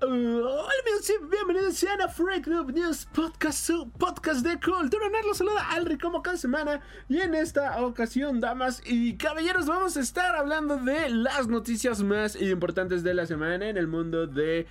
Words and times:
Hola 0.00 0.68
amigos 0.82 1.12
bienvenidos 1.30 1.84
a 1.84 2.08
Freak 2.08 2.48
News 2.48 3.06
Podcast, 3.14 3.66
su 3.66 3.88
podcast 3.90 4.44
de 4.44 4.58
cultura 4.60 5.08
nerd. 5.08 5.24
Los 5.26 5.38
saluda 5.38 5.70
Alri 5.70 5.96
como 5.98 6.20
cada 6.20 6.36
semana 6.36 6.80
y 7.08 7.20
en 7.20 7.34
esta 7.34 7.80
ocasión, 7.82 8.40
damas 8.40 8.82
y 8.84 9.16
caballeros, 9.16 9.66
vamos 9.66 9.96
a 9.96 10.00
estar 10.00 10.34
hablando 10.34 10.76
de 10.78 11.08
las 11.10 11.46
noticias 11.46 12.02
más 12.02 12.40
importantes 12.40 13.02
de 13.04 13.14
la 13.14 13.26
semana 13.26 13.68
en 13.68 13.76
el 13.76 13.86
mundo 13.86 14.26
de 14.26 14.66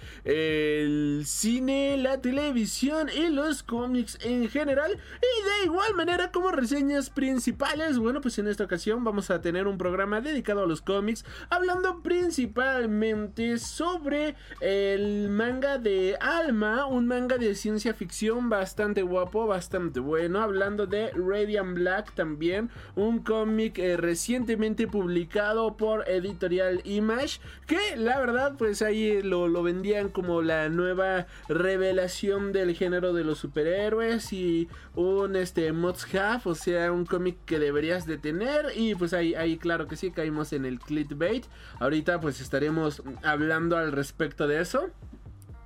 cine, 1.25 1.97
la 1.97 2.19
televisión 2.21 3.09
y 3.09 3.29
los 3.29 3.63
cómics 3.63 4.17
en 4.21 4.49
general. 4.49 4.91
Y 4.91 5.61
de 5.61 5.65
igual 5.65 5.95
manera 5.95 6.31
como 6.31 6.51
reseñas 6.51 7.09
principales, 7.09 7.97
bueno 7.97 8.19
pues 8.19 8.37
en 8.39 8.47
esta 8.47 8.65
ocasión 8.65 9.03
vamos 9.03 9.31
a 9.31 9.41
tener 9.41 9.67
un 9.67 9.77
programa 9.77 10.19
dedicado 10.21 10.63
a 10.63 10.67
los 10.67 10.81
cómics, 10.81 11.23
hablando 11.49 12.03
principalmente 12.03 13.57
sobre 13.57 14.35
el 14.59 15.12
manga 15.29 15.77
de 15.77 16.17
Alma, 16.19 16.85
un 16.85 17.07
manga 17.07 17.37
de 17.37 17.55
ciencia 17.55 17.93
ficción 17.93 18.49
bastante 18.49 19.01
guapo, 19.01 19.47
bastante 19.47 19.99
bueno. 19.99 20.41
Hablando 20.41 20.87
de 20.87 21.11
Radiant 21.11 21.75
Black 21.75 22.13
también, 22.13 22.69
un 22.95 23.19
cómic 23.19 23.77
eh, 23.79 23.97
recientemente 23.97 24.87
publicado 24.87 25.77
por 25.77 26.07
Editorial 26.09 26.81
Image, 26.83 27.39
que 27.67 27.95
la 27.95 28.19
verdad 28.19 28.55
pues 28.57 28.81
ahí 28.81 29.21
lo, 29.21 29.47
lo 29.47 29.63
vendían 29.63 30.09
como 30.09 30.41
la 30.41 30.69
nueva 30.69 31.27
revelación 31.47 32.51
del 32.51 32.75
género 32.75 33.13
de 33.13 33.23
los 33.23 33.39
superhéroes 33.39 34.33
y 34.33 34.67
un 34.95 35.35
este 35.35 35.71
must 35.71 36.13
have, 36.15 36.41
o 36.45 36.55
sea, 36.55 36.91
un 36.91 37.05
cómic 37.05 37.37
que 37.45 37.59
deberías 37.59 38.05
de 38.05 38.17
tener 38.17 38.67
y 38.75 38.95
pues 38.95 39.13
ahí, 39.13 39.33
ahí 39.35 39.57
claro 39.57 39.87
que 39.87 39.95
sí 39.95 40.11
caímos 40.11 40.53
en 40.53 40.65
el 40.65 40.79
clickbait. 40.79 41.45
Ahorita 41.79 42.19
pues 42.19 42.41
estaremos 42.41 43.03
hablando 43.23 43.77
al 43.77 43.91
respecto 43.91 44.47
de 44.47 44.61
eso. 44.61 44.89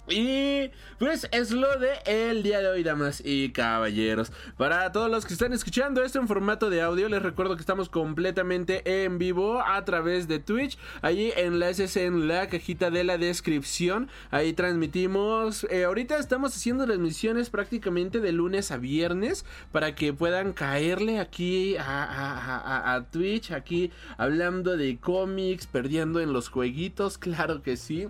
Y 0.09 0.71
pues 0.99 1.27
es 1.31 1.51
lo 1.51 1.77
de 1.79 1.89
el 2.05 2.41
día 2.41 2.59
de 2.59 2.69
hoy, 2.69 2.81
damas 2.81 3.21
y 3.25 3.49
caballeros. 3.49 4.31
Para 4.55 4.89
todos 4.93 5.11
los 5.11 5.25
que 5.25 5.33
están 5.33 5.51
escuchando 5.51 6.01
esto 6.01 6.19
en 6.19 6.29
formato 6.29 6.69
de 6.69 6.81
audio, 6.81 7.09
les 7.09 7.21
recuerdo 7.21 7.55
que 7.55 7.61
estamos 7.61 7.89
completamente 7.89 9.03
en 9.03 9.17
vivo 9.17 9.59
a 9.59 9.83
través 9.83 10.29
de 10.29 10.39
Twitch. 10.39 10.77
Allí 11.01 11.33
enlaces 11.35 11.97
en 11.97 12.29
la 12.29 12.47
cajita 12.47 12.89
de 12.89 13.03
la 13.03 13.17
descripción. 13.17 14.07
Ahí 14.31 14.53
transmitimos. 14.53 15.67
Eh, 15.69 15.83
ahorita 15.83 16.17
estamos 16.19 16.55
haciendo 16.55 16.85
transmisiones 16.85 17.49
prácticamente 17.49 18.21
de 18.21 18.31
lunes 18.31 18.71
a 18.71 18.77
viernes 18.77 19.43
para 19.73 19.93
que 19.93 20.13
puedan 20.13 20.53
caerle 20.53 21.19
aquí 21.19 21.75
a, 21.75 22.93
a 22.95 23.11
Twitch. 23.11 23.51
Aquí 23.51 23.91
hablando 24.17 24.77
de 24.77 24.97
cómics, 24.99 25.67
perdiendo 25.67 26.21
en 26.21 26.31
los 26.31 26.47
jueguitos, 26.47 27.17
claro 27.17 27.61
que 27.61 27.75
sí. 27.75 28.07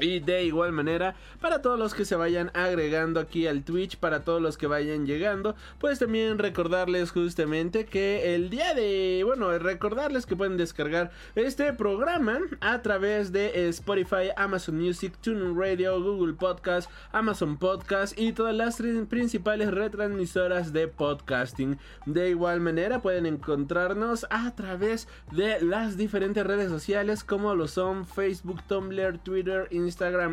Y 0.00 0.18
de 0.18 0.44
igual 0.44 0.72
manera, 0.72 1.14
para 1.40 1.62
todos 1.62 1.78
los 1.78 1.94
que 1.94 2.04
se 2.04 2.16
vayan 2.16 2.50
agregando 2.54 3.20
aquí 3.20 3.46
al 3.46 3.62
Twitch, 3.62 3.96
para 3.96 4.24
todos 4.24 4.42
los 4.42 4.58
que 4.58 4.66
vayan 4.66 5.06
llegando, 5.06 5.54
pues 5.78 6.00
también 6.00 6.38
recordarles 6.38 7.12
justamente 7.12 7.84
que 7.86 8.34
el 8.34 8.50
día 8.50 8.74
de, 8.74 9.22
bueno, 9.24 9.56
recordarles 9.56 10.26
que 10.26 10.34
pueden 10.34 10.56
descargar 10.56 11.12
este 11.36 11.72
programa 11.72 12.40
a 12.60 12.82
través 12.82 13.30
de 13.30 13.68
Spotify, 13.68 14.30
Amazon 14.36 14.80
Music, 14.80 15.14
TuneIn 15.20 15.56
Radio, 15.56 16.02
Google 16.02 16.34
Podcast, 16.34 16.90
Amazon 17.12 17.56
Podcast 17.56 18.18
y 18.18 18.32
todas 18.32 18.54
las 18.54 18.82
principales 19.08 19.70
retransmisoras 19.70 20.72
de 20.72 20.88
podcasting. 20.88 21.78
De 22.04 22.30
igual 22.30 22.58
manera, 22.58 23.00
pueden 23.00 23.26
encontrarnos 23.26 24.26
a 24.30 24.56
través 24.56 25.06
de 25.30 25.60
las 25.60 25.96
diferentes 25.96 26.44
redes 26.44 26.68
sociales 26.68 27.22
como 27.22 27.54
lo 27.54 27.68
son 27.68 28.06
Facebook, 28.06 28.60
Tumblr, 28.66 29.18
Twitter, 29.18 29.68
Instagram 29.70 29.83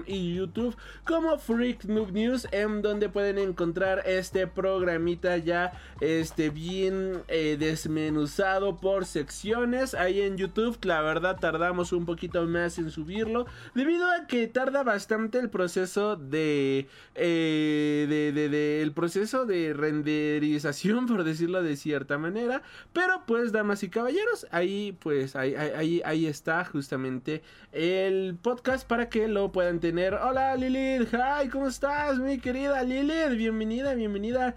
y 0.08 0.36
YouTube 0.36 0.76
como 1.06 1.38
Freak 1.38 1.86
Noob 1.86 2.12
News 2.12 2.48
en 2.52 2.82
donde 2.82 3.10
pueden 3.10 3.38
encontrar 3.38 4.04
este 4.06 4.48
programita 4.48 5.38
ya 5.38 5.74
este 6.00 6.50
bien 6.50 7.24
eh, 7.28 7.58
desmenuzado 7.60 8.78
por 8.78 9.06
secciones. 9.06 9.94
Ahí 9.94 10.22
en 10.22 10.38
YouTube 10.38 10.78
la 10.84 11.02
verdad 11.02 11.38
tardamos 11.40 11.92
un 11.92 12.06
poquito 12.06 12.46
más 12.46 12.78
en 12.78 12.92
subirlo 12.92 13.46
debido 13.76 14.10
a 14.10 14.28
que 14.28 14.48
tarda 14.48 14.84
bastante 14.84 15.40
el 15.40 15.50
proceso 15.50 16.16
de, 16.16 16.88
eh, 17.16 18.06
de 18.08 18.82
el 18.82 18.92
proceso 18.94 19.46
de 19.46 19.74
renderización 19.74 21.06
por 21.08 21.24
decirlo 21.24 21.62
de 21.62 21.76
cierta 21.76 22.18
manera. 22.18 22.62
Pero 22.94 23.24
pues 23.26 23.52
damas 23.52 23.84
y 23.84 23.90
caballeros 23.90 24.48
ahí 24.52 24.98
pues 25.00 25.36
ahí, 25.36 25.56
ahí, 25.56 26.02
ahí 26.06 26.26
está 26.26 26.64
justamente 26.66 27.42
el 27.72 28.38
podcast 28.42 28.88
para 28.88 29.10
que 29.10 29.28
lo 29.28 29.41
puedan 29.50 29.80
tener. 29.80 30.14
Hola 30.14 30.56
Lilith, 30.56 31.14
hi, 31.14 31.48
¿cómo 31.50 31.68
estás, 31.68 32.20
mi 32.20 32.38
querida 32.38 32.84
Lilith? 32.84 33.38
Bienvenida, 33.38 33.94
bienvenida. 33.96 34.56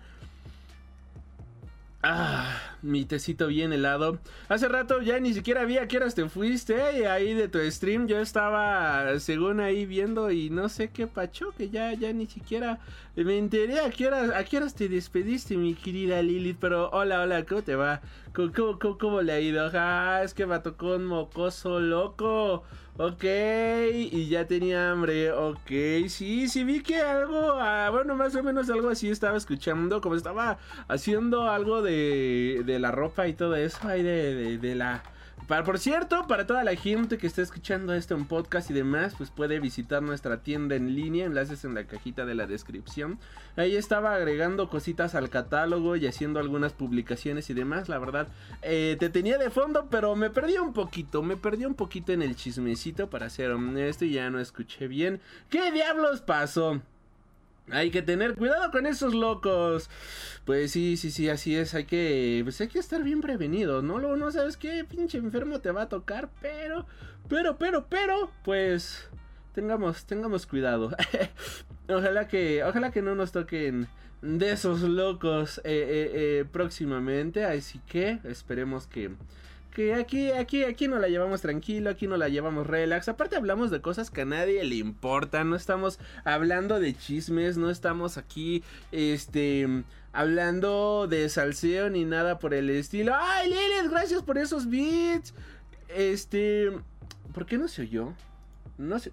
Ah, 2.06 2.60
mi 2.82 3.06
tecito 3.06 3.46
bien 3.46 3.72
helado. 3.72 4.18
Hace 4.50 4.68
rato 4.68 5.00
ya 5.00 5.18
ni 5.20 5.32
siquiera 5.32 5.64
vi 5.64 5.78
a 5.78 5.88
qué 5.88 5.96
horas 5.96 6.14
te 6.14 6.28
fuiste 6.28 7.06
ahí 7.08 7.32
de 7.32 7.48
tu 7.48 7.58
stream. 7.70 8.06
Yo 8.06 8.18
estaba 8.20 9.18
según 9.20 9.60
ahí 9.60 9.86
viendo 9.86 10.30
y 10.30 10.50
no 10.50 10.68
sé 10.68 10.90
qué 10.90 11.06
pacho, 11.06 11.54
que 11.56 11.70
ya, 11.70 11.94
ya 11.94 12.12
ni 12.12 12.26
siquiera 12.26 12.78
me 13.16 13.38
enteré 13.38 13.80
a 13.80 13.88
qué 13.88 14.08
horas, 14.08 14.32
a 14.34 14.44
qué 14.44 14.58
horas 14.58 14.74
te 14.74 14.90
despediste, 14.90 15.56
mi 15.56 15.74
querida 15.74 16.20
Lilith. 16.20 16.58
Pero 16.60 16.90
hola, 16.90 17.22
hola, 17.22 17.46
¿cómo 17.46 17.62
te 17.62 17.74
va? 17.74 18.02
¿Cómo, 18.34 18.52
cómo, 18.52 18.78
cómo, 18.78 18.98
cómo 18.98 19.22
le 19.22 19.32
ha 19.32 19.40
ido? 19.40 19.70
Ah, 19.72 20.20
es 20.22 20.34
que 20.34 20.44
me 20.44 20.58
tocó 20.58 20.96
un 20.96 21.06
mocoso 21.06 21.80
loco. 21.80 22.64
Ok, 22.96 23.24
y 23.24 24.28
ya 24.28 24.46
tenía 24.46 24.92
hambre. 24.92 25.32
Ok, 25.32 25.68
sí, 26.08 26.48
sí 26.48 26.62
vi 26.62 26.80
que 26.80 27.00
algo, 27.02 27.54
ah, 27.58 27.88
bueno, 27.90 28.14
más 28.14 28.36
o 28.36 28.42
menos 28.44 28.70
algo 28.70 28.88
así 28.88 29.08
estaba 29.10 29.36
escuchando, 29.36 30.00
como 30.00 30.14
estaba 30.14 30.58
haciendo 30.86 31.48
algo 31.50 31.82
de, 31.82 32.62
de 32.64 32.78
la 32.78 32.92
ropa 32.92 33.26
y 33.26 33.34
todo 33.34 33.56
eso, 33.56 33.88
ahí 33.88 34.02
de, 34.04 34.34
de, 34.34 34.58
de 34.58 34.74
la... 34.76 35.02
Para, 35.46 35.62
por 35.62 35.78
cierto, 35.78 36.26
para 36.26 36.46
toda 36.46 36.64
la 36.64 36.74
gente 36.74 37.18
que 37.18 37.26
está 37.26 37.42
escuchando 37.42 37.92
esto 37.92 38.14
en 38.14 38.24
podcast 38.24 38.70
y 38.70 38.74
demás, 38.74 39.14
pues 39.16 39.30
puede 39.30 39.60
visitar 39.60 40.02
nuestra 40.02 40.42
tienda 40.42 40.74
en 40.74 40.94
línea, 40.94 41.26
enlaces 41.26 41.66
en 41.66 41.74
la 41.74 41.86
cajita 41.86 42.24
de 42.24 42.34
la 42.34 42.46
descripción. 42.46 43.18
Ahí 43.56 43.76
estaba 43.76 44.14
agregando 44.14 44.70
cositas 44.70 45.14
al 45.14 45.28
catálogo 45.28 45.96
y 45.96 46.06
haciendo 46.06 46.40
algunas 46.40 46.72
publicaciones 46.72 47.50
y 47.50 47.54
demás. 47.54 47.90
La 47.90 47.98
verdad, 47.98 48.28
eh, 48.62 48.96
te 48.98 49.10
tenía 49.10 49.36
de 49.36 49.50
fondo, 49.50 49.88
pero 49.90 50.16
me 50.16 50.30
perdí 50.30 50.56
un 50.56 50.72
poquito, 50.72 51.22
me 51.22 51.36
perdí 51.36 51.66
un 51.66 51.74
poquito 51.74 52.12
en 52.12 52.22
el 52.22 52.36
chismecito 52.36 53.10
para 53.10 53.28
ser 53.28 53.50
honesto 53.50 54.06
y 54.06 54.12
ya 54.12 54.30
no 54.30 54.40
escuché 54.40 54.88
bien. 54.88 55.20
¿Qué 55.50 55.70
diablos 55.72 56.22
pasó? 56.22 56.80
Hay 57.70 57.90
que 57.90 58.02
tener 58.02 58.34
cuidado 58.34 58.70
con 58.70 58.86
esos 58.86 59.14
locos. 59.14 59.88
Pues 60.44 60.70
sí, 60.70 60.96
sí, 60.96 61.10
sí, 61.10 61.28
así 61.28 61.56
es. 61.56 61.74
Hay 61.74 61.84
que, 61.84 62.40
pues 62.44 62.60
hay 62.60 62.68
que 62.68 62.78
estar 62.78 63.02
bien 63.02 63.20
prevenido, 63.20 63.82
¿no? 63.82 63.98
Luego 63.98 64.16
no 64.16 64.30
sabes 64.30 64.56
qué 64.56 64.84
pinche 64.84 65.18
enfermo 65.18 65.60
te 65.60 65.70
va 65.70 65.82
a 65.82 65.88
tocar, 65.88 66.28
pero, 66.40 66.86
pero, 67.28 67.56
pero, 67.56 67.86
pero, 67.88 68.30
pues 68.44 69.08
tengamos, 69.54 70.04
tengamos 70.04 70.46
cuidado. 70.46 70.90
ojalá 71.88 72.28
que, 72.28 72.62
ojalá 72.64 72.90
que 72.90 73.00
no 73.00 73.14
nos 73.14 73.32
toquen 73.32 73.88
de 74.20 74.52
esos 74.52 74.80
locos 74.82 75.58
eh, 75.58 75.62
eh, 75.64 76.10
eh, 76.14 76.44
próximamente. 76.50 77.44
Así 77.44 77.80
que 77.86 78.18
esperemos 78.24 78.86
que 78.86 79.10
que 79.74 79.92
aquí, 79.92 80.30
aquí, 80.30 80.62
aquí 80.62 80.86
no 80.86 80.98
la 81.00 81.08
llevamos 81.08 81.42
tranquilo, 81.42 81.90
aquí 81.90 82.06
no 82.06 82.16
la 82.16 82.28
llevamos 82.28 82.66
relax. 82.66 83.08
Aparte 83.08 83.36
hablamos 83.36 83.72
de 83.72 83.80
cosas 83.80 84.08
que 84.08 84.22
a 84.22 84.24
nadie 84.24 84.62
le 84.64 84.76
importan, 84.76 85.50
no 85.50 85.56
estamos 85.56 85.98
hablando 86.24 86.78
de 86.78 86.96
chismes, 86.96 87.58
no 87.58 87.70
estamos 87.70 88.16
aquí, 88.16 88.62
este, 88.92 89.84
hablando 90.12 91.08
de 91.08 91.28
salseo 91.28 91.90
ni 91.90 92.04
nada 92.04 92.38
por 92.38 92.54
el 92.54 92.70
estilo. 92.70 93.14
Ay, 93.16 93.48
Lilith, 93.48 93.90
gracias 93.90 94.22
por 94.22 94.38
esos 94.38 94.70
beats. 94.70 95.34
Este, 95.88 96.70
¿por 97.32 97.44
qué 97.44 97.58
no 97.58 97.66
se 97.66 97.82
oyó? 97.82 98.12
No 98.78 99.00
sé. 99.00 99.10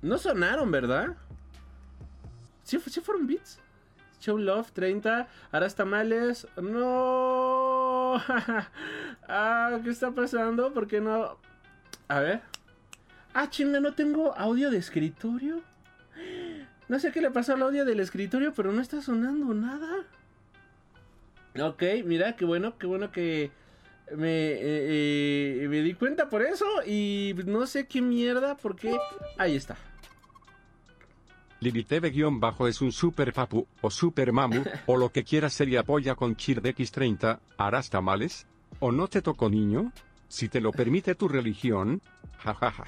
No 0.00 0.16
sonaron, 0.16 0.70
¿verdad? 0.70 1.16
¿Sí, 2.62 2.78
sí 2.86 3.00
fueron 3.00 3.26
beats? 3.26 3.58
Show 4.20 4.38
Love 4.38 4.70
30, 4.70 5.26
harás 5.50 5.74
tamales. 5.74 6.46
No. 6.56 7.73
ah, 9.28 9.78
¿qué 9.82 9.90
está 9.90 10.10
pasando? 10.12 10.72
¿Por 10.72 10.86
qué 10.86 11.00
no? 11.00 11.38
A 12.08 12.20
ver. 12.20 12.40
Ah, 13.32 13.50
chinga, 13.50 13.80
no 13.80 13.94
tengo 13.94 14.34
audio 14.36 14.70
de 14.70 14.78
escritorio. 14.78 15.62
No 16.88 16.98
sé 16.98 17.12
qué 17.12 17.20
le 17.20 17.30
pasó 17.30 17.54
al 17.54 17.62
audio 17.62 17.84
del 17.84 18.00
escritorio, 18.00 18.52
pero 18.54 18.72
no 18.72 18.80
está 18.80 19.00
sonando 19.00 19.54
nada. 19.54 20.04
Ok, 21.60 21.82
mira, 22.04 22.36
qué 22.36 22.44
bueno, 22.44 22.76
qué 22.78 22.86
bueno 22.86 23.10
que 23.10 23.50
me, 24.14 24.28
eh, 24.28 25.62
eh, 25.62 25.68
me 25.68 25.80
di 25.80 25.94
cuenta 25.94 26.28
por 26.28 26.42
eso 26.42 26.66
y 26.86 27.34
no 27.46 27.66
sé 27.66 27.86
qué 27.86 28.02
mierda, 28.02 28.56
porque 28.56 28.96
ahí 29.38 29.56
está. 29.56 29.76
Liliteve-bajo 31.60 32.68
es 32.68 32.80
un 32.80 32.92
super 32.92 33.32
papu, 33.32 33.66
o 33.80 33.90
super 33.90 34.32
mamu, 34.32 34.64
o 34.86 34.96
lo 34.96 35.10
que 35.10 35.24
quieras 35.24 35.52
ser 35.52 35.68
y 35.68 35.76
apoya 35.76 36.14
con 36.14 36.36
Chir 36.36 36.60
de 36.60 36.74
X30, 36.74 37.38
¿harás 37.56 37.90
tamales? 37.90 38.46
¿O 38.80 38.92
no 38.92 39.08
te 39.08 39.22
tocó 39.22 39.48
niño? 39.48 39.92
Si 40.28 40.48
te 40.48 40.60
lo 40.60 40.72
permite 40.72 41.14
tu 41.14 41.28
religión, 41.28 42.02
jajaja. 42.38 42.84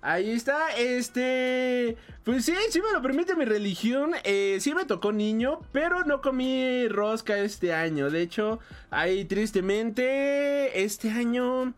Ahí 0.00 0.30
está, 0.30 0.70
este... 0.76 1.96
Pues 2.24 2.44
sí, 2.44 2.54
sí 2.70 2.80
me 2.80 2.92
lo 2.92 3.02
permite 3.02 3.34
mi 3.34 3.44
religión. 3.44 4.12
Eh, 4.22 4.58
sí 4.60 4.72
me 4.74 4.84
tocó 4.84 5.12
niño, 5.12 5.60
pero 5.72 6.04
no 6.04 6.20
comí 6.20 6.86
rosca 6.88 7.38
este 7.38 7.74
año. 7.74 8.08
De 8.08 8.22
hecho, 8.22 8.60
ahí 8.90 9.24
tristemente, 9.24 10.82
este 10.82 11.10
año... 11.10 11.74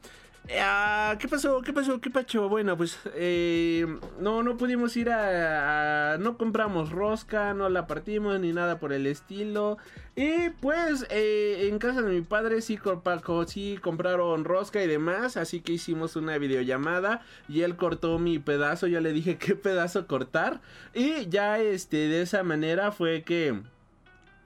Ah, 0.58 1.16
¿Qué 1.20 1.28
pasó? 1.28 1.60
¿Qué 1.62 1.72
pasó? 1.72 2.00
¿Qué 2.00 2.10
pacho? 2.10 2.48
Bueno, 2.48 2.76
pues 2.76 2.98
eh, 3.14 3.86
no, 4.18 4.42
no 4.42 4.56
pudimos 4.56 4.96
ir 4.96 5.10
a, 5.10 6.18
No 6.18 6.36
compramos 6.36 6.90
rosca, 6.90 7.54
no 7.54 7.68
la 7.68 7.86
partimos 7.86 8.40
ni 8.40 8.52
nada 8.52 8.80
por 8.80 8.92
el 8.92 9.06
estilo. 9.06 9.78
Y 10.16 10.50
pues 10.60 11.06
eh, 11.10 11.68
en 11.70 11.78
casa 11.78 12.02
de 12.02 12.12
mi 12.12 12.20
padre 12.22 12.62
sí, 12.62 12.78
sí 13.46 13.78
compraron 13.80 14.44
rosca 14.44 14.82
y 14.82 14.88
demás. 14.88 15.36
Así 15.36 15.60
que 15.60 15.74
hicimos 15.74 16.16
una 16.16 16.36
videollamada 16.38 17.22
y 17.48 17.62
él 17.62 17.76
cortó 17.76 18.18
mi 18.18 18.38
pedazo. 18.40 18.88
Yo 18.88 19.00
le 19.00 19.12
dije 19.12 19.36
qué 19.38 19.54
pedazo 19.54 20.06
cortar. 20.08 20.60
Y 20.94 21.28
ya 21.28 21.60
este, 21.60 22.08
de 22.08 22.22
esa 22.22 22.42
manera 22.42 22.90
fue 22.90 23.22
que 23.22 23.60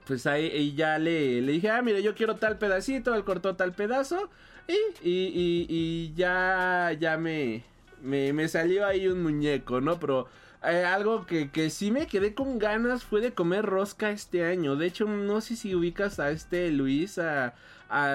pues 0.07 0.27
ahí 0.27 0.75
ya 0.75 0.99
le, 0.99 1.41
le 1.41 1.53
dije, 1.53 1.71
ah, 1.71 1.81
mire, 1.81 2.03
yo 2.03 2.15
quiero 2.15 2.37
tal 2.37 2.59
pedacito, 2.59 3.15
él 3.15 3.25
cortó 3.25 3.57
tal 3.57 3.73
pedazo. 3.73 4.29
Y, 4.67 4.73
y, 5.03 5.67
y, 5.69 6.15
ya, 6.15 6.97
ya 6.99 7.19
me, 7.19 7.65
me, 8.03 8.33
me, 8.33 8.49
salió 8.49 8.87
ahí 8.87 9.07
un 9.09 9.23
muñeco, 9.23 9.81
¿no? 9.81 10.01
Pero 10.01 10.27
eh, 10.67 10.85
algo 10.85 11.27
que, 11.27 11.51
que, 11.51 11.69
sí 11.69 11.91
me 11.91 12.07
quedé 12.07 12.35
con 12.35 12.59
ganas 12.59 13.05
fue 13.05 13.21
de 13.21 13.33
comer 13.35 13.67
rosca 13.67 14.11
este 14.11 14.45
año. 14.47 14.77
De 14.77 14.87
hecho, 14.87 15.05
no 15.07 15.41
sé 15.43 15.57
si 15.57 15.75
ubicas 15.75 16.19
a 16.19 16.31
este 16.31 16.71
Luis, 16.71 17.19
a, 17.19 17.55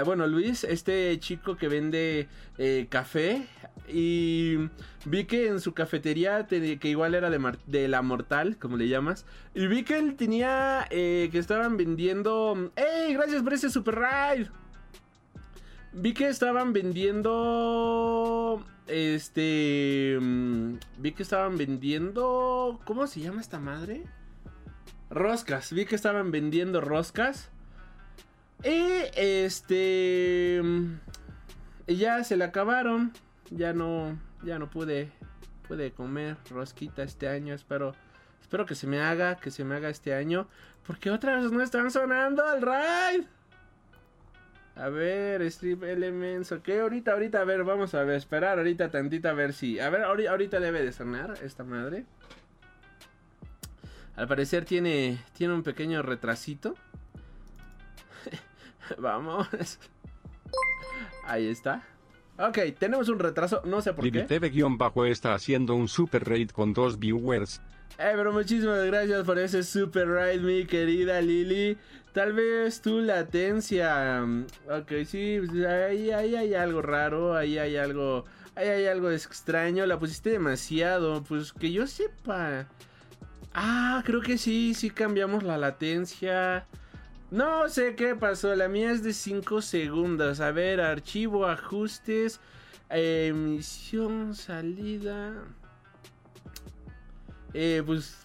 bueno, 0.05 0.25
Luis, 0.27 0.63
este 0.63 1.17
chico 1.19 1.55
que 1.55 1.67
vende 1.67 2.27
eh, 2.57 2.87
café. 2.89 3.45
Y 3.87 4.57
vi 5.05 5.25
que 5.25 5.47
en 5.47 5.59
su 5.59 5.73
cafetería, 5.73 6.47
te, 6.47 6.77
que 6.79 6.89
igual 6.89 7.15
era 7.15 7.29
de, 7.29 7.57
de, 7.67 7.87
la 7.87 8.01
Mortal, 8.01 8.57
como 8.57 8.77
le 8.77 8.87
llamas. 8.87 9.25
Y 9.53 9.67
vi 9.67 9.83
que 9.83 9.97
él 9.97 10.15
tenía, 10.15 10.87
eh, 10.89 11.29
que 11.31 11.39
estaban 11.39 11.77
vendiendo... 11.77 12.71
¡Ey! 12.75 13.13
Gracias 13.13 13.43
por 13.43 13.53
ese 13.53 13.69
super 13.69 13.99
ride. 13.99 14.49
Vi 16.01 16.13
que 16.13 16.29
estaban 16.29 16.71
vendiendo. 16.71 18.63
Este. 18.87 20.17
Mm, 20.19 20.75
vi 20.97 21.11
que 21.11 21.23
estaban 21.23 21.57
vendiendo. 21.57 22.79
¿Cómo 22.85 23.05
se 23.05 23.19
llama 23.19 23.41
esta 23.41 23.59
madre? 23.59 24.05
Roscas. 25.09 25.73
Vi 25.73 25.85
que 25.85 25.95
estaban 25.95 26.31
vendiendo 26.31 26.79
roscas. 26.79 27.49
Y 28.63 28.81
este. 29.17 30.61
Mm, 30.63 30.99
ya 31.87 32.23
se 32.23 32.37
le 32.37 32.45
acabaron. 32.45 33.11
Ya 33.49 33.73
no. 33.73 34.17
Ya 34.43 34.57
no 34.57 34.69
pude. 34.69 35.11
Pude 35.67 35.91
comer 35.91 36.37
rosquita 36.49 37.03
este 37.03 37.27
año. 37.27 37.53
Espero. 37.53 37.93
Espero 38.41 38.65
que 38.65 38.75
se 38.75 38.87
me 38.87 39.01
haga. 39.01 39.35
Que 39.35 39.51
se 39.51 39.65
me 39.65 39.75
haga 39.75 39.89
este 39.89 40.13
año. 40.13 40.47
Porque 40.87 41.11
otra 41.11 41.41
vez 41.41 41.51
no 41.51 41.61
están 41.61 41.91
sonando 41.91 42.53
el 42.53 42.61
raid. 42.61 43.25
A 44.79 44.87
ver, 44.87 45.41
Strip 45.41 45.83
Elements, 45.83 46.53
ok, 46.53 46.69
ahorita, 46.81 47.11
ahorita, 47.11 47.41
a 47.41 47.43
ver, 47.43 47.65
vamos 47.65 47.93
a 47.95 48.03
ver, 48.05 48.15
esperar 48.15 48.59
ahorita 48.59 48.89
tantita 48.89 49.31
a 49.31 49.33
ver 49.33 49.51
si... 49.51 49.77
A 49.77 49.89
ver, 49.89 50.03
ahorita 50.03 50.61
debe 50.61 50.81
de 50.81 50.93
sonar 50.93 51.37
esta 51.43 51.65
madre. 51.65 52.05
Al 54.15 54.29
parecer 54.29 54.63
tiene, 54.63 55.21
tiene 55.33 55.53
un 55.53 55.63
pequeño 55.63 56.01
retrasito. 56.01 56.75
vamos. 58.97 59.49
Ahí 61.25 61.47
está. 61.47 61.83
Ok, 62.37 62.59
tenemos 62.79 63.09
un 63.09 63.19
retraso, 63.19 63.61
no 63.65 63.81
sé 63.81 63.93
por 63.93 64.09
qué. 64.09 64.23
TV-bajo 64.23 65.05
está 65.05 65.33
haciendo 65.33 65.75
un 65.75 65.89
super 65.89 66.23
raid 66.23 66.51
con 66.51 66.73
dos 66.73 66.97
viewers. 66.97 67.61
Eh, 67.97 68.13
pero 68.15 68.31
muchísimas 68.31 68.85
gracias 68.85 69.25
por 69.25 69.37
ese 69.39 69.61
super 69.61 70.07
raid, 70.07 70.39
mi 70.39 70.65
querida 70.65 71.19
Lili. 71.19 71.77
Tal 72.13 72.33
vez 72.33 72.81
tu 72.81 73.01
latencia. 73.01 74.23
Ok, 74.67 74.91
sí, 75.05 75.39
pues, 75.45 75.65
ahí, 75.65 76.11
ahí 76.11 76.35
hay 76.35 76.53
algo 76.53 76.81
raro, 76.81 77.35
ahí 77.35 77.57
hay 77.57 77.77
algo. 77.77 78.25
Ahí 78.55 78.67
hay 78.67 78.87
algo 78.87 79.11
extraño. 79.11 79.85
La 79.85 79.99
pusiste 79.99 80.31
demasiado. 80.31 81.23
Pues 81.23 81.53
que 81.53 81.71
yo 81.71 81.87
sepa. 81.87 82.67
Ah, 83.53 84.01
creo 84.05 84.21
que 84.21 84.37
sí, 84.37 84.73
sí 84.73 84.89
cambiamos 84.89 85.43
la 85.43 85.57
latencia. 85.57 86.65
No 87.31 87.69
sé 87.69 87.95
qué 87.95 88.15
pasó. 88.15 88.55
La 88.55 88.67
mía 88.67 88.91
es 88.91 89.03
de 89.03 89.13
5 89.13 89.61
segundos. 89.61 90.39
A 90.39 90.51
ver, 90.51 90.81
archivo, 90.81 91.45
ajustes. 91.45 92.39
Emisión, 92.89 94.33
salida. 94.33 95.33
Eh, 97.53 97.83
pues 97.85 98.17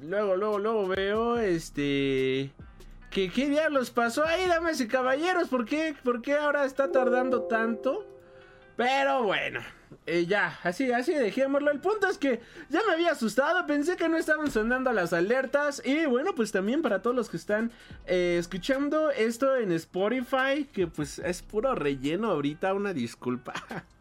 luego, 0.00 0.36
luego, 0.36 0.58
luego 0.58 0.88
veo 0.88 1.38
este... 1.38 2.52
¿Qué, 3.16 3.30
¿Qué 3.30 3.48
diablos 3.48 3.90
pasó 3.90 4.26
ahí, 4.26 4.46
damas 4.46 4.78
y 4.78 4.88
caballeros? 4.88 5.48
¿Por 5.48 5.64
qué, 5.64 5.96
¿Por 6.04 6.20
qué 6.20 6.34
ahora 6.34 6.66
está 6.66 6.92
tardando 6.92 7.44
tanto? 7.44 8.06
Pero 8.76 9.22
bueno, 9.22 9.60
eh, 10.06 10.26
ya, 10.26 10.58
así, 10.62 10.92
así 10.92 11.14
dejémoslo. 11.14 11.70
El 11.70 11.80
punto 11.80 12.06
es 12.06 12.18
que 12.18 12.40
ya 12.68 12.80
me 12.86 12.92
había 12.92 13.12
asustado, 13.12 13.66
pensé 13.66 13.96
que 13.96 14.08
no 14.08 14.16
estaban 14.16 14.50
sonando 14.50 14.92
las 14.92 15.12
alertas. 15.12 15.82
Y 15.84 16.06
bueno, 16.06 16.34
pues 16.34 16.52
también 16.52 16.82
para 16.82 17.02
todos 17.02 17.16
los 17.16 17.28
que 17.28 17.36
están 17.36 17.72
eh, 18.06 18.36
escuchando 18.38 19.10
esto 19.10 19.56
en 19.56 19.72
Spotify, 19.72 20.68
que 20.72 20.86
pues 20.86 21.18
es 21.18 21.42
puro 21.42 21.74
relleno 21.74 22.30
ahorita, 22.30 22.72
una 22.74 22.92
disculpa. 22.92 23.54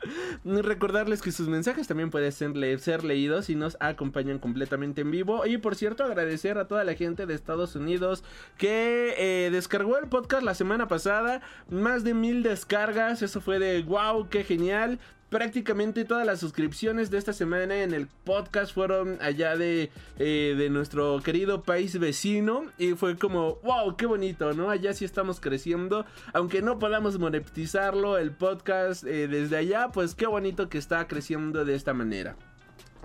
Recordarles 0.46 1.24
que 1.24 1.32
sus 1.32 1.48
mensajes 1.48 1.88
también 1.88 2.12
pueden 2.12 2.32
ser, 2.32 2.80
ser 2.80 3.04
leídos 3.04 3.50
y 3.50 3.56
nos 3.56 3.78
acompañan 3.80 4.38
completamente 4.38 5.02
en 5.02 5.10
vivo. 5.10 5.46
Y 5.48 5.58
por 5.58 5.76
cierto, 5.76 6.04
agradecer 6.04 6.60
a 6.60 6.68
toda 6.68 6.84
la 6.84 6.94
gente 6.94 7.26
de 7.26 7.34
Estados 7.34 7.76
Unidos 7.76 8.24
que 8.60 9.16
eh, 9.18 9.50
descargó 9.50 9.98
el 9.98 10.08
podcast 10.08 10.44
la 10.44 10.54
semana 10.54 10.88
pasada. 10.88 11.42
Más 11.70 12.04
de 12.04 12.14
mil 12.14 12.44
descargas, 12.44 13.24
eso 13.24 13.42
fue 13.42 13.58
de 13.58 13.82
wow, 13.82 14.30
qué 14.30 14.44
genial 14.44 15.00
prácticamente 15.36 16.06
todas 16.06 16.26
las 16.26 16.40
suscripciones 16.40 17.12
de 17.12 17.18
esta 17.18 17.34
semana 17.34 17.84
en 17.84 17.94
el 17.94 18.08
podcast 18.08 18.74
fueron 18.74 19.18
allá 19.20 19.58
de, 19.58 19.92
eh, 20.18 20.56
de 20.58 20.70
nuestro 20.70 21.20
querido 21.22 21.62
país 21.62 22.00
vecino. 22.00 22.72
Y 22.78 22.94
fue 22.94 23.18
como, 23.18 23.56
wow, 23.56 23.98
qué 23.98 24.06
bonito, 24.06 24.54
¿no? 24.54 24.70
Allá 24.70 24.94
sí 24.94 25.04
estamos 25.04 25.42
creciendo. 25.42 26.06
Aunque 26.32 26.62
no 26.62 26.80
podamos 26.80 27.20
monetizarlo, 27.20 28.18
el 28.18 28.32
podcast 28.32 29.04
eh, 29.04 29.28
desde 29.28 29.58
allá, 29.58 29.90
pues 29.90 30.16
qué 30.16 30.26
bonito 30.26 30.70
que 30.70 30.78
está 30.78 31.06
creciendo 31.06 31.66
de 31.66 31.76
esta 31.76 31.94
manera. 31.94 32.38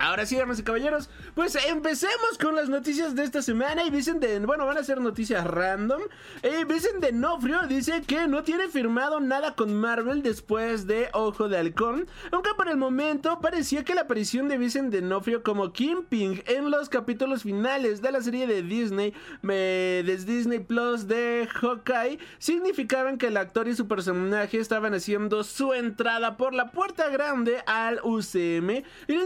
Ahora 0.01 0.25
sí, 0.25 0.35
damas 0.35 0.57
y 0.57 0.63
caballeros, 0.63 1.11
pues 1.35 1.55
empecemos 1.67 2.39
con 2.41 2.55
las 2.55 2.69
noticias 2.69 3.13
de 3.13 3.23
esta 3.23 3.43
semana. 3.43 3.83
Y 3.83 3.91
dicen 3.91 4.19
de, 4.19 4.39
bueno, 4.39 4.65
van 4.65 4.79
a 4.79 4.83
ser 4.83 4.99
noticias 4.99 5.45
random. 5.45 6.01
Y 6.41 6.65
Vicente 6.65 7.11
Denofrio 7.11 7.67
dice 7.67 8.01
que 8.01 8.27
no 8.27 8.41
tiene 8.41 8.67
firmado 8.67 9.19
nada 9.19 9.53
con 9.53 9.75
Marvel 9.75 10.23
después 10.23 10.87
de 10.87 11.09
Ojo 11.13 11.49
de 11.49 11.59
Halcón. 11.59 12.07
Aunque 12.31 12.49
por 12.57 12.67
el 12.67 12.77
momento 12.77 13.39
parecía 13.41 13.83
que 13.83 13.93
la 13.93 14.01
aparición 14.01 14.47
de 14.47 14.57
Vicente 14.57 15.01
Denofrio 15.01 15.43
como 15.43 15.71
Kingpin 15.71 16.41
en 16.47 16.71
los 16.71 16.89
capítulos 16.89 17.43
finales 17.43 18.01
de 18.01 18.11
la 18.11 18.21
serie 18.21 18.47
de 18.47 18.63
Disney, 18.63 19.13
de 19.43 20.23
Disney 20.25 20.59
Plus 20.59 21.07
de 21.07 21.47
Hawkeye, 21.61 22.17
significaban 22.39 23.19
que 23.19 23.27
el 23.27 23.37
actor 23.37 23.67
y 23.67 23.75
su 23.75 23.87
personaje 23.87 24.57
estaban 24.57 24.95
haciendo 24.95 25.43
su 25.43 25.73
entrada 25.73 26.37
por 26.37 26.55
la 26.55 26.71
puerta 26.71 27.09
grande 27.09 27.61
al 27.67 27.99
UCM. 28.03 28.83
Y 29.07 29.13
el 29.13 29.21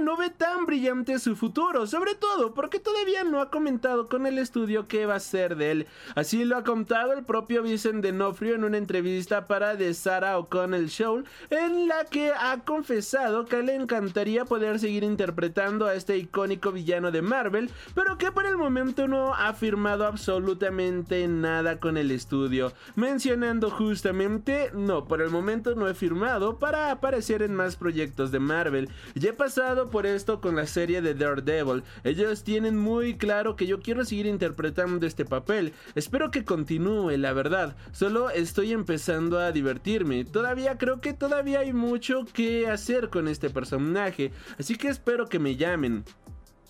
no 0.00 0.16
ve 0.16 0.30
tan 0.30 0.66
brillante 0.66 1.18
su 1.18 1.36
futuro, 1.36 1.86
sobre 1.86 2.14
todo 2.14 2.54
porque 2.54 2.78
todavía 2.78 3.24
no 3.24 3.40
ha 3.40 3.50
comentado 3.50 4.08
con 4.08 4.26
el 4.26 4.38
estudio 4.38 4.88
qué 4.88 5.06
va 5.06 5.16
a 5.16 5.20
ser 5.20 5.56
de 5.56 5.70
él. 5.70 5.86
Así 6.14 6.44
lo 6.44 6.56
ha 6.56 6.64
contado 6.64 7.12
el 7.12 7.24
propio 7.24 7.62
Vincent 7.62 8.04
D'Onofrio 8.04 8.54
en 8.54 8.64
una 8.64 8.78
entrevista 8.78 9.46
para 9.46 9.76
The 9.76 9.94
Sarah 9.94 10.38
O'Connell 10.38 10.88
Show, 10.88 11.24
en 11.50 11.88
la 11.88 12.04
que 12.04 12.32
ha 12.32 12.58
confesado 12.64 13.46
que 13.46 13.62
le 13.62 13.74
encantaría 13.74 14.44
poder 14.44 14.78
seguir 14.78 15.04
interpretando 15.04 15.86
a 15.86 15.94
este 15.94 16.16
icónico 16.16 16.72
villano 16.72 17.10
de 17.10 17.22
Marvel, 17.22 17.70
pero 17.94 18.18
que 18.18 18.32
por 18.32 18.46
el 18.46 18.56
momento 18.56 19.08
no 19.08 19.34
ha 19.34 19.52
firmado 19.54 20.06
absolutamente 20.06 21.26
nada 21.28 21.80
con 21.80 21.96
el 21.96 22.10
estudio, 22.10 22.72
mencionando 22.96 23.70
justamente, 23.70 24.70
no, 24.74 25.06
por 25.06 25.22
el 25.22 25.30
momento 25.30 25.74
no 25.74 25.88
he 25.88 25.94
firmado 25.94 26.58
para 26.58 26.90
aparecer 26.90 27.42
en 27.42 27.54
más 27.54 27.76
proyectos 27.76 28.30
de 28.30 28.38
Marvel. 28.38 28.88
Ya 29.14 29.30
he 29.30 29.32
pasado 29.32 29.77
por 29.86 30.04
esto 30.06 30.40
con 30.40 30.56
la 30.56 30.66
serie 30.66 31.00
de 31.00 31.14
Daredevil. 31.14 31.84
Ellos 32.02 32.42
tienen 32.42 32.76
muy 32.76 33.16
claro 33.16 33.56
que 33.56 33.66
yo 33.66 33.80
quiero 33.80 34.04
seguir 34.04 34.26
interpretando 34.26 35.06
este 35.06 35.24
papel. 35.24 35.72
Espero 35.94 36.30
que 36.30 36.44
continúe, 36.44 37.16
la 37.16 37.32
verdad. 37.32 37.76
Solo 37.92 38.30
estoy 38.30 38.72
empezando 38.72 39.38
a 39.38 39.52
divertirme. 39.52 40.24
Todavía 40.24 40.76
creo 40.76 41.00
que 41.00 41.12
todavía 41.12 41.60
hay 41.60 41.72
mucho 41.72 42.24
que 42.32 42.68
hacer 42.68 43.08
con 43.08 43.28
este 43.28 43.48
personaje. 43.48 44.32
Así 44.58 44.76
que 44.76 44.88
espero 44.88 45.28
que 45.28 45.38
me 45.38 45.56
llamen. 45.56 46.04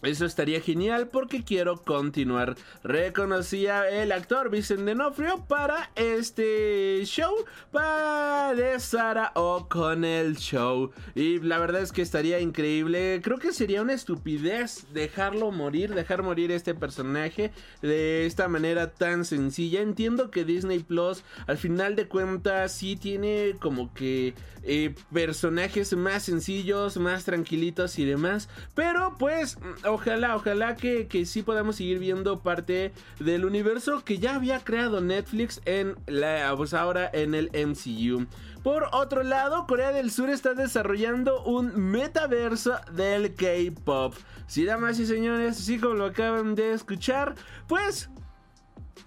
Eso 0.03 0.27
estaría 0.27 0.61
genial 0.61 1.09
porque 1.09 1.43
quiero 1.43 1.83
continuar. 1.83 2.57
Reconocía 2.85 3.89
el 3.89 4.13
actor 4.13 4.49
Vicente 4.49 4.95
D'Onofrio 4.95 5.45
para 5.49 5.91
este 5.97 7.03
show, 7.05 7.35
para 7.73 8.55
de 8.55 8.79
Sarah 8.79 9.33
el 10.05 10.37
Show. 10.37 10.93
Y 11.17 11.41
la 11.41 11.59
verdad 11.59 11.83
es 11.83 11.91
que 11.91 12.03
estaría 12.03 12.39
increíble. 12.39 13.21
Creo 13.25 13.39
que 13.39 13.53
sería 13.53 13.83
una 13.83 13.93
estupidez 13.93 14.87
dejarlo 14.93 15.51
morir, 15.51 15.93
dejar 15.95 16.23
morir 16.23 16.53
este 16.53 16.75
personaje 16.75 17.51
de 17.83 18.25
esta 18.25 18.47
manera 18.47 18.93
tan 18.93 19.25
sencilla. 19.25 19.81
Entiendo 19.81 20.31
que 20.31 20.45
Disney 20.45 20.79
Plus 20.79 21.25
al 21.49 21.59
final 21.59 21.97
de 21.97 22.07
cuentas 22.07 22.73
sí 22.73 22.95
tiene 22.95 23.57
como 23.61 23.93
que 23.95 24.35
eh, 24.63 24.95
personajes 25.13 25.97
más 25.97 26.25
sencillos, 26.25 26.97
más 26.99 27.25
tranquilitos 27.25 27.99
y 27.99 28.05
demás. 28.05 28.49
Pero 28.75 29.17
pues 29.19 29.59
ojalá, 29.91 30.37
ojalá 30.37 30.77
que, 30.77 31.07
que 31.07 31.27
sí 31.27 31.43
podamos 31.43 31.77
seguir 31.77 31.99
viendo 31.99 32.41
parte 32.41 32.93
del 33.21 33.45
universo 33.45 34.05
que 34.05 34.19
ya 34.19 34.35
había 34.35 34.61
creado 34.61 35.01
Netflix 35.01 35.61
en 35.65 35.97
la, 36.07 36.53
pues 36.57 36.75
ahora 36.75 37.11
en 37.13 37.35
el 37.35 37.51
MCU. 37.53 38.27
Por 38.63 38.89
otro 38.93 39.23
lado, 39.23 39.67
Corea 39.67 39.93
del 39.93 40.11
Sur 40.11 40.31
está 40.31 40.55
desarrollando 40.55 41.43
un 41.45 41.91
metaverso 41.91 42.75
del 42.93 43.35
K-Pop. 43.35 44.15
Si 44.47 44.65
damas 44.65 44.99
y 44.99 45.07
señores, 45.07 45.59
así 45.59 45.79
como 45.79 45.95
lo 45.95 46.07
acaban 46.07 46.55
de 46.55 46.73
escuchar, 46.73 47.35
pues 47.67 48.11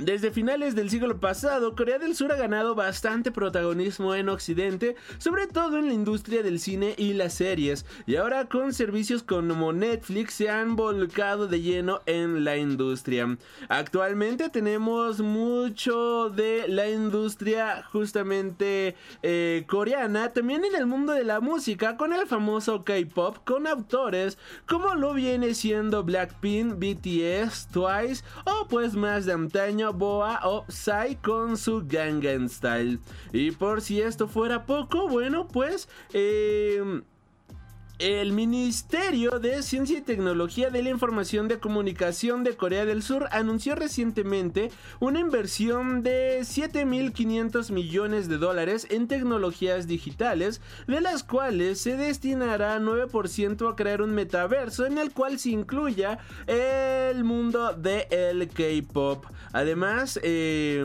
desde 0.03 0.31
finales 0.31 0.73
del 0.73 0.89
siglo 0.89 1.19
pasado, 1.19 1.75
Corea 1.75 1.99
del 1.99 2.15
Sur 2.15 2.31
ha 2.31 2.35
ganado 2.35 2.73
bastante 2.73 3.31
protagonismo 3.31 4.15
en 4.15 4.29
Occidente, 4.29 4.95
sobre 5.19 5.45
todo 5.45 5.77
en 5.77 5.87
la 5.87 5.93
industria 5.93 6.41
del 6.41 6.59
cine 6.59 6.95
y 6.97 7.13
las 7.13 7.33
series, 7.35 7.85
y 8.07 8.15
ahora 8.15 8.45
con 8.45 8.73
servicios 8.73 9.21
como 9.21 9.73
Netflix 9.73 10.33
se 10.33 10.49
han 10.49 10.75
volcado 10.75 11.47
de 11.47 11.61
lleno 11.61 12.01
en 12.07 12.43
la 12.43 12.57
industria. 12.57 13.37
Actualmente 13.69 14.49
tenemos 14.49 15.21
mucho 15.21 16.29
de 16.29 16.67
la 16.67 16.89
industria 16.89 17.83
justamente 17.91 18.95
eh, 19.21 19.65
coreana, 19.67 20.33
también 20.33 20.65
en 20.65 20.75
el 20.75 20.87
mundo 20.87 21.13
de 21.13 21.23
la 21.23 21.39
música, 21.39 21.95
con 21.95 22.13
el 22.13 22.25
famoso 22.27 22.83
K-Pop, 22.83 23.37
con 23.45 23.67
autores 23.67 24.37
como 24.67 24.95
lo 24.95 25.13
viene 25.13 25.53
siendo 25.53 26.03
Blackpink, 26.03 26.75
BTS, 26.75 27.67
Twice, 27.71 28.23
o 28.45 28.67
pues 28.67 28.95
más 28.95 29.25
de 29.25 29.33
antaño 29.33 29.90
Boa 29.91 30.39
o 30.43 30.65
Psy 30.67 31.17
con 31.21 31.57
su 31.57 31.83
Gangnam 31.85 32.49
Style. 32.49 32.99
Y 33.31 33.51
por 33.51 33.81
si 33.81 34.01
esto 34.01 34.27
fuera 34.27 34.65
poco, 34.65 35.07
bueno, 35.07 35.47
pues... 35.47 35.87
Eh, 36.13 37.01
el 38.01 38.33
Ministerio 38.33 39.37
de 39.39 39.61
Ciencia 39.61 39.99
y 39.99 40.01
Tecnología 40.01 40.71
de 40.71 40.81
la 40.81 40.89
Información 40.89 41.47
de 41.47 41.59
Comunicación 41.59 42.43
de 42.43 42.55
Corea 42.55 42.83
del 42.83 43.03
Sur 43.03 43.27
anunció 43.31 43.75
recientemente 43.75 44.71
una 44.99 45.19
inversión 45.19 46.01
de 46.01 46.39
7.500 46.39 47.71
millones 47.71 48.27
de 48.27 48.39
dólares 48.39 48.87
en 48.89 49.07
tecnologías 49.07 49.85
digitales, 49.85 50.61
de 50.87 50.99
las 50.99 51.23
cuales 51.23 51.79
se 51.79 51.95
destinará 51.95 52.79
9% 52.79 53.71
a 53.71 53.75
crear 53.75 54.01
un 54.01 54.15
metaverso 54.15 54.87
en 54.87 54.97
el 54.97 55.11
cual 55.11 55.37
se 55.37 55.51
incluya 55.51 56.17
el 56.47 57.23
mundo 57.23 57.73
del 57.73 58.47
K-Pop. 58.47 59.27
Además, 59.53 60.19
eh, 60.23 60.83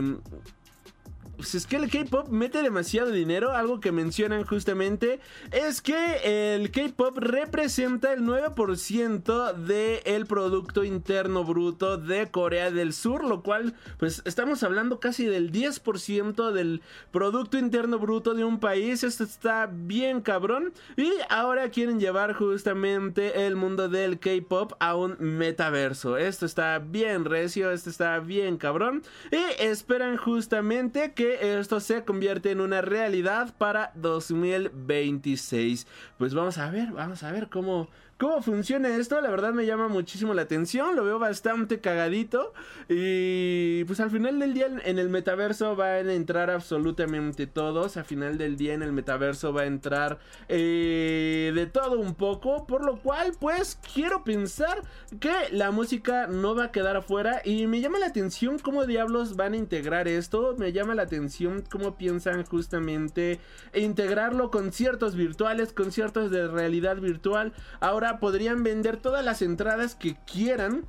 pues 1.37 1.55
es 1.55 1.67
que 1.67 1.75
el 1.75 1.89
K-pop 1.89 2.29
mete 2.29 2.61
demasiado 2.63 3.11
dinero. 3.11 3.51
Algo 3.51 3.79
que 3.79 3.91
mencionan 3.91 4.43
justamente 4.43 5.19
es 5.51 5.81
que 5.81 6.55
el 6.55 6.71
K-pop 6.71 7.17
representa 7.19 8.11
el 8.11 8.23
9% 8.23 9.53
del 9.53 10.25
Producto 10.25 10.83
Interno 10.83 11.43
Bruto 11.43 11.97
de 11.97 12.29
Corea 12.31 12.71
del 12.71 12.91
Sur, 12.91 13.23
lo 13.23 13.43
cual, 13.43 13.75
pues 13.97 14.23
estamos 14.25 14.63
hablando 14.63 14.99
casi 14.99 15.25
del 15.25 15.51
10% 15.51 16.51
del 16.51 16.81
Producto 17.11 17.57
Interno 17.57 17.99
Bruto 17.99 18.33
de 18.33 18.43
un 18.43 18.59
país. 18.59 19.03
Esto 19.03 19.23
está 19.23 19.69
bien 19.71 20.21
cabrón. 20.21 20.73
Y 20.95 21.11
ahora 21.29 21.69
quieren 21.69 21.99
llevar 21.99 22.33
justamente 22.33 23.45
el 23.45 23.55
mundo 23.55 23.89
del 23.89 24.19
K-pop 24.19 24.73
a 24.79 24.95
un 24.95 25.17
metaverso. 25.19 26.17
Esto 26.17 26.47
está 26.47 26.79
bien 26.79 27.25
recio, 27.25 27.71
esto 27.71 27.89
está 27.91 28.17
bien 28.19 28.57
cabrón. 28.57 29.03
Y 29.31 29.61
esperan 29.61 30.17
justamente 30.17 31.13
que 31.13 31.26
esto 31.33 31.79
se 31.79 32.03
convierte 32.03 32.51
en 32.51 32.61
una 32.61 32.81
realidad 32.81 33.53
para 33.57 33.91
2026. 33.95 35.87
Pues 36.17 36.33
vamos 36.33 36.57
a 36.57 36.69
ver, 36.69 36.91
vamos 36.91 37.23
a 37.23 37.31
ver 37.31 37.49
cómo 37.49 37.89
cómo 38.17 38.41
funciona 38.41 38.95
esto. 38.95 39.19
La 39.21 39.29
verdad 39.29 39.53
me 39.53 39.65
llama 39.65 39.87
muchísimo 39.87 40.33
la 40.33 40.43
atención. 40.43 40.95
Lo 40.95 41.03
veo 41.03 41.19
bastante 41.19 41.79
cagadito. 41.79 42.53
Y 42.89 43.83
pues 43.85 43.99
al 43.99 44.09
final 44.09 44.39
del 44.39 44.53
día 44.53 44.67
en 44.83 44.99
el 44.99 45.09
metaverso 45.09 45.75
van 45.75 46.09
a 46.09 46.13
entrar 46.13 46.49
absolutamente 46.49 47.47
todos. 47.47 47.97
Al 47.97 48.05
final 48.05 48.37
del 48.37 48.57
día 48.57 48.73
en 48.73 48.81
el 48.81 48.91
metaverso 48.91 49.53
va 49.53 49.61
a 49.61 49.65
entrar 49.65 50.19
eh, 50.47 51.51
de 51.53 51.65
todo 51.67 51.99
un 51.99 52.15
poco. 52.15 52.65
Por 52.65 52.83
lo 52.83 52.97
cual 52.97 53.33
pues 53.39 53.79
quiero 53.93 54.23
pensar 54.23 54.81
que 55.19 55.33
la 55.51 55.71
música 55.71 56.27
no 56.27 56.55
va 56.55 56.65
a 56.65 56.71
quedar 56.71 56.97
afuera. 56.97 57.41
Y 57.43 57.67
me 57.67 57.81
llama 57.81 57.99
la 57.99 58.07
atención 58.07 58.57
cómo 58.59 58.85
diablos 58.85 59.35
van 59.35 59.53
a 59.53 59.57
integrar 59.57 60.07
esto. 60.07 60.55
Me 60.57 60.73
llama 60.73 60.95
la 60.95 61.03
atención 61.03 61.63
cómo 61.69 61.97
piensan 61.97 62.45
justamente 62.45 63.39
integrarlo 63.73 64.49
con 64.51 64.71
ciertos 64.71 65.15
virtuales, 65.15 65.73
conciertos 65.73 66.31
de 66.31 66.47
realidad 66.47 66.97
virtual. 66.97 67.53
Ahora 67.79 68.06
podrían 68.19 68.63
vender 68.63 68.97
todas 68.97 69.23
las 69.23 69.41
entradas 69.41 69.95
que 69.95 70.15
quieran 70.25 70.85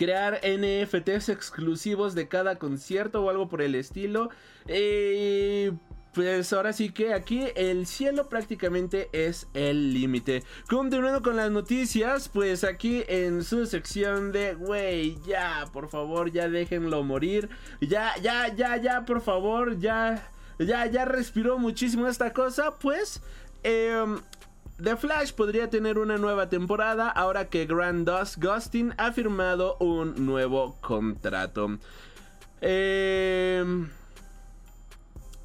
crear 0.00 0.40
NFTs 0.42 1.28
exclusivos 1.28 2.14
de 2.14 2.26
cada 2.26 2.56
concierto 2.56 3.22
o 3.22 3.28
algo 3.28 3.48
por 3.48 3.60
el 3.60 3.74
estilo. 3.74 4.30
Eh, 4.66 5.72
pues 6.14 6.52
ahora 6.52 6.72
sí 6.72 6.90
que 6.90 7.12
aquí 7.14 7.44
el 7.54 7.86
cielo 7.86 8.28
prácticamente 8.28 9.08
es 9.12 9.46
el 9.54 9.92
límite. 9.92 10.42
Continuando 10.68 11.22
con 11.22 11.36
las 11.36 11.50
noticias, 11.50 12.28
pues 12.28 12.64
aquí 12.64 13.04
en 13.08 13.44
su 13.44 13.66
sección 13.66 14.32
de, 14.32 14.54
güey, 14.54 15.18
ya, 15.26 15.66
por 15.72 15.88
favor, 15.88 16.32
ya 16.32 16.48
déjenlo 16.48 17.04
morir. 17.04 17.48
Ya, 17.80 18.16
ya, 18.22 18.48
ya, 18.54 18.76
ya, 18.78 19.04
por 19.04 19.20
favor, 19.20 19.78
ya, 19.78 20.32
ya, 20.58 20.86
ya 20.86 21.04
respiró 21.04 21.58
muchísimo 21.58 22.08
esta 22.08 22.32
cosa. 22.32 22.78
Pues, 22.78 23.22
eh, 23.62 24.02
The 24.82 24.96
Flash 24.96 25.32
podría 25.32 25.68
tener 25.68 25.98
una 25.98 26.16
nueva 26.16 26.48
temporada 26.48 27.10
ahora 27.10 27.48
que 27.48 27.66
Grand 27.66 28.08
Dust 28.08 28.42
Gustin 28.42 28.94
ha 28.96 29.12
firmado 29.12 29.76
un 29.78 30.24
nuevo 30.24 30.76
contrato. 30.80 31.78
Eh... 32.62 33.64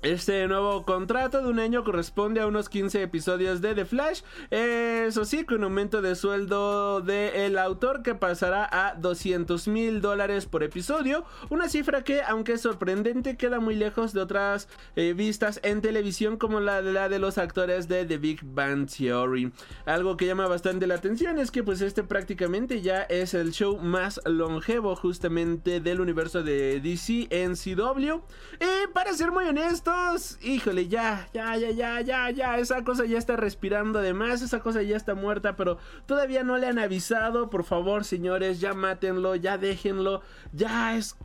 Este 0.05 0.47
nuevo 0.47 0.85
contrato 0.85 1.41
de 1.41 1.50
un 1.50 1.57
año 1.57 1.83
corresponde 1.83 2.39
a 2.39 2.45
unos 2.45 2.69
15 2.69 3.01
episodios 3.01 3.59
de 3.62 3.74
The 3.74 3.85
Flash. 3.85 4.21
Eso 4.51 5.25
sí, 5.25 5.45
con 5.45 5.63
aumento 5.63 6.03
de 6.03 6.13
sueldo 6.13 7.01
del 7.01 7.57
autor 7.57 8.03
que 8.03 8.13
pasará 8.13 8.69
a 8.71 8.93
200 8.93 9.67
mil 9.67 10.01
dólares 10.01 10.45
por 10.45 10.62
episodio. 10.62 11.25
Una 11.50 11.69
cifra 11.69 12.03
que, 12.03 12.21
aunque 12.21 12.53
es 12.53 12.62
sorprendente, 12.62 13.35
queda 13.35 13.59
muy 13.59 13.74
lejos 13.74 14.13
de 14.13 14.21
otras 14.21 14.69
eh, 14.95 15.13
vistas 15.13 15.59
en 15.63 15.81
televisión 15.81 16.38
como 16.38 16.59
la 16.59 16.83
de, 16.83 16.93
la 16.93 17.09
de 17.09 17.17
los 17.17 17.39
actores 17.39 17.88
de 17.88 18.05
The 18.05 18.19
Big 18.19 18.41
Bang 18.43 18.88
Theory. 18.88 19.51
Algo 19.88 20.17
que 20.17 20.27
llama 20.27 20.45
bastante 20.45 20.85
la 20.85 20.93
atención 20.93 21.39
es 21.39 21.50
que 21.50 21.63
pues 21.63 21.81
este 21.81 22.03
prácticamente 22.03 22.83
ya 22.83 23.01
es 23.01 23.33
el 23.33 23.53
show 23.53 23.79
más 23.79 24.21
longevo 24.25 24.95
justamente 24.95 25.79
del 25.79 26.00
universo 26.00 26.43
de 26.43 26.79
DC 26.79 27.25
en 27.31 27.55
CW. 27.55 28.21
Y 28.59 28.88
para 28.93 29.12
ser 29.15 29.31
muy 29.31 29.45
honesto, 29.45 29.95
híjole, 30.42 30.88
ya, 30.88 31.28
ya, 31.34 31.56
ya, 31.58 31.70
ya, 31.72 32.02
ya, 32.02 32.30
ya, 32.30 32.58
esa 32.58 32.84
cosa 32.84 33.06
ya 33.06 33.18
está 33.18 33.36
respirando 33.36 34.02
de 34.02 34.14
más, 34.14 34.42
esa 34.42 34.60
cosa 34.60 34.82
ya 34.82 34.96
está 34.98 35.16
muerta, 35.16 35.56
pero 35.56 35.78
todavía 36.06 36.44
no 36.44 36.58
le 36.58 36.68
han 36.68 36.80
avisado, 36.80 37.50
por 37.50 37.64
favor, 37.64 38.06
señores, 38.06 38.60
ya 38.60 38.74
mátenlo, 38.74 39.36
ya 39.36 39.58
déjenlo, 39.58 40.22
ya 40.54 40.96
es... 40.96 41.16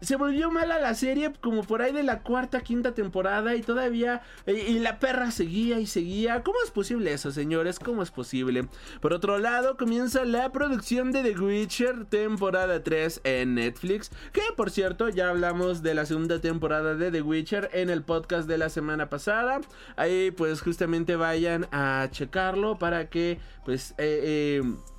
se 0.00 0.16
volvió 0.16 0.50
mala 0.50 0.78
la 0.78 0.94
serie 0.94 1.32
como 1.40 1.62
por 1.62 1.82
ahí 1.82 1.92
de 1.92 2.02
la 2.02 2.20
cuarta, 2.20 2.60
quinta 2.60 2.94
temporada 2.94 3.54
y 3.54 3.62
todavía 3.62 4.22
y, 4.46 4.78
la 4.78 4.98
perra 4.98 5.30
seguía 5.30 5.80
y 5.80 5.86
seguía. 5.86 6.42
¿Cómo 6.42 6.58
es 6.64 6.70
posible 6.70 7.12
eso, 7.12 7.30
señores? 7.30 7.78
¿Cómo 7.78 8.02
es 8.02 8.10
posible? 8.10 8.68
Por 9.00 9.12
otro 9.12 9.38
lado, 9.38 9.76
comienza 9.76 10.24
la 10.24 10.52
producción 10.52 11.12
de 11.12 11.22
The 11.22 11.40
Witcher 11.40 12.04
temporada 12.04 12.82
3 12.82 13.22
en 13.24 13.54
Netflix, 13.54 14.10
que 14.32 14.42
por 14.56 14.70
cierto 14.70 15.08
ya 15.08 15.30
hablamos 15.30 15.82
de 15.82 15.94
la 15.94 16.06
segunda 16.06 16.40
temporada 16.40 16.94
de 16.94 17.10
The 17.10 17.22
Witcher 17.22 17.70
en 17.72 17.90
el 17.90 18.02
podcast 18.02 18.48
de 18.48 18.58
la 18.58 18.68
semana 18.68 19.08
pasada. 19.08 19.60
Ahí 19.96 20.30
pues 20.30 20.60
justamente 20.60 21.16
vayan 21.16 21.66
a 21.72 22.08
checarlo 22.10 22.78
para 22.78 23.08
que 23.08 23.38
pues 23.64 23.92
eh, 23.98 24.60
eh 24.62 24.95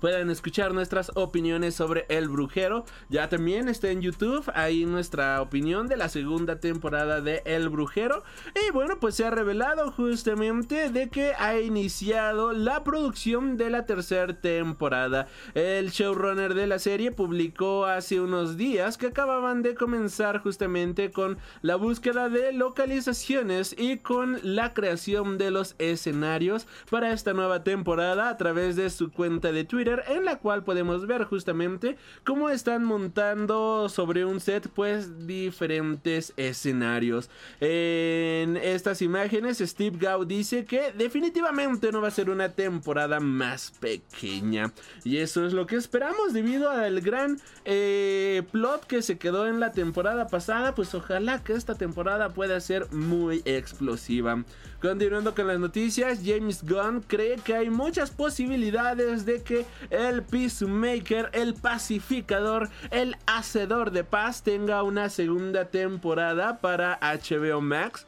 puedan 0.00 0.30
escuchar 0.30 0.74
nuestras 0.74 1.10
opiniones 1.14 1.74
sobre 1.74 2.06
El 2.08 2.28
Brujero. 2.28 2.84
Ya 3.08 3.28
también 3.28 3.68
está 3.68 3.90
en 3.90 4.02
YouTube 4.02 4.50
ahí 4.54 4.84
nuestra 4.84 5.40
opinión 5.40 5.86
de 5.86 5.96
la 5.96 6.08
segunda 6.08 6.60
temporada 6.60 7.20
de 7.20 7.42
El 7.44 7.68
Brujero. 7.68 8.22
Y 8.54 8.72
bueno, 8.72 8.98
pues 9.00 9.14
se 9.14 9.24
ha 9.24 9.30
revelado 9.30 9.90
justamente 9.92 10.90
de 10.90 11.08
que 11.08 11.32
ha 11.38 11.58
iniciado 11.58 12.52
la 12.52 12.84
producción 12.84 13.56
de 13.56 13.70
la 13.70 13.86
tercera 13.86 14.40
temporada. 14.40 15.28
El 15.54 15.90
showrunner 15.90 16.54
de 16.54 16.66
la 16.66 16.78
serie 16.78 17.12
publicó 17.12 17.86
hace 17.86 18.20
unos 18.20 18.56
días 18.56 18.98
que 18.98 19.06
acababan 19.06 19.62
de 19.62 19.74
comenzar 19.74 20.40
justamente 20.42 21.10
con 21.10 21.38
la 21.62 21.76
búsqueda 21.76 22.28
de 22.28 22.52
localizaciones 22.52 23.74
y 23.78 23.98
con 23.98 24.38
la 24.42 24.74
creación 24.74 25.38
de 25.38 25.50
los 25.50 25.74
escenarios 25.78 26.66
para 26.90 27.12
esta 27.12 27.32
nueva 27.32 27.64
temporada 27.64 28.28
a 28.28 28.36
través 28.36 28.76
de 28.76 28.90
su 28.90 29.10
cuenta 29.10 29.52
de 29.52 29.64
Twitter 29.64 29.85
en 29.86 30.24
la 30.24 30.38
cual 30.38 30.64
podemos 30.64 31.06
ver 31.06 31.24
justamente 31.24 31.96
cómo 32.24 32.50
están 32.50 32.84
montando 32.84 33.88
sobre 33.88 34.24
un 34.24 34.40
set 34.40 34.68
pues 34.68 35.26
diferentes 35.26 36.32
escenarios. 36.36 37.30
En 37.60 38.56
estas 38.56 39.02
imágenes 39.02 39.58
Steve 39.58 39.96
Gau 39.98 40.24
dice 40.24 40.64
que 40.64 40.92
definitivamente 40.92 41.92
no 41.92 42.00
va 42.00 42.08
a 42.08 42.10
ser 42.10 42.30
una 42.30 42.50
temporada 42.50 43.20
más 43.20 43.72
pequeña 43.78 44.72
y 45.04 45.18
eso 45.18 45.46
es 45.46 45.52
lo 45.52 45.66
que 45.66 45.76
esperamos 45.76 46.32
debido 46.32 46.70
al 46.70 47.00
gran 47.00 47.38
eh, 47.64 48.42
plot 48.50 48.86
que 48.86 49.02
se 49.02 49.18
quedó 49.18 49.46
en 49.46 49.60
la 49.60 49.72
temporada 49.72 50.26
pasada 50.26 50.74
pues 50.74 50.94
ojalá 50.94 51.42
que 51.44 51.52
esta 51.52 51.74
temporada 51.74 52.30
pueda 52.30 52.60
ser 52.60 52.90
muy 52.92 53.42
explosiva. 53.44 54.44
Continuando 54.80 55.34
con 55.34 55.46
las 55.46 55.58
noticias, 55.58 56.20
James 56.22 56.62
Gunn 56.62 57.00
cree 57.06 57.36
que 57.36 57.54
hay 57.54 57.70
muchas 57.70 58.10
posibilidades 58.10 59.24
de 59.24 59.42
que 59.42 59.64
el 59.88 60.22
Peacemaker, 60.22 61.30
el 61.32 61.54
pacificador, 61.54 62.68
el 62.90 63.16
hacedor 63.26 63.90
de 63.90 64.04
paz 64.04 64.42
tenga 64.42 64.82
una 64.82 65.08
segunda 65.08 65.64
temporada 65.64 66.58
para 66.58 66.98
HBO 67.00 67.62
Max. 67.62 68.06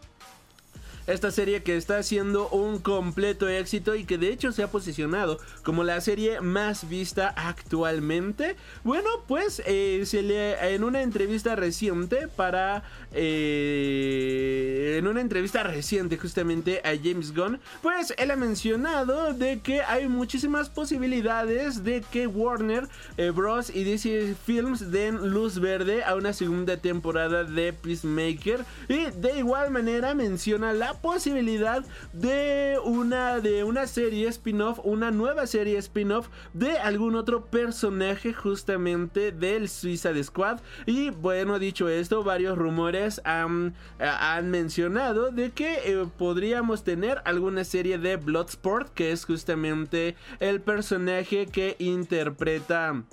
Esta 1.09 1.31
serie 1.31 1.63
que 1.63 1.75
está 1.79 2.03
siendo 2.03 2.51
un 2.51 2.81
completo 2.81 3.49
éxito 3.49 3.95
y 3.95 4.05
que 4.05 4.19
de 4.19 4.31
hecho 4.31 4.53
se 4.53 4.63
ha 4.63 4.71
posicionado 4.71 5.39
como 5.63 5.83
la 5.83 6.03
serie 6.03 6.43
más 6.43 6.87
vista 6.87 7.33
actualmente. 7.35 8.57
Bueno, 8.85 9.09
pues 9.27 9.63
eh, 9.65 10.03
se 10.05 10.21
le, 10.21 10.75
en 10.75 10.85
una 10.85 11.01
entrevista 11.01 11.57
reciente 11.57 12.29
para... 12.29 12.83
Eh, 13.13 14.97
en 14.99 15.07
una 15.07 15.23
entrevista 15.23 15.63
reciente 15.63 16.19
justamente 16.19 16.83
a 16.85 16.91
James 17.03 17.35
Gunn, 17.35 17.59
pues 17.81 18.13
él 18.19 18.31
ha 18.31 18.37
mencionado 18.37 19.33
de 19.33 19.61
que 19.61 19.81
hay 19.81 20.09
muchísimas 20.09 20.69
posibilidades 20.69 21.85
de 21.85 22.03
que 22.03 22.27
Warner 22.27 22.87
eh, 23.17 23.31
Bros. 23.31 23.75
y 23.75 23.85
DC 23.85 24.35
Films 24.45 24.91
den 24.91 25.31
luz 25.31 25.59
verde 25.59 26.05
a 26.05 26.17
una 26.17 26.35
segunda 26.35 26.77
temporada 26.77 27.45
de 27.45 27.73
Peacemaker. 27.73 28.65
Y 28.91 29.07
de 29.19 29.39
igual 29.39 29.71
manera 29.71 30.15
menciona 30.15 30.75
la 30.75 30.98
posibilidad 31.01 31.85
de 32.13 32.79
una, 32.85 33.41
de 33.41 33.65
una 33.65 33.87
serie 33.87 34.29
spin-off, 34.29 34.81
una 34.85 35.11
nueva 35.11 35.47
serie 35.47 35.79
spin-off 35.79 36.29
de 36.53 36.79
algún 36.79 37.17
otro 37.17 37.47
personaje 37.47 38.33
justamente 38.33 39.33
del 39.33 39.69
Suicide 39.69 40.23
Squad. 40.23 40.61
Y 40.87 41.11
bueno, 41.11 41.59
dicho 41.59 41.89
esto, 41.89 42.23
varios 42.23 42.57
rumores 42.59 43.21
han, 43.25 43.75
han 43.99 44.51
mencionado 44.51 45.31
de 45.31 45.51
que 45.51 45.81
eh, 45.85 46.07
podríamos 46.17 46.85
tener 46.85 47.23
alguna 47.25 47.65
serie 47.65 47.99
de 47.99 48.17
Bloodsport, 48.17 48.93
que 48.93 49.13
es 49.13 49.25
justamente 49.25 50.17
el 50.41 50.61
personaje 50.61 51.47
que 51.47 51.77
interpreta 51.79 53.05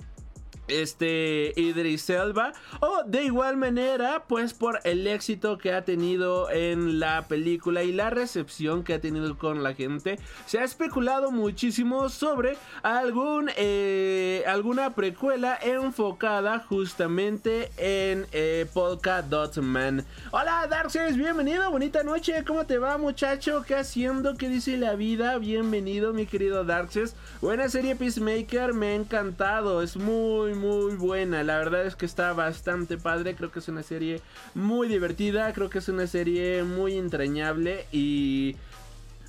este 0.68 1.52
Idris 1.56 2.10
Elba 2.10 2.52
o 2.80 3.02
de 3.06 3.24
igual 3.24 3.56
manera 3.56 4.24
pues 4.28 4.54
por 4.54 4.80
el 4.84 5.06
éxito 5.06 5.58
que 5.58 5.72
ha 5.72 5.84
tenido 5.84 6.50
en 6.50 6.98
la 6.98 7.28
película 7.28 7.82
y 7.82 7.92
la 7.92 8.10
recepción 8.10 8.82
que 8.82 8.94
ha 8.94 9.00
tenido 9.00 9.36
con 9.38 9.62
la 9.62 9.74
gente. 9.74 10.18
Se 10.46 10.58
ha 10.58 10.64
especulado 10.64 11.30
muchísimo 11.30 12.08
sobre 12.08 12.56
algún 12.82 13.50
eh, 13.56 14.44
alguna 14.46 14.94
precuela 14.94 15.58
enfocada 15.62 16.60
justamente 16.60 17.70
en 17.76 18.26
eh, 18.32 18.66
Polka 18.72 19.22
Dot 19.22 19.58
Man. 19.58 20.04
Hola 20.30 20.66
Darkseid 20.68 21.16
bienvenido 21.16 21.70
bonita 21.70 22.02
noche 22.02 22.44
cómo 22.44 22.66
te 22.66 22.78
va 22.78 22.98
muchacho 22.98 23.64
qué 23.66 23.76
haciendo 23.76 24.36
qué 24.36 24.48
dice 24.48 24.76
la 24.76 24.94
vida 24.94 25.38
bienvenido 25.38 26.12
mi 26.12 26.26
querido 26.26 26.64
Darkseid. 26.64 27.10
Buena 27.40 27.68
serie 27.68 27.96
Peacemaker 27.96 28.74
me 28.74 28.88
ha 28.88 28.94
encantado 28.94 29.82
es 29.82 29.96
muy 29.96 30.55
muy 30.56 30.96
buena. 30.96 31.42
La 31.44 31.58
verdad 31.58 31.86
es 31.86 31.94
que 31.94 32.06
está 32.06 32.32
bastante 32.32 32.98
padre. 32.98 33.34
Creo 33.36 33.52
que 33.52 33.60
es 33.60 33.68
una 33.68 33.82
serie 33.82 34.20
muy 34.54 34.88
divertida. 34.88 35.52
Creo 35.52 35.70
que 35.70 35.78
es 35.78 35.88
una 35.88 36.06
serie 36.06 36.64
muy 36.64 36.96
entrañable 36.96 37.86
y 37.92 38.56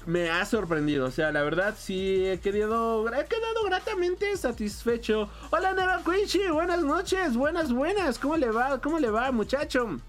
me 0.08 0.30
ha 0.32 0.46
sorprendido. 0.46 1.06
O 1.06 1.12
sea, 1.12 1.32
la 1.32 1.44
verdad 1.44 1.76
sí 1.78 2.26
he 2.26 2.40
querido, 2.40 3.06
he 3.08 3.26
quedado 3.26 3.64
gratamente 3.66 4.36
satisfecho. 4.38 5.30
Hola 5.52 5.74
Neva 5.74 6.02
Quincy, 6.04 6.48
buenas 6.50 6.82
noches, 6.84 7.36
buenas, 7.36 7.72
buenas. 7.72 8.18
¿Cómo 8.18 8.38
le 8.38 8.50
va? 8.50 8.80
¿Cómo 8.82 9.00
le 9.00 9.10
va, 9.10 9.32
muchacho? 9.32 10.00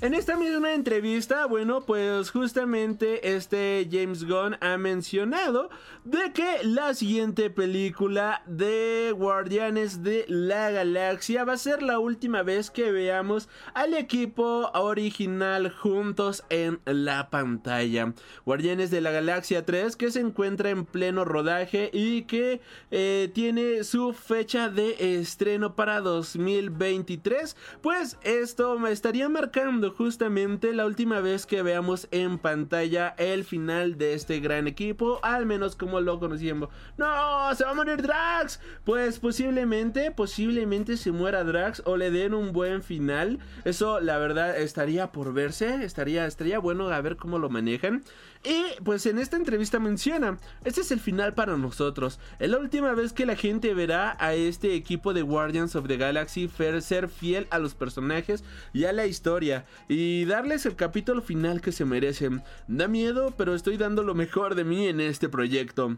En 0.00 0.14
esta 0.14 0.36
misma 0.36 0.74
entrevista, 0.74 1.46
bueno, 1.46 1.80
pues 1.80 2.30
justamente 2.30 3.34
este 3.34 3.88
James 3.90 4.22
Gunn 4.22 4.56
ha 4.60 4.78
mencionado 4.78 5.70
de 6.04 6.32
que 6.32 6.62
la 6.62 6.94
siguiente 6.94 7.50
película 7.50 8.42
de 8.46 9.12
Guardianes 9.16 10.04
de 10.04 10.24
la 10.28 10.70
Galaxia 10.70 11.42
va 11.42 11.54
a 11.54 11.58
ser 11.58 11.82
la 11.82 11.98
última 11.98 12.44
vez 12.44 12.70
que 12.70 12.92
veamos 12.92 13.48
al 13.74 13.92
equipo 13.92 14.70
original 14.72 15.72
juntos 15.72 16.44
en 16.48 16.78
la 16.84 17.28
pantalla. 17.28 18.14
Guardianes 18.46 18.92
de 18.92 19.00
la 19.00 19.10
Galaxia 19.10 19.66
3 19.66 19.96
que 19.96 20.12
se 20.12 20.20
encuentra 20.20 20.70
en 20.70 20.84
pleno 20.84 21.24
rodaje 21.24 21.90
y 21.92 22.22
que 22.22 22.60
eh, 22.92 23.32
tiene 23.34 23.82
su 23.82 24.12
fecha 24.12 24.68
de 24.68 25.18
estreno 25.18 25.74
para 25.74 26.00
2023. 26.00 27.56
Pues 27.82 28.16
esto 28.22 28.78
me 28.78 28.92
estaría 28.92 29.28
marcando 29.28 29.87
justamente 29.90 30.72
la 30.72 30.86
última 30.86 31.20
vez 31.20 31.46
que 31.46 31.62
veamos 31.62 32.08
en 32.10 32.38
pantalla 32.38 33.14
el 33.18 33.44
final 33.44 33.98
de 33.98 34.14
este 34.14 34.40
gran 34.40 34.66
equipo, 34.66 35.20
al 35.22 35.46
menos 35.46 35.76
como 35.76 36.00
lo 36.00 36.18
conocíamos. 36.18 36.68
No, 36.96 37.54
se 37.54 37.64
va 37.64 37.70
a 37.70 37.74
morir 37.74 38.02
Drax. 38.02 38.60
Pues 38.84 39.18
posiblemente, 39.18 40.10
posiblemente 40.10 40.96
se 40.96 41.12
muera 41.12 41.44
Drax 41.44 41.82
o 41.84 41.96
le 41.96 42.10
den 42.10 42.34
un 42.34 42.52
buen 42.52 42.82
final. 42.82 43.38
Eso 43.64 44.00
la 44.00 44.18
verdad 44.18 44.58
estaría 44.58 45.12
por 45.12 45.32
verse, 45.32 45.84
estaría, 45.84 46.26
estaría 46.26 46.58
bueno 46.58 46.88
a 46.88 47.00
ver 47.00 47.16
cómo 47.16 47.38
lo 47.38 47.48
manejan. 47.48 48.02
Y 48.44 48.80
pues 48.84 49.04
en 49.06 49.18
esta 49.18 49.36
entrevista 49.36 49.80
menciona, 49.80 50.38
este 50.64 50.82
es 50.82 50.90
el 50.92 51.00
final 51.00 51.34
para 51.34 51.56
nosotros. 51.56 52.20
Es 52.38 52.48
la 52.48 52.58
última 52.58 52.92
vez 52.92 53.12
que 53.12 53.26
la 53.26 53.36
gente 53.36 53.74
verá 53.74 54.16
a 54.20 54.34
este 54.34 54.74
equipo 54.74 55.12
de 55.12 55.22
Guardians 55.22 55.74
of 55.74 55.88
the 55.88 55.96
Galaxy 55.96 56.48
ser 56.80 57.08
fiel 57.08 57.48
a 57.50 57.58
los 57.58 57.74
personajes 57.74 58.44
y 58.72 58.84
a 58.84 58.92
la 58.92 59.06
historia 59.06 59.66
y 59.88 60.24
darles 60.24 60.66
el 60.66 60.76
capítulo 60.76 61.20
final 61.20 61.60
que 61.60 61.72
se 61.72 61.84
merecen. 61.84 62.42
Da 62.68 62.86
miedo, 62.86 63.34
pero 63.36 63.54
estoy 63.54 63.76
dando 63.76 64.02
lo 64.02 64.14
mejor 64.14 64.54
de 64.54 64.64
mí 64.64 64.86
en 64.86 65.00
este 65.00 65.28
proyecto. 65.28 65.96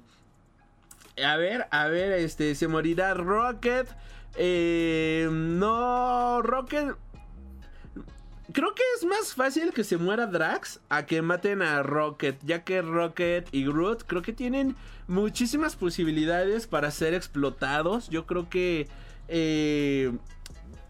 A 1.22 1.37
ver, 1.37 1.66
a 1.70 1.88
ver, 1.88 2.12
este, 2.12 2.55
se 2.55 2.68
morirá 2.68 3.12
Rocket. 3.14 3.88
Eh, 4.37 5.29
no, 5.31 6.40
Rocket 6.40 6.96
creo 8.53 8.75
que 8.75 8.83
es 8.97 9.05
más 9.05 9.35
fácil 9.35 9.73
que 9.73 9.85
se 9.85 9.97
muera 9.97 10.27
Drax 10.27 10.81
a 10.89 11.07
que 11.07 11.23
maten 11.23 11.63
a 11.63 11.83
Rocket, 11.83 12.39
ya 12.45 12.65
que 12.65 12.83
Rocket 12.83 13.49
y 13.53 13.65
Groot 13.65 14.05
creo 14.07 14.23
que 14.23 14.33
tienen 14.33 14.77
muchísimas 15.09 15.77
posibilidades 15.77 16.67
para 16.67 16.91
ser 16.91 17.15
explotados. 17.15 18.09
Yo 18.09 18.27
creo 18.27 18.49
que 18.49 18.89
eh, 19.29 20.13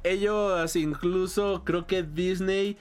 ellos 0.05 0.77
incluso 0.77 1.63
creo 1.65 1.87
que 1.87 2.03
Disney 2.03 2.77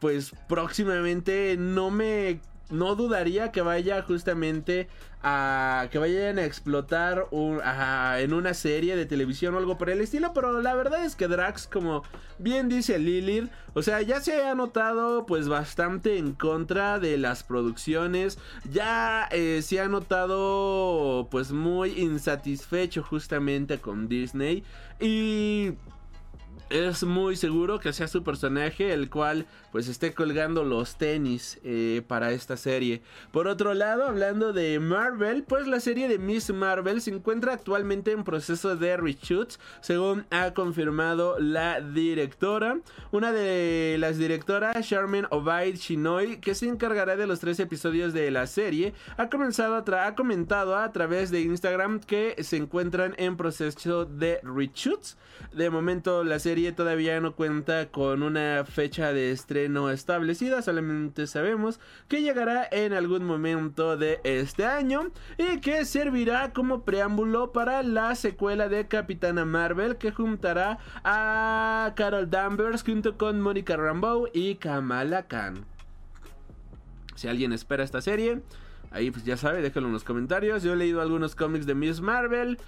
pues 0.00 0.32
próximamente 0.48 1.56
no 1.58 1.90
me 1.90 2.40
no 2.70 2.94
dudaría 2.94 3.52
que 3.52 3.60
vaya 3.60 4.02
justamente 4.02 4.88
a 5.26 5.88
que 5.90 5.98
vayan 5.98 6.38
a 6.38 6.44
explotar 6.44 7.28
en 7.32 8.34
una 8.34 8.52
serie 8.52 8.94
de 8.94 9.06
televisión 9.06 9.54
o 9.54 9.58
algo 9.58 9.78
por 9.78 9.88
el 9.88 10.02
estilo, 10.02 10.34
pero 10.34 10.60
la 10.60 10.74
verdad 10.74 11.02
es 11.02 11.16
que 11.16 11.28
Drax, 11.28 11.66
como 11.66 12.02
bien 12.38 12.68
dice 12.68 12.98
Lilith, 12.98 13.50
o 13.72 13.80
sea, 13.80 14.02
ya 14.02 14.20
se 14.20 14.42
ha 14.42 14.54
notado 14.54 15.24
pues 15.24 15.48
bastante 15.48 16.18
en 16.18 16.34
contra 16.34 16.98
de 16.98 17.16
las 17.16 17.42
producciones, 17.42 18.38
ya 18.70 19.26
eh, 19.30 19.62
se 19.62 19.80
ha 19.80 19.88
notado 19.88 21.28
pues 21.30 21.52
muy 21.52 21.98
insatisfecho 21.98 23.02
justamente 23.02 23.78
con 23.78 24.08
Disney. 24.08 24.62
Y 25.00 25.72
es 26.68 27.02
muy 27.02 27.36
seguro 27.36 27.78
que 27.78 27.92
sea 27.92 28.08
su 28.08 28.22
personaje 28.22 28.92
el 28.92 29.08
cual 29.08 29.46
pues 29.74 29.88
esté 29.88 30.14
colgando 30.14 30.62
los 30.62 30.98
tenis 30.98 31.58
eh, 31.64 32.02
para 32.06 32.30
esta 32.30 32.56
serie. 32.56 33.02
Por 33.32 33.48
otro 33.48 33.74
lado, 33.74 34.04
hablando 34.04 34.52
de 34.52 34.78
Marvel, 34.78 35.42
pues 35.42 35.66
la 35.66 35.80
serie 35.80 36.06
de 36.06 36.20
Miss 36.20 36.54
Marvel 36.54 37.00
se 37.00 37.10
encuentra 37.10 37.54
actualmente 37.54 38.12
en 38.12 38.22
proceso 38.22 38.76
de 38.76 38.96
reshoots, 38.96 39.58
según 39.80 40.26
ha 40.30 40.54
confirmado 40.54 41.40
la 41.40 41.80
directora. 41.80 42.78
Una 43.10 43.32
de 43.32 43.96
las 43.98 44.16
directoras, 44.16 44.76
Charmaine 44.86 45.26
Obaid 45.30 45.74
Shinoy, 45.74 46.36
que 46.36 46.54
se 46.54 46.68
encargará 46.68 47.16
de 47.16 47.26
los 47.26 47.40
tres 47.40 47.58
episodios 47.58 48.12
de 48.12 48.30
la 48.30 48.46
serie, 48.46 48.94
ha 49.16 49.28
comenzado 49.28 49.74
a 49.74 50.06
ha 50.06 50.14
comentado 50.14 50.76
a 50.76 50.92
través 50.92 51.32
de 51.32 51.40
Instagram 51.40 51.98
que 51.98 52.36
se 52.44 52.58
encuentran 52.58 53.16
en 53.18 53.36
proceso 53.36 54.04
de 54.04 54.38
reshoots. 54.44 55.16
De 55.52 55.68
momento 55.68 56.22
la 56.22 56.38
serie 56.38 56.70
todavía 56.70 57.20
no 57.20 57.34
cuenta 57.34 57.90
con 57.90 58.22
una 58.22 58.64
fecha 58.64 59.12
de 59.12 59.32
estreno 59.32 59.63
establecida, 59.90 60.62
solamente 60.62 61.26
sabemos 61.26 61.80
que 62.08 62.22
llegará 62.22 62.66
en 62.70 62.92
algún 62.92 63.24
momento 63.24 63.96
de 63.96 64.20
este 64.24 64.64
año 64.64 65.10
y 65.38 65.60
que 65.60 65.84
servirá 65.84 66.52
como 66.52 66.84
preámbulo 66.84 67.52
para 67.52 67.82
la 67.82 68.14
secuela 68.14 68.68
de 68.68 68.88
Capitana 68.88 69.44
Marvel 69.44 69.96
que 69.96 70.12
juntará 70.12 70.78
a 71.04 71.92
Carol 71.96 72.30
Danvers 72.30 72.82
junto 72.82 73.16
con 73.16 73.40
Monica 73.40 73.76
Rambeau 73.76 74.28
y 74.32 74.56
Kamala 74.56 75.26
Khan. 75.26 75.64
Si 77.14 77.28
alguien 77.28 77.52
espera 77.52 77.84
esta 77.84 78.00
serie, 78.00 78.42
ahí 78.90 79.10
pues 79.10 79.24
ya 79.24 79.36
sabe, 79.36 79.62
déjalo 79.62 79.86
en 79.86 79.92
los 79.92 80.04
comentarios. 80.04 80.62
Yo 80.62 80.72
he 80.72 80.76
leído 80.76 81.00
algunos 81.00 81.34
cómics 81.34 81.66
de 81.66 81.74
Miss 81.74 82.00
Marvel. 82.00 82.58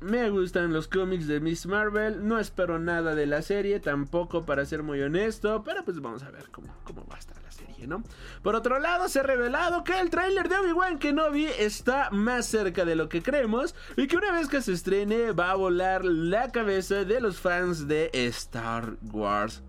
Me 0.00 0.28
gustan 0.28 0.72
los 0.72 0.88
cómics 0.88 1.26
de 1.26 1.40
Miss 1.40 1.66
Marvel. 1.66 2.26
No 2.26 2.38
espero 2.38 2.78
nada 2.78 3.14
de 3.14 3.26
la 3.26 3.40
serie, 3.42 3.80
tampoco 3.80 4.44
para 4.44 4.66
ser 4.66 4.82
muy 4.82 5.00
honesto. 5.00 5.62
Pero 5.64 5.84
pues 5.84 6.00
vamos 6.00 6.22
a 6.22 6.30
ver 6.30 6.50
cómo, 6.50 6.74
cómo 6.84 7.06
va 7.06 7.16
a 7.16 7.18
estar 7.18 7.40
la 7.42 7.50
serie, 7.50 7.86
¿no? 7.86 8.02
Por 8.42 8.54
otro 8.54 8.78
lado, 8.78 9.08
se 9.08 9.20
ha 9.20 9.22
revelado 9.22 9.84
que 9.84 9.98
el 9.98 10.10
tráiler 10.10 10.48
de 10.48 10.56
Obi-Wan 10.56 10.98
Kenobi 10.98 11.46
está 11.46 12.10
más 12.10 12.46
cerca 12.46 12.84
de 12.84 12.94
lo 12.94 13.08
que 13.08 13.22
creemos. 13.22 13.74
Y 13.96 14.06
que 14.06 14.16
una 14.16 14.32
vez 14.32 14.48
que 14.48 14.60
se 14.60 14.72
estrene 14.72 15.32
va 15.32 15.52
a 15.52 15.56
volar 15.56 16.04
la 16.04 16.52
cabeza 16.52 17.04
de 17.04 17.20
los 17.20 17.40
fans 17.40 17.88
de 17.88 18.10
Star 18.12 18.96
Wars. 19.12 19.62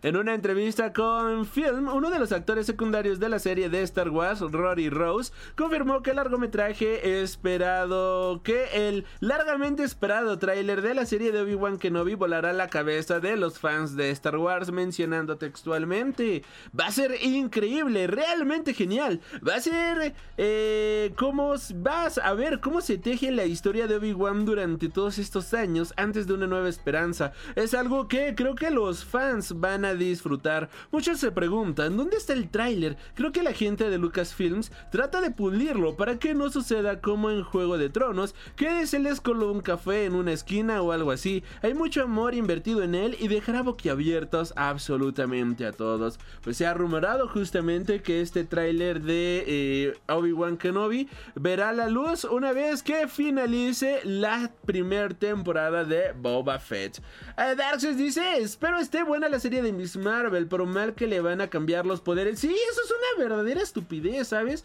En 0.00 0.16
una 0.16 0.32
entrevista 0.32 0.92
con 0.92 1.44
Film, 1.44 1.88
uno 1.88 2.08
de 2.10 2.20
los 2.20 2.30
actores 2.30 2.66
secundarios 2.66 3.18
de 3.18 3.28
la 3.28 3.40
serie 3.40 3.68
de 3.68 3.82
Star 3.82 4.10
Wars, 4.10 4.38
Rory 4.38 4.90
Rose, 4.90 5.32
confirmó 5.56 6.04
que 6.04 6.10
el 6.10 6.16
largometraje 6.16 7.20
esperado, 7.20 8.40
que 8.44 8.66
el 8.88 9.06
largamente 9.18 9.82
esperado 9.82 10.38
tráiler 10.38 10.82
de 10.82 10.94
la 10.94 11.04
serie 11.04 11.32
de 11.32 11.40
Obi-Wan 11.40 11.78
Kenobi 11.78 12.14
volará 12.14 12.52
la 12.52 12.68
cabeza 12.68 13.18
de 13.18 13.36
los 13.36 13.58
fans 13.58 13.96
de 13.96 14.12
Star 14.12 14.36
Wars, 14.36 14.70
mencionando 14.70 15.36
textualmente, 15.36 16.44
va 16.78 16.86
a 16.86 16.92
ser 16.92 17.16
increíble, 17.20 18.06
realmente 18.06 18.74
genial, 18.74 19.20
va 19.46 19.56
a 19.56 19.60
ser 19.60 20.14
eh, 20.36 21.12
cómo 21.16 21.54
vas 21.74 22.18
a 22.18 22.34
ver 22.34 22.60
cómo 22.60 22.82
se 22.82 22.98
teje 22.98 23.32
la 23.32 23.46
historia 23.46 23.88
de 23.88 23.96
Obi-Wan 23.96 24.44
durante 24.44 24.88
todos 24.88 25.18
estos 25.18 25.54
años 25.54 25.92
antes 25.96 26.28
de 26.28 26.34
una 26.34 26.46
nueva 26.46 26.68
esperanza. 26.68 27.32
Es 27.56 27.74
algo 27.74 28.06
que 28.06 28.36
creo 28.36 28.54
que 28.54 28.70
los 28.70 29.04
fans 29.04 29.58
van 29.58 29.84
a 29.84 29.87
disfrutar. 29.94 30.68
Muchos 30.90 31.20
se 31.20 31.32
preguntan, 31.32 31.96
¿dónde 31.96 32.16
está 32.16 32.32
el 32.32 32.48
tráiler? 32.48 32.96
Creo 33.14 33.32
que 33.32 33.42
la 33.42 33.52
gente 33.52 33.90
de 33.90 33.98
Lucasfilms 33.98 34.72
trata 34.90 35.20
de 35.20 35.30
pulirlo 35.30 35.96
para 35.96 36.18
que 36.18 36.34
no 36.34 36.50
suceda 36.50 37.00
como 37.00 37.30
en 37.30 37.42
Juego 37.42 37.78
de 37.78 37.90
Tronos, 37.90 38.34
que 38.56 38.86
se 38.86 38.98
les 38.98 39.20
coló 39.20 39.52
un 39.52 39.60
café 39.60 40.04
en 40.04 40.14
una 40.14 40.32
esquina 40.32 40.82
o 40.82 40.92
algo 40.92 41.10
así. 41.10 41.42
Hay 41.62 41.74
mucho 41.74 42.02
amor 42.02 42.34
invertido 42.34 42.82
en 42.82 42.94
él 42.94 43.16
y 43.18 43.28
dejará 43.28 43.62
boquiabiertos 43.62 44.52
absolutamente 44.56 45.66
a 45.66 45.72
todos. 45.72 46.18
Pues 46.42 46.56
se 46.56 46.66
ha 46.66 46.74
rumorado 46.74 47.28
justamente 47.28 48.02
que 48.02 48.20
este 48.20 48.44
tráiler 48.44 49.02
de 49.02 49.44
eh, 49.46 49.98
Obi-Wan 50.08 50.56
Kenobi 50.56 51.08
verá 51.34 51.72
la 51.72 51.88
luz 51.88 52.24
una 52.24 52.52
vez 52.52 52.82
que 52.82 53.08
finalice 53.08 54.00
la 54.04 54.50
primera 54.64 55.08
temporada 55.08 55.84
de 55.84 56.12
Boba 56.12 56.58
Fett. 56.58 57.00
Eh, 57.36 57.56
dice, 57.96 58.38
espero 58.38 58.78
esté 58.78 59.02
buena 59.02 59.28
la 59.28 59.40
serie 59.40 59.62
de 59.62 59.72
Miss 59.78 59.96
Marvel, 59.96 60.48
pero 60.48 60.66
mal 60.66 60.94
que 60.94 61.06
le 61.06 61.20
van 61.20 61.40
a 61.40 61.48
cambiar 61.48 61.86
los 61.86 62.00
poderes. 62.00 62.40
Sí, 62.40 62.54
eso 62.70 62.80
es 62.84 62.90
una 62.90 63.24
verdadera 63.24 63.62
estupidez, 63.62 64.28
¿sabes? 64.28 64.64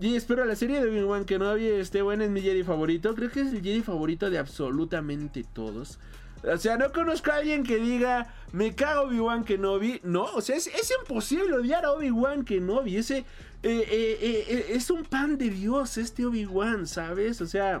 Y 0.00 0.16
espero 0.16 0.44
la 0.44 0.56
serie 0.56 0.82
de 0.82 0.90
Obi-Wan 0.90 1.26
Kenobi 1.26 1.66
esté 1.66 2.00
buena, 2.02 2.24
es 2.24 2.30
mi 2.30 2.40
Jedi 2.40 2.64
favorito. 2.64 3.14
Creo 3.14 3.30
que 3.30 3.42
es 3.42 3.52
el 3.52 3.62
Jedi 3.62 3.82
favorito 3.82 4.30
de 4.30 4.38
absolutamente 4.38 5.44
todos. 5.44 5.98
O 6.42 6.58
sea, 6.58 6.76
no 6.76 6.92
conozco 6.92 7.30
a 7.30 7.36
alguien 7.36 7.62
que 7.62 7.76
diga, 7.76 8.34
me 8.52 8.74
cago 8.74 9.02
Obi-Wan 9.02 9.44
Kenobi. 9.44 10.00
No, 10.02 10.24
o 10.24 10.40
sea, 10.40 10.56
es, 10.56 10.66
es 10.66 10.92
imposible 11.00 11.52
odiar 11.52 11.84
a 11.84 11.92
Obi-Wan 11.92 12.44
Kenobi. 12.44 12.96
Ese 12.96 13.18
eh, 13.18 13.24
eh, 13.62 14.18
eh, 14.20 14.44
eh, 14.48 14.66
es 14.70 14.90
un 14.90 15.04
pan 15.04 15.38
de 15.38 15.50
Dios, 15.50 15.96
este 15.98 16.26
Obi-Wan, 16.26 16.86
¿sabes? 16.86 17.40
O 17.40 17.46
sea, 17.46 17.80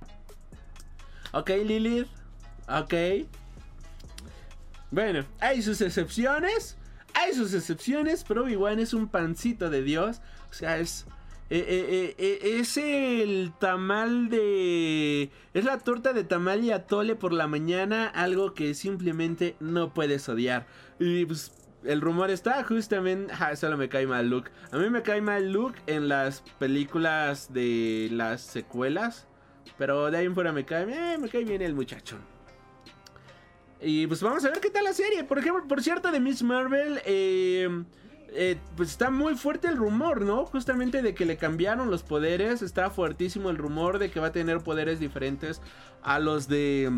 ok, 1.32 1.50
Lilith, 1.64 2.08
ok. 2.68 2.94
Bueno, 4.90 5.24
hay 5.40 5.62
sus 5.62 5.80
excepciones. 5.80 6.76
Hay 7.14 7.32
sus 7.34 7.54
excepciones, 7.54 8.24
pero 8.26 8.42
Obi-Wan 8.42 8.80
es 8.80 8.92
un 8.92 9.08
pancito 9.08 9.70
de 9.70 9.82
Dios. 9.82 10.20
O 10.50 10.52
sea, 10.52 10.78
es. 10.78 11.06
eh, 11.50 11.64
eh, 11.68 12.14
eh, 12.18 12.58
es 12.60 12.76
el 12.76 13.52
tamal 13.60 14.28
de. 14.28 15.30
Es 15.54 15.64
la 15.64 15.78
torta 15.78 16.12
de 16.12 16.24
tamal 16.24 16.64
y 16.64 16.72
atole 16.72 17.14
por 17.14 17.32
la 17.32 17.46
mañana. 17.46 18.08
Algo 18.08 18.54
que 18.54 18.74
simplemente 18.74 19.56
no 19.60 19.94
puedes 19.94 20.28
odiar. 20.28 20.66
Y 20.98 21.24
pues. 21.26 21.52
El 21.84 22.00
rumor 22.00 22.30
está 22.30 22.64
justamente. 22.64 23.34
Ja, 23.34 23.54
solo 23.56 23.76
me 23.76 23.90
cae 23.90 24.06
mal 24.06 24.28
Luke. 24.30 24.50
A 24.72 24.78
mí 24.78 24.88
me 24.88 25.02
cae 25.02 25.20
mal 25.20 25.52
Luke 25.52 25.78
en 25.86 26.08
las 26.08 26.42
películas 26.58 27.52
de 27.52 28.08
las 28.10 28.40
secuelas. 28.40 29.26
Pero 29.76 30.10
de 30.10 30.18
ahí 30.18 30.24
en 30.26 30.34
fuera 30.34 30.52
me 30.52 30.64
cae. 30.64 30.86
me 31.18 31.28
cae 31.28 31.44
bien 31.44 31.60
el 31.62 31.74
muchacho. 31.74 32.16
Y 33.80 34.06
pues 34.06 34.22
vamos 34.22 34.44
a 34.44 34.50
ver 34.50 34.60
qué 34.60 34.70
tal 34.70 34.84
la 34.84 34.92
serie. 34.92 35.24
Por 35.24 35.38
ejemplo, 35.38 35.66
por 35.68 35.82
cierto, 35.82 36.10
de 36.10 36.20
Miss 36.20 36.42
Marvel, 36.42 37.00
eh, 37.04 37.68
eh, 38.30 38.56
pues 38.76 38.90
está 38.90 39.10
muy 39.10 39.34
fuerte 39.36 39.68
el 39.68 39.76
rumor, 39.76 40.22
¿no? 40.22 40.46
Justamente 40.46 41.02
de 41.02 41.14
que 41.14 41.26
le 41.26 41.36
cambiaron 41.36 41.90
los 41.90 42.02
poderes. 42.02 42.62
Está 42.62 42.90
fuertísimo 42.90 43.50
el 43.50 43.58
rumor 43.58 43.98
de 43.98 44.10
que 44.10 44.20
va 44.20 44.28
a 44.28 44.32
tener 44.32 44.60
poderes 44.60 45.00
diferentes 45.00 45.60
a 46.02 46.18
los 46.18 46.48
de 46.48 46.90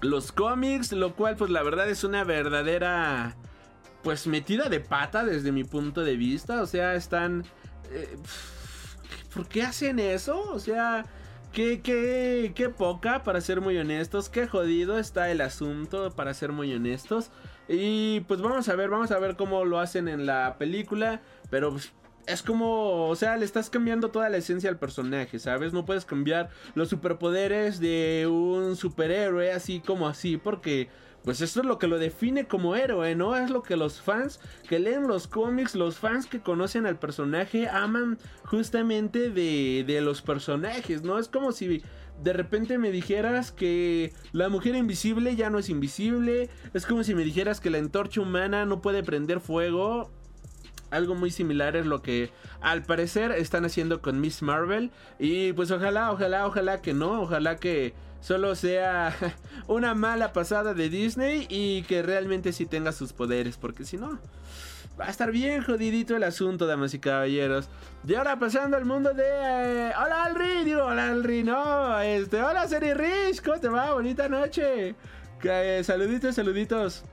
los 0.00 0.32
cómics. 0.32 0.90
Lo 0.92 1.14
cual, 1.14 1.36
pues 1.36 1.50
la 1.50 1.62
verdad 1.62 1.88
es 1.88 2.02
una 2.02 2.24
verdadera, 2.24 3.36
pues 4.02 4.26
metida 4.26 4.68
de 4.68 4.80
pata 4.80 5.24
desde 5.24 5.52
mi 5.52 5.62
punto 5.62 6.02
de 6.02 6.16
vista. 6.16 6.62
O 6.62 6.66
sea, 6.66 6.94
están... 6.94 7.44
eh, 7.92 8.16
¿Por 9.32 9.46
qué 9.46 9.62
hacen 9.62 10.00
eso? 10.00 10.50
O 10.50 10.58
sea... 10.58 11.06
Qué, 11.52 11.82
qué, 11.82 12.52
qué 12.54 12.70
poca, 12.70 13.22
para 13.24 13.42
ser 13.42 13.60
muy 13.60 13.76
honestos. 13.76 14.30
Qué 14.30 14.46
jodido 14.46 14.98
está 14.98 15.30
el 15.30 15.42
asunto, 15.42 16.10
para 16.10 16.32
ser 16.32 16.50
muy 16.50 16.72
honestos. 16.72 17.30
Y 17.68 18.20
pues 18.20 18.40
vamos 18.40 18.70
a 18.70 18.74
ver, 18.74 18.88
vamos 18.88 19.10
a 19.10 19.18
ver 19.18 19.36
cómo 19.36 19.66
lo 19.66 19.78
hacen 19.78 20.08
en 20.08 20.24
la 20.24 20.56
película. 20.58 21.20
Pero 21.50 21.72
pues, 21.72 21.92
es 22.26 22.42
como, 22.42 23.06
o 23.06 23.16
sea, 23.16 23.36
le 23.36 23.44
estás 23.44 23.68
cambiando 23.68 24.10
toda 24.10 24.30
la 24.30 24.38
esencia 24.38 24.70
al 24.70 24.78
personaje, 24.78 25.38
¿sabes? 25.38 25.74
No 25.74 25.84
puedes 25.84 26.06
cambiar 26.06 26.48
los 26.74 26.88
superpoderes 26.88 27.80
de 27.80 28.26
un 28.30 28.76
superhéroe 28.76 29.52
así 29.52 29.80
como 29.80 30.08
así, 30.08 30.38
porque 30.38 30.88
pues 31.24 31.40
esto 31.40 31.60
es 31.60 31.66
lo 31.66 31.78
que 31.78 31.86
lo 31.86 31.98
define 31.98 32.46
como 32.46 32.74
héroe, 32.74 33.14
¿no? 33.14 33.36
Es 33.36 33.50
lo 33.50 33.62
que 33.62 33.76
los 33.76 34.00
fans 34.00 34.40
que 34.68 34.78
leen 34.78 35.06
los 35.06 35.28
cómics, 35.28 35.74
los 35.74 35.98
fans 35.98 36.26
que 36.26 36.40
conocen 36.40 36.86
al 36.86 36.98
personaje, 36.98 37.68
aman 37.68 38.18
justamente 38.44 39.30
de, 39.30 39.84
de 39.86 40.00
los 40.00 40.22
personajes, 40.22 41.02
¿no? 41.02 41.18
Es 41.18 41.28
como 41.28 41.52
si 41.52 41.82
de 42.22 42.32
repente 42.32 42.78
me 42.78 42.90
dijeras 42.90 43.52
que 43.52 44.12
la 44.32 44.48
mujer 44.48 44.76
invisible 44.76 45.34
ya 45.36 45.50
no 45.50 45.58
es 45.58 45.68
invisible, 45.68 46.50
es 46.74 46.86
como 46.86 47.04
si 47.04 47.14
me 47.14 47.24
dijeras 47.24 47.60
que 47.60 47.70
la 47.70 47.78
antorcha 47.78 48.20
humana 48.20 48.64
no 48.66 48.80
puede 48.80 49.02
prender 49.02 49.40
fuego. 49.40 50.10
Algo 50.90 51.14
muy 51.14 51.30
similar 51.30 51.74
es 51.74 51.86
lo 51.86 52.02
que 52.02 52.30
al 52.60 52.82
parecer 52.82 53.32
están 53.32 53.64
haciendo 53.64 54.02
con 54.02 54.20
Miss 54.20 54.42
Marvel. 54.42 54.90
Y 55.18 55.54
pues 55.54 55.70
ojalá, 55.70 56.12
ojalá, 56.12 56.46
ojalá 56.46 56.82
que 56.82 56.92
no. 56.92 57.22
Ojalá 57.22 57.56
que 57.56 57.94
solo 58.22 58.54
sea 58.54 59.14
una 59.66 59.94
mala 59.94 60.32
pasada 60.32 60.72
de 60.72 60.88
Disney 60.88 61.46
y 61.50 61.82
que 61.82 62.02
realmente 62.02 62.54
sí 62.54 62.64
tenga 62.64 62.92
sus 62.92 63.12
poderes. 63.12 63.58
Porque 63.58 63.84
si 63.84 63.98
no, 63.98 64.18
Va 65.00 65.06
a 65.06 65.10
estar 65.10 65.32
bien 65.32 65.62
jodidito 65.62 66.16
el 66.16 66.22
asunto, 66.22 66.66
damas 66.66 66.92
y 66.92 66.98
caballeros. 66.98 67.68
Y 68.06 68.14
ahora 68.14 68.38
pasando 68.38 68.76
al 68.76 68.84
mundo 68.84 69.14
de... 69.14 69.24
eh, 69.24 69.92
hola 69.98 70.24
Alri, 70.24 70.64
digo, 70.64 70.84
hola 70.84 71.08
Alri, 71.08 71.42
no. 71.42 71.98
Este, 72.00 72.42
hola 72.42 72.68
Seri 72.68 72.92
Rich, 72.92 73.42
¿cómo 73.42 73.58
te 73.58 73.68
va? 73.68 73.94
Bonita 73.94 74.28
noche. 74.28 74.94
Eh, 75.42 75.82
saluditos, 75.82 76.34
saluditos. 76.34 77.04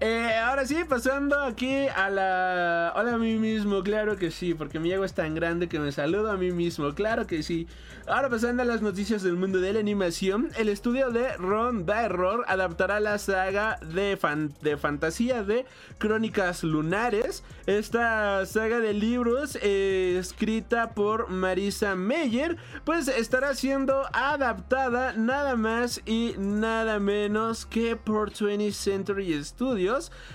Eh, 0.00 0.32
ahora 0.36 0.64
sí, 0.64 0.76
pasando 0.88 1.40
aquí 1.42 1.88
a 1.88 2.08
la... 2.08 2.92
Hola 2.94 3.14
a 3.14 3.18
mí 3.18 3.34
mismo, 3.36 3.82
claro 3.82 4.16
que 4.16 4.30
sí, 4.30 4.54
porque 4.54 4.78
mi 4.78 4.92
ego 4.92 5.04
es 5.04 5.12
tan 5.12 5.34
grande 5.34 5.68
que 5.68 5.80
me 5.80 5.90
saludo 5.90 6.30
a 6.30 6.36
mí 6.36 6.52
mismo, 6.52 6.94
claro 6.94 7.26
que 7.26 7.42
sí. 7.42 7.66
Ahora 8.06 8.30
pasando 8.30 8.62
a 8.62 8.64
las 8.64 8.80
noticias 8.80 9.24
del 9.24 9.34
mundo 9.34 9.58
de 9.60 9.72
la 9.72 9.80
animación, 9.80 10.50
el 10.56 10.68
estudio 10.68 11.10
de 11.10 11.36
Ron 11.36 11.84
Error 11.90 12.44
adaptará 12.46 13.00
la 13.00 13.18
saga 13.18 13.80
de, 13.92 14.16
fan- 14.16 14.54
de 14.62 14.76
fantasía 14.76 15.42
de 15.42 15.66
Crónicas 15.98 16.62
Lunares. 16.62 17.42
Esta 17.66 18.46
saga 18.46 18.78
de 18.78 18.94
libros 18.94 19.58
eh, 19.60 20.16
escrita 20.20 20.90
por 20.90 21.28
Marisa 21.28 21.96
Meyer, 21.96 22.56
pues 22.84 23.08
estará 23.08 23.52
siendo 23.56 24.04
adaptada 24.12 25.12
nada 25.14 25.56
más 25.56 26.00
y 26.06 26.34
nada 26.38 27.00
menos 27.00 27.66
que 27.66 27.96
por 27.96 28.30
20th 28.30 28.72
Century 28.72 29.44
Studios. 29.44 29.87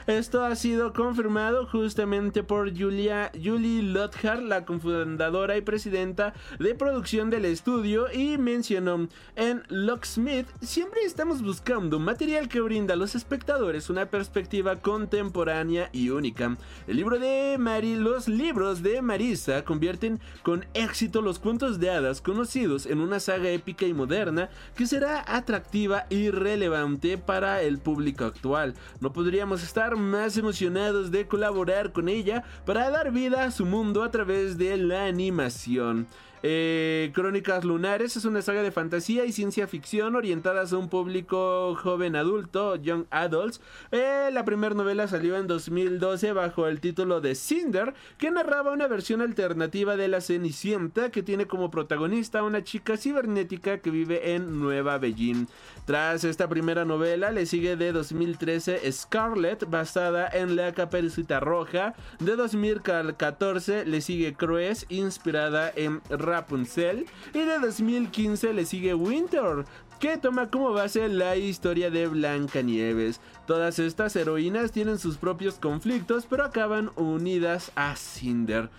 Esto 0.07 0.43
ha 0.43 0.55
sido 0.55 0.93
confirmado 0.93 1.67
justamente 1.67 2.41
por 2.43 2.75
Julia, 2.75 3.31
Julie 3.33 3.83
Lothar, 3.83 4.41
la 4.41 4.65
cofundadora 4.65 5.57
y 5.57 5.61
presidenta 5.61 6.33
de 6.59 6.73
producción 6.73 7.29
del 7.29 7.45
estudio, 7.45 8.11
y 8.11 8.37
mencionó 8.37 9.07
en 9.35 9.63
Locksmith, 9.69 10.47
siempre 10.61 11.01
estamos 11.03 11.43
buscando 11.43 11.99
material 11.99 12.47
que 12.49 12.61
brinda 12.61 12.95
a 12.95 12.97
los 12.97 13.13
espectadores 13.13 13.89
una 13.89 14.07
perspectiva 14.07 14.77
contemporánea 14.77 15.89
y 15.91 16.09
única. 16.09 16.57
El 16.87 16.97
libro 16.97 17.19
de 17.19 17.57
Mari, 17.59 17.95
los 17.95 18.27
libros 18.27 18.81
de 18.81 19.01
Marisa 19.01 19.63
convierten 19.63 20.19
con 20.41 20.65
éxito 20.73 21.21
los 21.21 21.37
cuentos 21.37 21.79
de 21.79 21.91
hadas 21.91 22.21
conocidos 22.21 22.87
en 22.87 22.99
una 22.99 23.19
saga 23.19 23.49
épica 23.49 23.85
y 23.85 23.93
moderna 23.93 24.49
que 24.75 24.87
será 24.87 25.23
atractiva 25.27 26.05
y 26.09 26.31
relevante 26.31 27.17
para 27.17 27.61
el 27.61 27.77
público 27.77 28.25
actual. 28.25 28.73
No 28.99 29.13
podríamos 29.43 29.63
estar 29.63 29.97
más 29.97 30.37
emocionados 30.37 31.11
de 31.11 31.27
colaborar 31.27 31.91
con 31.91 32.07
ella 32.07 32.45
para 32.65 32.89
dar 32.89 33.11
vida 33.11 33.43
a 33.43 33.51
su 33.51 33.65
mundo 33.65 34.01
a 34.01 34.09
través 34.09 34.57
de 34.57 34.77
la 34.77 35.03
animación. 35.05 36.07
Eh, 36.45 37.11
Crónicas 37.13 37.63
Lunares 37.63 38.17
es 38.17 38.25
una 38.25 38.41
saga 38.41 38.63
de 38.63 38.71
fantasía 38.71 39.23
y 39.23 39.31
ciencia 39.31 39.65
ficción 39.65 40.17
orientadas 40.17 40.73
a 40.73 40.77
un 40.77 40.89
público 40.89 41.73
joven 41.81 42.17
adulto, 42.17 42.75
Young 42.75 43.05
Adults. 43.11 43.61
Eh, 43.91 44.29
la 44.33 44.43
primera 44.43 44.75
novela 44.75 45.07
salió 45.07 45.37
en 45.37 45.47
2012 45.47 46.33
bajo 46.33 46.67
el 46.67 46.81
título 46.81 47.21
de 47.21 47.35
Cinder, 47.35 47.93
que 48.17 48.29
narraba 48.29 48.73
una 48.73 48.87
versión 48.87 49.21
alternativa 49.21 49.95
de 49.95 50.09
la 50.09 50.19
Cenicienta 50.19 51.11
que 51.11 51.23
tiene 51.23 51.47
como 51.47 51.71
protagonista 51.71 52.39
a 52.39 52.43
una 52.43 52.61
chica 52.61 52.97
cibernética 52.97 53.77
que 53.77 53.89
vive 53.89 54.33
en 54.33 54.59
Nueva 54.59 54.97
Beijing. 54.97 55.47
Tras 55.85 56.25
esta 56.25 56.49
primera 56.49 56.83
novela 56.83 57.31
le 57.31 57.45
sigue 57.45 57.77
de 57.77 57.93
2013 57.93 58.91
Scarlet, 58.91 59.69
basada 59.69 60.27
en 60.27 60.57
la 60.57 60.73
Caperucita 60.73 61.39
Roja. 61.39 61.93
De 62.19 62.35
2014 62.35 63.85
le 63.85 64.01
sigue 64.01 64.33
Crues, 64.33 64.85
inspirada 64.89 65.71
en 65.73 66.01
Rapunzel. 66.33 67.05
Y 67.33 67.39
de 67.39 67.59
2015 67.59 68.53
le 68.53 68.65
sigue 68.65 68.93
Winter, 68.93 69.65
que 69.99 70.17
toma 70.17 70.49
como 70.49 70.73
base 70.73 71.07
la 71.07 71.37
historia 71.37 71.89
de 71.89 72.07
Blancanieves. 72.07 73.21
Todas 73.45 73.79
estas 73.79 74.15
heroínas 74.15 74.71
tienen 74.71 74.99
sus 74.99 75.17
propios 75.17 75.55
conflictos, 75.55 76.25
pero 76.29 76.43
acaban 76.43 76.91
unidas 76.95 77.71
a 77.75 77.95
Cinder. 77.95 78.69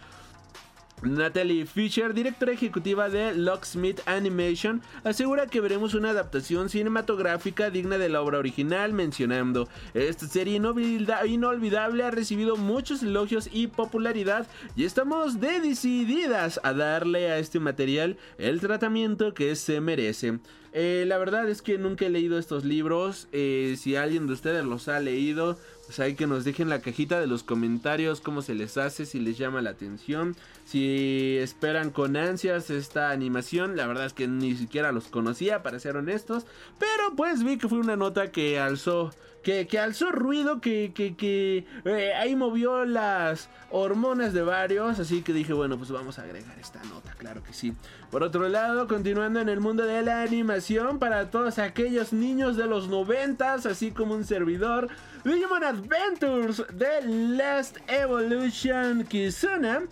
Natalie 1.02 1.66
Fisher, 1.66 2.14
directora 2.14 2.52
ejecutiva 2.52 3.10
de 3.10 3.34
Locksmith 3.34 4.00
Animation, 4.06 4.80
asegura 5.02 5.46
que 5.46 5.60
veremos 5.60 5.92
una 5.92 6.10
adaptación 6.10 6.70
cinematográfica 6.70 7.68
digna 7.68 7.98
de 7.98 8.08
la 8.08 8.22
obra 8.22 8.38
original, 8.38 8.92
mencionando, 8.94 9.68
esta 9.92 10.26
serie 10.26 10.56
inolvida- 10.58 11.26
inolvidable 11.26 12.04
ha 12.04 12.10
recibido 12.10 12.56
muchos 12.56 13.02
elogios 13.02 13.50
y 13.52 13.66
popularidad 13.66 14.46
y 14.76 14.84
estamos 14.84 15.40
decididas 15.40 16.58
a 16.62 16.72
darle 16.72 17.30
a 17.30 17.38
este 17.38 17.60
material 17.60 18.16
el 18.38 18.60
tratamiento 18.60 19.34
que 19.34 19.56
se 19.56 19.80
merece. 19.80 20.38
Eh, 20.76 21.04
la 21.06 21.18
verdad 21.18 21.48
es 21.48 21.62
que 21.62 21.78
nunca 21.78 22.06
he 22.06 22.10
leído 22.10 22.36
estos 22.36 22.64
libros, 22.64 23.28
eh, 23.30 23.76
si 23.78 23.94
alguien 23.94 24.26
de 24.26 24.32
ustedes 24.32 24.64
los 24.64 24.88
ha 24.88 24.98
leído, 24.98 25.56
pues 25.86 26.00
hay 26.00 26.14
que 26.16 26.26
nos 26.26 26.44
dejen 26.44 26.64
en 26.64 26.70
la 26.70 26.80
cajita 26.80 27.20
de 27.20 27.28
los 27.28 27.44
comentarios 27.44 28.20
cómo 28.20 28.42
se 28.42 28.54
les 28.54 28.76
hace, 28.76 29.06
si 29.06 29.20
les 29.20 29.38
llama 29.38 29.62
la 29.62 29.70
atención, 29.70 30.34
si 30.64 31.36
esperan 31.38 31.90
con 31.90 32.16
ansias 32.16 32.70
esta 32.70 33.10
animación. 33.10 33.76
La 33.76 33.86
verdad 33.86 34.06
es 34.06 34.12
que 34.12 34.26
ni 34.26 34.56
siquiera 34.56 34.92
los 34.92 35.08
conocía, 35.08 35.62
para 35.62 35.78
ser 35.78 35.96
honestos. 35.96 36.46
Pero 36.78 37.14
pues 37.16 37.44
vi 37.44 37.58
que 37.58 37.68
fue 37.68 37.78
una 37.78 37.96
nota 37.96 38.30
que 38.30 38.58
alzó, 38.58 39.12
que, 39.42 39.66
que 39.66 39.78
alzó 39.78 40.10
ruido, 40.10 40.60
que, 40.60 40.92
que, 40.94 41.16
que 41.16 41.66
eh, 41.84 42.14
ahí 42.14 42.34
movió 42.34 42.84
las 42.84 43.48
hormonas 43.70 44.32
de 44.32 44.42
varios. 44.42 44.98
Así 44.98 45.22
que 45.22 45.32
dije, 45.32 45.52
bueno, 45.52 45.76
pues 45.76 45.90
vamos 45.90 46.18
a 46.18 46.22
agregar 46.22 46.58
esta 46.58 46.82
nota, 46.84 47.14
claro 47.18 47.42
que 47.42 47.52
sí. 47.52 47.74
Por 48.10 48.22
otro 48.22 48.48
lado, 48.48 48.86
continuando 48.86 49.40
en 49.40 49.48
el 49.48 49.60
mundo 49.60 49.84
de 49.84 50.02
la 50.02 50.22
animación, 50.22 50.98
para 50.98 51.30
todos 51.30 51.58
aquellos 51.58 52.12
niños 52.12 52.56
de 52.56 52.66
los 52.66 52.88
noventas, 52.88 53.66
así 53.66 53.90
como 53.90 54.14
un 54.14 54.24
servidor, 54.24 54.88
Digimon 55.24 55.64
Adventures 55.64 56.62
The 56.78 57.00
Last 57.06 57.78
Evolution 57.88 59.04
Kizuna 59.04 59.82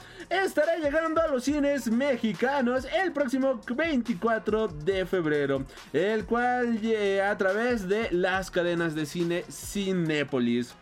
llegando 0.81 1.21
a 1.21 1.29
los 1.29 1.45
cines 1.45 1.91
mexicanos 1.91 2.87
el 3.03 3.13
próximo 3.13 3.61
24 3.67 4.69
de 4.69 5.07
febrero, 5.07 5.65
el 5.93 6.25
cual 6.25 6.79
eh, 6.83 7.21
a 7.21 7.37
través 7.37 7.89
de 7.89 8.09
las 8.11 8.51
cadenas 8.51 8.95
de 8.95 9.07
cine 9.07 9.45
Cinépolis. 9.51 10.75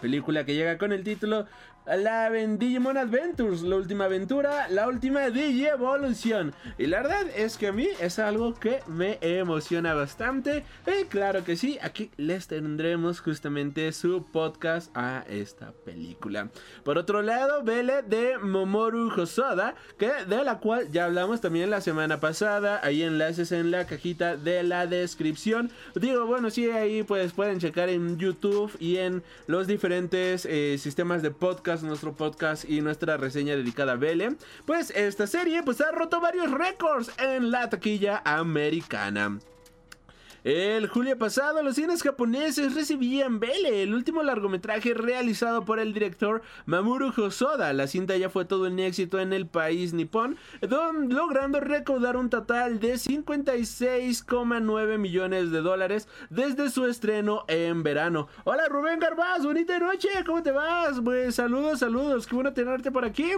Película 0.00 0.44
que 0.44 0.54
llega 0.54 0.78
con 0.78 0.92
el 0.92 1.02
título 1.02 1.46
la 1.96 2.30
Digimon 2.30 2.96
Adventures, 2.96 3.62
la 3.62 3.76
última 3.76 4.04
aventura, 4.04 4.68
la 4.68 4.88
última 4.88 5.30
Digievolución. 5.30 6.54
Y 6.76 6.86
la 6.86 7.02
verdad 7.02 7.26
es 7.34 7.56
que 7.56 7.68
a 7.68 7.72
mí 7.72 7.88
es 8.00 8.18
algo 8.18 8.54
que 8.54 8.80
me 8.86 9.18
emociona 9.20 9.94
bastante. 9.94 10.64
Y 10.86 11.04
claro 11.06 11.44
que 11.44 11.56
sí, 11.56 11.78
aquí 11.80 12.10
les 12.16 12.46
tendremos 12.46 13.20
justamente 13.20 13.92
su 13.92 14.24
podcast 14.24 14.90
a 14.94 15.24
esta 15.28 15.72
película. 15.84 16.50
Por 16.84 16.98
otro 16.98 17.22
lado, 17.22 17.62
Vele 17.62 18.02
de 18.02 18.38
Momoru 18.38 19.10
Hosoda, 19.10 19.74
que 19.98 20.10
de 20.28 20.44
la 20.44 20.58
cual 20.58 20.90
ya 20.90 21.06
hablamos 21.06 21.40
también 21.40 21.70
la 21.70 21.80
semana 21.80 22.20
pasada. 22.20 22.80
Hay 22.82 23.02
enlaces 23.02 23.52
en 23.52 23.70
la 23.70 23.86
cajita 23.86 24.36
de 24.36 24.62
la 24.62 24.86
descripción. 24.86 25.70
Digo, 25.94 26.26
bueno, 26.26 26.50
sí, 26.50 26.70
ahí 26.70 27.02
pues 27.02 27.32
pueden 27.32 27.58
checar 27.58 27.88
en 27.88 28.18
YouTube 28.18 28.76
y 28.78 28.96
en 28.96 29.22
los 29.46 29.66
diferentes 29.66 30.46
eh, 30.46 30.76
sistemas 30.78 31.22
de 31.22 31.30
podcast, 31.30 31.77
nuestro 31.82 32.14
podcast 32.14 32.68
y 32.68 32.80
nuestra 32.80 33.16
reseña 33.16 33.56
dedicada 33.56 33.92
a 33.92 33.96
Vele. 33.96 34.36
Pues 34.66 34.90
esta 34.90 35.26
serie 35.26 35.62
pues 35.62 35.80
ha 35.80 35.90
roto 35.90 36.20
varios 36.20 36.50
récords 36.50 37.10
en 37.18 37.50
la 37.50 37.68
taquilla 37.70 38.22
americana. 38.24 39.38
El 40.48 40.88
julio 40.88 41.16
pasado, 41.18 41.62
los 41.62 41.74
cines 41.74 42.02
japoneses 42.02 42.74
recibían 42.74 43.38
Vele, 43.38 43.82
el 43.82 43.92
último 43.92 44.22
largometraje 44.22 44.94
realizado 44.94 45.66
por 45.66 45.78
el 45.78 45.92
director 45.92 46.40
Mamoru 46.64 47.12
Hosoda. 47.14 47.70
La 47.74 47.86
cinta 47.86 48.16
ya 48.16 48.30
fue 48.30 48.46
todo 48.46 48.66
un 48.66 48.78
éxito 48.78 49.20
en 49.20 49.34
el 49.34 49.46
país 49.46 49.92
nipón, 49.92 50.38
logrando 50.62 51.60
recaudar 51.60 52.16
un 52.16 52.30
total 52.30 52.80
de 52.80 52.94
56,9 52.94 54.96
millones 54.96 55.50
de 55.50 55.60
dólares 55.60 56.08
desde 56.30 56.70
su 56.70 56.86
estreno 56.86 57.44
en 57.48 57.82
verano. 57.82 58.28
Hola 58.44 58.68
Rubén 58.70 59.00
Garbaz, 59.00 59.44
bonita 59.44 59.78
noche, 59.78 60.08
¿cómo 60.24 60.42
te 60.42 60.52
vas? 60.52 60.98
Pues 61.04 61.34
saludos, 61.34 61.80
saludos, 61.80 62.26
qué 62.26 62.34
bueno 62.34 62.54
tenerte 62.54 62.90
por 62.90 63.04
aquí. 63.04 63.32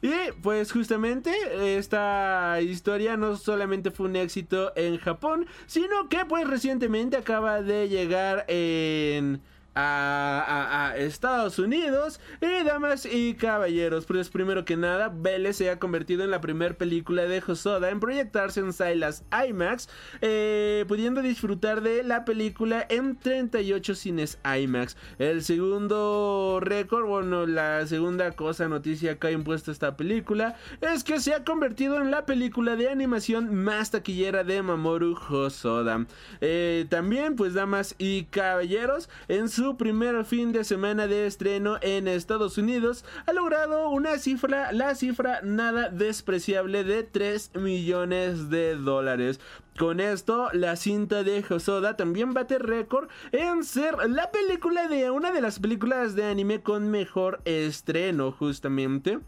Y 0.00 0.12
pues 0.42 0.70
justamente 0.70 1.32
esta 1.78 2.60
historia 2.60 3.16
no 3.16 3.36
solamente 3.36 3.90
fue 3.90 4.06
un 4.06 4.16
éxito 4.16 4.72
en 4.76 4.98
Japón, 4.98 5.46
sino 5.66 6.10
que 6.10 6.26
pues 6.26 6.46
recientemente 6.54 7.16
acaba 7.16 7.62
de 7.62 7.88
llegar 7.88 8.44
en... 8.46 9.40
A, 9.74 10.94
Estados 10.96 11.58
Unidos. 11.58 12.20
Y 12.40 12.64
damas 12.64 13.06
y 13.06 13.34
caballeros 13.34 14.06
pues 14.06 14.28
primero 14.28 14.64
que 14.64 14.76
nada 14.76 15.08
Vélez 15.08 15.56
se 15.56 15.70
ha 15.70 15.78
convertido 15.78 16.24
en 16.24 16.30
la 16.30 16.40
primera 16.40 16.74
película 16.74 17.24
de 17.24 17.42
Hosoda 17.46 17.90
en 17.90 18.00
proyectarse 18.00 18.60
en 18.60 18.72
Silas 18.72 19.24
IMAX 19.48 19.88
eh, 20.20 20.84
pudiendo 20.88 21.22
disfrutar 21.22 21.80
de 21.80 22.02
la 22.02 22.24
película 22.24 22.86
en 22.88 23.16
38 23.16 23.94
cines 23.94 24.38
IMAX. 24.44 24.96
El 25.18 25.42
segundo 25.42 26.58
récord 26.60 27.06
bueno 27.06 27.46
la 27.46 27.86
segunda 27.86 28.32
cosa 28.32 28.68
noticia 28.68 29.18
que 29.18 29.28
ha 29.28 29.30
impuesto 29.30 29.70
esta 29.70 29.96
película 29.96 30.56
es 30.80 31.04
que 31.04 31.20
se 31.20 31.34
ha 31.34 31.44
convertido 31.44 32.00
en 32.00 32.10
la 32.10 32.26
película 32.26 32.76
de 32.76 32.88
animación 32.88 33.54
más 33.54 33.90
taquillera 33.90 34.44
de 34.44 34.62
Mamoru 34.62 35.16
Hosoda. 35.28 36.06
Eh, 36.40 36.86
también 36.88 37.36
pues 37.36 37.54
damas 37.54 37.94
y 37.98 38.24
caballeros 38.24 39.08
en 39.28 39.48
su 39.48 39.63
su 39.64 39.78
primer 39.78 40.26
fin 40.26 40.52
de 40.52 40.62
semana 40.62 41.06
de 41.06 41.26
estreno 41.26 41.78
en 41.80 42.06
Estados 42.06 42.58
Unidos 42.58 43.02
ha 43.24 43.32
logrado 43.32 43.88
una 43.88 44.18
cifra, 44.18 44.72
la 44.72 44.94
cifra 44.94 45.40
nada 45.42 45.88
despreciable 45.88 46.84
de 46.84 47.02
3 47.02 47.52
millones 47.54 48.50
de 48.50 48.76
dólares. 48.76 49.40
Con 49.78 50.00
esto, 50.00 50.50
la 50.52 50.76
cinta 50.76 51.22
de 51.22 51.42
Hosoda 51.48 51.96
también 51.96 52.34
bate 52.34 52.58
récord 52.58 53.08
en 53.32 53.64
ser 53.64 53.96
la 54.06 54.30
película 54.30 54.86
de 54.86 55.10
una 55.10 55.32
de 55.32 55.40
las 55.40 55.58
películas 55.58 56.14
de 56.14 56.26
anime 56.26 56.60
con 56.60 56.90
mejor 56.90 57.40
estreno, 57.46 58.32
justamente. 58.32 59.18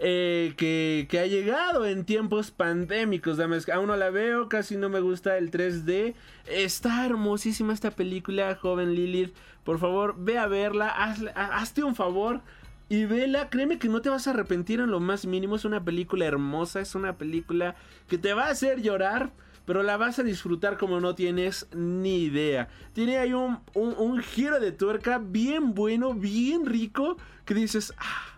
Eh, 0.00 0.54
que, 0.56 1.18
ha 1.18 1.26
llegado 1.26 1.86
en 1.86 2.04
tiempos 2.04 2.50
pandémicos. 2.50 3.36
Damas, 3.36 3.68
aún 3.68 3.86
no 3.86 3.96
la 3.96 4.10
veo, 4.10 4.48
casi 4.48 4.76
no 4.76 4.88
me 4.88 5.00
gusta 5.00 5.38
el 5.38 5.50
3D. 5.50 6.14
Está 6.46 7.06
hermosísima 7.06 7.72
esta 7.72 7.90
película, 7.90 8.54
joven 8.56 8.94
Lilith. 8.94 9.34
Por 9.64 9.78
favor, 9.78 10.14
ve 10.18 10.38
a 10.38 10.46
verla, 10.46 10.88
hazte 10.88 11.84
un 11.84 11.94
favor. 11.94 12.42
Y 12.88 13.06
vela, 13.06 13.48
créeme 13.48 13.78
que 13.78 13.88
no 13.88 14.02
te 14.02 14.10
vas 14.10 14.26
a 14.26 14.30
arrepentir 14.30 14.80
en 14.80 14.90
lo 14.90 15.00
más 15.00 15.26
mínimo. 15.26 15.56
Es 15.56 15.64
una 15.64 15.84
película 15.84 16.26
hermosa, 16.26 16.80
es 16.80 16.94
una 16.94 17.16
película 17.16 17.76
que 18.08 18.18
te 18.18 18.34
va 18.34 18.46
a 18.46 18.50
hacer 18.50 18.82
llorar, 18.82 19.32
pero 19.64 19.82
la 19.82 19.96
vas 19.96 20.18
a 20.18 20.22
disfrutar 20.22 20.76
como 20.76 21.00
no 21.00 21.14
tienes 21.14 21.66
ni 21.74 22.24
idea. 22.24 22.68
Tiene 22.92 23.16
ahí 23.16 23.32
un, 23.32 23.60
un, 23.74 24.20
giro 24.20 24.60
de 24.60 24.70
tuerca 24.70 25.18
bien 25.18 25.74
bueno, 25.74 26.12
bien 26.12 26.66
rico, 26.66 27.16
que 27.46 27.54
dices, 27.54 27.94
ah, 27.96 28.33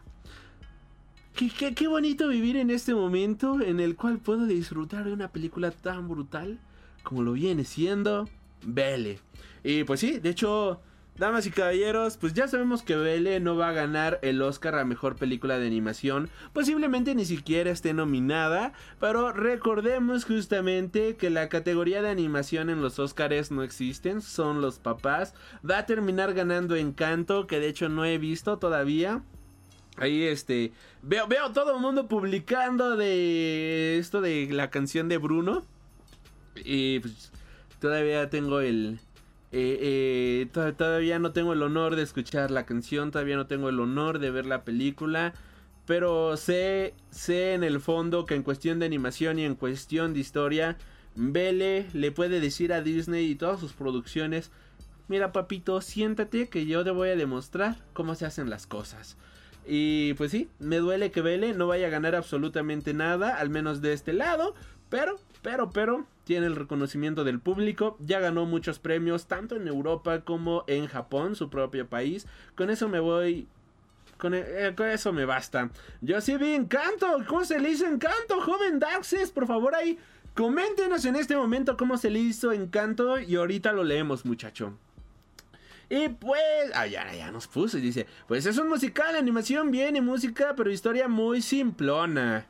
qué, 1.37 1.89
bonito 1.89 2.29
vivir 2.29 2.57
en 2.57 2.71
este 2.71 2.95
momento 2.95 3.61
en 3.61 3.81
el 3.81 3.95
cual 3.95 4.19
puedo 4.19 4.47
disfrutar 4.47 5.05
de 5.05 5.13
una 5.13 5.29
película 5.29 5.71
tan 5.71 6.09
brutal 6.09 6.59
como 7.03 7.23
lo 7.23 7.33
viene 7.33 7.65
siendo 7.65 8.29
Belle. 8.65 9.21
Y 9.63 9.85
pues 9.85 10.01
sí, 10.01 10.19
de 10.19 10.31
hecho... 10.31 10.81
Damas 11.19 11.47
y 11.47 11.51
caballeros, 11.51 12.19
pues 12.19 12.35
ya 12.35 12.47
sabemos 12.47 12.83
que 12.83 12.95
Belle 12.95 13.41
no 13.41 13.57
va 13.57 13.71
a 13.71 13.73
ganar 13.73 14.19
el 14.21 14.43
Oscar 14.43 14.75
a 14.75 14.85
Mejor 14.85 15.17
Película 15.17 15.59
de 15.59 15.67
Animación, 15.67 16.29
posiblemente 16.53 17.15
ni 17.15 17.25
siquiera 17.25 17.71
esté 17.71 17.95
nominada, 17.95 18.75
pero 19.01 19.33
recordemos 19.33 20.27
justamente 20.27 21.17
que 21.17 21.31
la 21.31 21.49
categoría 21.49 22.03
de 22.03 22.11
animación 22.11 22.69
en 22.69 22.83
los 22.83 22.99
Oscars 22.99 23.51
no 23.51 23.63
existen, 23.63 24.21
son 24.21 24.61
los 24.61 24.79
papás, 24.79 25.35
va 25.69 25.79
a 25.79 25.87
terminar 25.87 26.35
ganando 26.35 26.77
Encanto, 26.77 27.47
que 27.47 27.61
de 27.61 27.69
hecho 27.69 27.89
no 27.89 28.05
he 28.05 28.19
visto 28.19 28.59
todavía. 28.59 29.23
Ahí 29.97 30.25
este 30.25 30.73
veo 31.03 31.27
veo 31.27 31.53
todo 31.53 31.75
el 31.75 31.81
mundo 31.81 32.07
publicando 32.07 32.97
de 32.97 33.99
esto 33.99 34.21
de 34.21 34.49
la 34.53 34.71
canción 34.71 35.09
de 35.09 35.17
Bruno 35.17 35.63
y 36.65 37.01
pues 37.01 37.33
todavía 37.81 38.29
tengo 38.29 38.61
el 38.61 39.01
eh, 39.53 40.49
eh, 40.53 40.73
todavía 40.77 41.19
no 41.19 41.33
tengo 41.33 41.53
el 41.53 41.63
honor 41.63 41.97
de 41.97 42.03
escuchar 42.03 42.51
la 42.51 42.67
canción, 42.67 43.11
todavía 43.11 43.37
no 43.37 43.47
tengo 43.47 43.69
el 43.69 43.81
honor 43.81 44.19
de 44.19 44.31
ver 44.31 44.47
la 44.47 44.65
película. 44.65 45.33
Pero 45.87 46.37
sé, 46.37 46.95
sé 47.11 47.55
en 47.55 47.63
el 47.63 47.81
fondo 47.81 48.27
que 48.27 48.35
en 48.35 48.43
cuestión 48.43 48.81
de 48.81 48.87
animación 48.87 49.39
y 49.39 49.45
en 49.45 49.55
cuestión 49.55 50.13
de 50.13 50.21
historia, 50.21 50.77
Belle 51.15 51.87
le 51.93 52.11
puede 52.11 52.41
decir 52.41 52.73
a 52.73 52.83
Disney 52.83 53.31
y 53.31 53.37
todas 53.37 53.61
sus 53.61 53.73
producciones, 53.73 54.51
mira 55.09 55.33
papito, 55.33 55.81
siéntate 55.81 56.49
que 56.49 56.67
yo 56.67 56.85
te 56.85 56.91
voy 56.91 57.11
a 57.11 57.17
demostrar 57.17 57.77
cómo 57.93 58.17
se 58.17 58.27
hacen 58.27 58.51
las 58.51 58.67
cosas. 58.67 59.17
Y 59.67 60.15
pues 60.15 60.31
sí, 60.31 60.49
me 60.59 60.77
duele 60.77 61.11
que 61.11 61.23
Belle 61.23 61.53
no 61.55 61.67
vaya 61.67 61.89
a 61.89 61.91
ganar 61.91 62.15
absolutamente 62.15 62.95
nada, 62.95 63.37
al 63.37 63.51
menos 63.51 63.81
de 63.83 63.93
este 63.93 64.13
lado, 64.13 64.55
pero, 64.89 65.19
pero, 65.43 65.71
pero, 65.71 66.07
tiene 66.25 66.47
el 66.47 66.57
reconocimiento 66.57 67.25
del 67.25 67.41
público, 67.41 67.97
ya 68.01 68.21
ganó 68.21 68.47
muchos 68.47 68.79
premios 68.79 69.27
tanto 69.27 69.57
en 69.57 69.69
Europa 69.69 70.21
como 70.21 70.65
en 70.67 70.87
Japón, 70.87 71.37
su 71.37 71.51
propio 71.51 71.89
país. 71.89 72.27
Con 72.55 72.71
eso 72.71 72.89
me 72.89 73.01
voy 73.01 73.49
con, 74.19 74.35
eh, 74.35 74.75
eso 74.93 75.13
me 75.13 75.25
basta. 75.25 75.71
Yo 76.01 76.21
sí 76.21 76.37
vi 76.37 76.55
Encanto. 76.55 77.07
¿Cómo 77.27 77.45
se 77.45 77.59
le 77.59 77.71
hizo 77.71 77.87
Encanto, 77.87 78.41
joven 78.41 78.79
Daxes? 78.79 79.31
Por 79.31 79.47
favor, 79.47 79.75
ahí 79.75 79.99
coméntenos 80.35 81.05
en 81.05 81.17
este 81.17 81.37
momento 81.37 81.77
cómo 81.77 81.97
se 81.97 82.11
le 82.11 82.19
hizo 82.19 82.53
Encanto 82.53 83.19
y 83.19 83.37
ahorita 83.37 83.73
lo 83.73 83.85
leemos, 83.85 84.25
muchacho. 84.25 84.73
Y 85.89 86.09
pues, 86.09 86.71
ah, 86.75 86.87
ya, 86.87 87.31
nos 87.31 87.47
puso 87.47 87.79
y 87.79 87.81
dice, 87.81 88.07
pues 88.27 88.47
es 88.47 88.59
un 88.59 88.69
musical, 88.69 89.15
animación 89.15 89.71
viene 89.71 90.01
música, 90.01 90.55
pero 90.57 90.71
historia 90.71 91.09
muy 91.09 91.43
simplona 91.43 92.47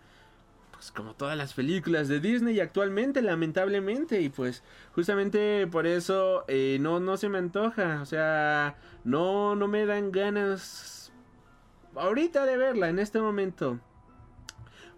pues 0.76 0.90
como 0.90 1.14
todas 1.14 1.38
las 1.38 1.54
películas 1.54 2.06
de 2.06 2.20
Disney 2.20 2.60
actualmente, 2.60 3.22
lamentablemente. 3.22 4.20
Y 4.20 4.28
pues 4.28 4.62
justamente 4.94 5.66
por 5.66 5.86
eso 5.86 6.44
eh, 6.48 6.76
no, 6.80 7.00
no 7.00 7.16
se 7.16 7.28
me 7.28 7.38
antoja. 7.38 8.00
O 8.02 8.06
sea, 8.06 8.76
no, 9.02 9.56
no 9.56 9.68
me 9.68 9.86
dan 9.86 10.12
ganas 10.12 11.12
ahorita 11.94 12.44
de 12.44 12.56
verla 12.56 12.90
en 12.90 12.98
este 12.98 13.20
momento. 13.20 13.80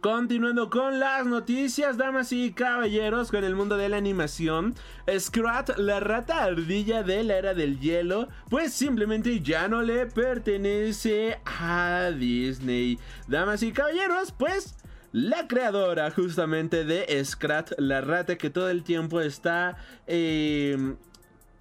Continuando 0.00 0.70
con 0.70 1.00
las 1.00 1.26
noticias, 1.26 1.96
damas 1.96 2.30
y 2.30 2.52
caballeros, 2.52 3.32
con 3.32 3.42
el 3.42 3.56
mundo 3.56 3.76
de 3.76 3.88
la 3.88 3.96
animación, 3.96 4.76
Scrat, 5.18 5.76
la 5.76 5.98
rata 5.98 6.44
ardilla 6.44 7.02
de 7.02 7.24
la 7.24 7.36
era 7.36 7.52
del 7.52 7.80
hielo, 7.80 8.28
pues 8.48 8.72
simplemente 8.72 9.40
ya 9.40 9.66
no 9.66 9.82
le 9.82 10.06
pertenece 10.06 11.40
a 11.44 12.12
Disney. 12.16 12.96
Damas 13.26 13.64
y 13.64 13.72
caballeros, 13.72 14.30
pues 14.30 14.76
la 15.10 15.48
creadora 15.48 16.12
justamente 16.12 16.84
de 16.84 17.24
Scrat, 17.24 17.72
la 17.78 18.00
rata 18.00 18.38
que 18.38 18.50
todo 18.50 18.70
el 18.70 18.84
tiempo 18.84 19.20
está... 19.20 19.78
Em, 20.06 20.96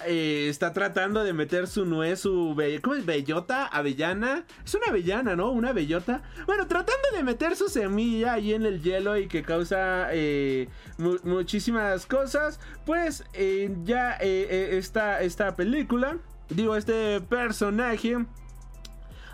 eh, 0.05 0.47
está 0.49 0.73
tratando 0.73 1.23
de 1.23 1.33
meter 1.33 1.67
su 1.67 1.85
nuez, 1.85 2.19
su 2.19 2.55
¿cómo 2.81 2.95
es? 2.95 3.05
bellota, 3.05 3.65
avellana. 3.65 4.45
Es 4.63 4.75
una 4.75 4.87
avellana, 4.87 5.35
¿no? 5.35 5.51
Una 5.51 5.73
bellota. 5.73 6.21
Bueno, 6.45 6.67
tratando 6.67 7.09
de 7.15 7.23
meter 7.23 7.55
su 7.55 7.67
semilla 7.69 8.33
ahí 8.33 8.53
en 8.53 8.65
el 8.65 8.81
hielo 8.81 9.17
y 9.17 9.27
que 9.27 9.43
causa 9.43 10.09
eh, 10.11 10.69
muchísimas 10.97 12.05
cosas. 12.05 12.59
Pues 12.85 13.23
eh, 13.33 13.75
ya 13.83 14.11
está 14.13 15.21
esta 15.21 15.55
película, 15.55 16.17
digo, 16.49 16.75
este 16.75 17.21
personaje 17.21 18.17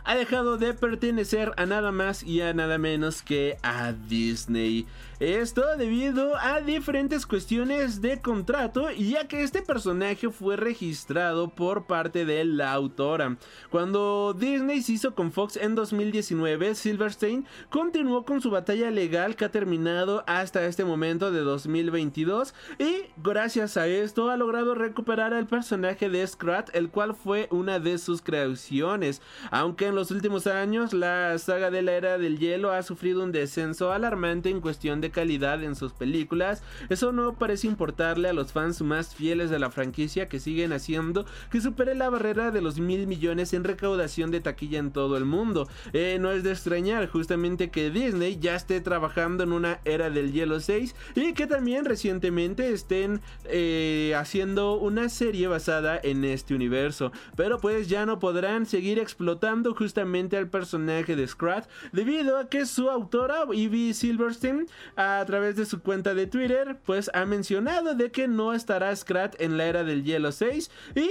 ha 0.05 0.15
dejado 0.15 0.57
de 0.57 0.73
pertenecer 0.73 1.53
a 1.57 1.65
nada 1.65 1.91
más 1.91 2.23
y 2.23 2.41
a 2.41 2.53
nada 2.53 2.77
menos 2.77 3.21
que 3.21 3.57
a 3.63 3.93
Disney. 3.93 4.85
Esto 5.19 5.77
debido 5.77 6.35
a 6.37 6.59
diferentes 6.59 7.27
cuestiones 7.27 8.01
de 8.01 8.19
contrato, 8.19 8.89
ya 8.89 9.27
que 9.27 9.43
este 9.43 9.61
personaje 9.61 10.31
fue 10.31 10.55
registrado 10.55 11.49
por 11.49 11.85
parte 11.85 12.25
de 12.25 12.43
la 12.43 12.73
autora. 12.73 13.37
Cuando 13.69 14.33
Disney 14.33 14.81
se 14.81 14.93
hizo 14.93 15.13
con 15.13 15.31
Fox 15.31 15.55
en 15.57 15.75
2019, 15.75 16.73
Silverstein 16.73 17.45
continuó 17.69 18.25
con 18.25 18.41
su 18.41 18.49
batalla 18.49 18.89
legal 18.89 19.35
que 19.35 19.45
ha 19.45 19.51
terminado 19.51 20.23
hasta 20.25 20.65
este 20.65 20.83
momento 20.83 21.31
de 21.31 21.41
2022 21.41 22.55
y 22.79 23.05
gracias 23.17 23.77
a 23.77 23.85
esto 23.85 24.31
ha 24.31 24.37
logrado 24.37 24.73
recuperar 24.73 25.35
al 25.35 25.45
personaje 25.45 26.09
de 26.09 26.25
Scrat, 26.25 26.75
el 26.75 26.89
cual 26.89 27.13
fue 27.13 27.47
una 27.51 27.77
de 27.77 27.99
sus 27.99 28.23
creaciones. 28.23 29.21
Aunque 29.51 29.87
en 29.87 29.95
los 29.95 30.09
últimos 30.09 30.47
años 30.47 30.91
la 30.91 31.37
saga 31.37 31.69
de 31.69 31.83
la 31.83 31.91
era 31.91 32.17
del 32.17 32.39
hielo 32.39 32.71
ha 32.71 32.81
sufrido 32.81 33.23
un 33.23 33.31
descenso 33.31 33.91
alarmante 33.91 34.49
en 34.49 34.59
cuestión 34.59 35.02
de 35.03 35.11
calidad 35.11 35.61
en 35.63 35.75
sus 35.75 35.93
películas, 35.93 36.63
eso 36.89 37.11
no 37.11 37.33
parece 37.33 37.67
importarle 37.67 38.29
a 38.29 38.33
los 38.33 38.53
fans 38.53 38.81
más 38.81 39.13
fieles 39.13 39.49
de 39.49 39.59
la 39.59 39.69
franquicia 39.69 40.27
que 40.27 40.39
siguen 40.39 40.73
haciendo 40.73 41.25
que 41.51 41.61
supere 41.61 41.93
la 41.93 42.09
barrera 42.09 42.51
de 42.51 42.61
los 42.61 42.79
mil 42.79 43.05
millones 43.05 43.53
en 43.53 43.63
recaudación 43.63 44.31
de 44.31 44.39
taquilla 44.39 44.79
en 44.79 44.91
todo 44.91 45.17
el 45.17 45.25
mundo. 45.25 45.67
Eh, 45.91 46.17
no 46.19 46.31
es 46.31 46.43
de 46.43 46.51
extrañar 46.51 47.07
justamente 47.09 47.69
que 47.69 47.89
Disney 47.89 48.39
ya 48.39 48.55
esté 48.55 48.79
trabajando 48.79 49.43
en 49.43 49.51
una 49.51 49.79
era 49.83 50.09
del 50.09 50.31
hielo 50.31 50.59
6 50.59 50.95
y 51.15 51.33
que 51.33 51.47
también 51.47 51.85
recientemente 51.85 52.71
estén 52.71 53.21
eh, 53.45 54.13
haciendo 54.17 54.75
una 54.75 55.09
serie 55.09 55.47
basada 55.47 55.99
en 56.01 56.23
este 56.23 56.55
universo. 56.55 57.11
Pero 57.35 57.59
pues 57.59 57.89
ya 57.89 58.05
no 58.05 58.19
podrán 58.19 58.65
seguir 58.65 58.99
explotando 58.99 59.75
justamente 59.75 60.37
al 60.37 60.47
personaje 60.47 61.15
de 61.15 61.27
Scrat 61.27 61.67
debido 61.91 62.37
a 62.37 62.47
que 62.47 62.65
su 62.65 62.89
autora 62.89 63.43
Evie 63.53 63.93
Silverstein 63.93 64.67
a 64.95 65.23
través 65.25 65.55
de 65.55 65.65
su 65.65 65.81
cuenta 65.81 66.13
de 66.13 66.27
Twitter, 66.27 66.77
pues 66.85 67.09
ha 67.13 67.25
mencionado 67.25 67.95
de 67.95 68.11
que 68.11 68.27
no 68.27 68.53
estará 68.53 68.95
Scrat 68.95 69.35
en 69.39 69.57
la 69.57 69.65
era 69.65 69.83
del 69.83 70.03
hielo 70.03 70.31
6 70.31 70.69
y 70.95 71.09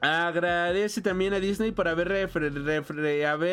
Agradece 0.00 1.00
también 1.00 1.34
a 1.34 1.40
Disney 1.40 1.72
por 1.72 1.88
haber, 1.88 2.12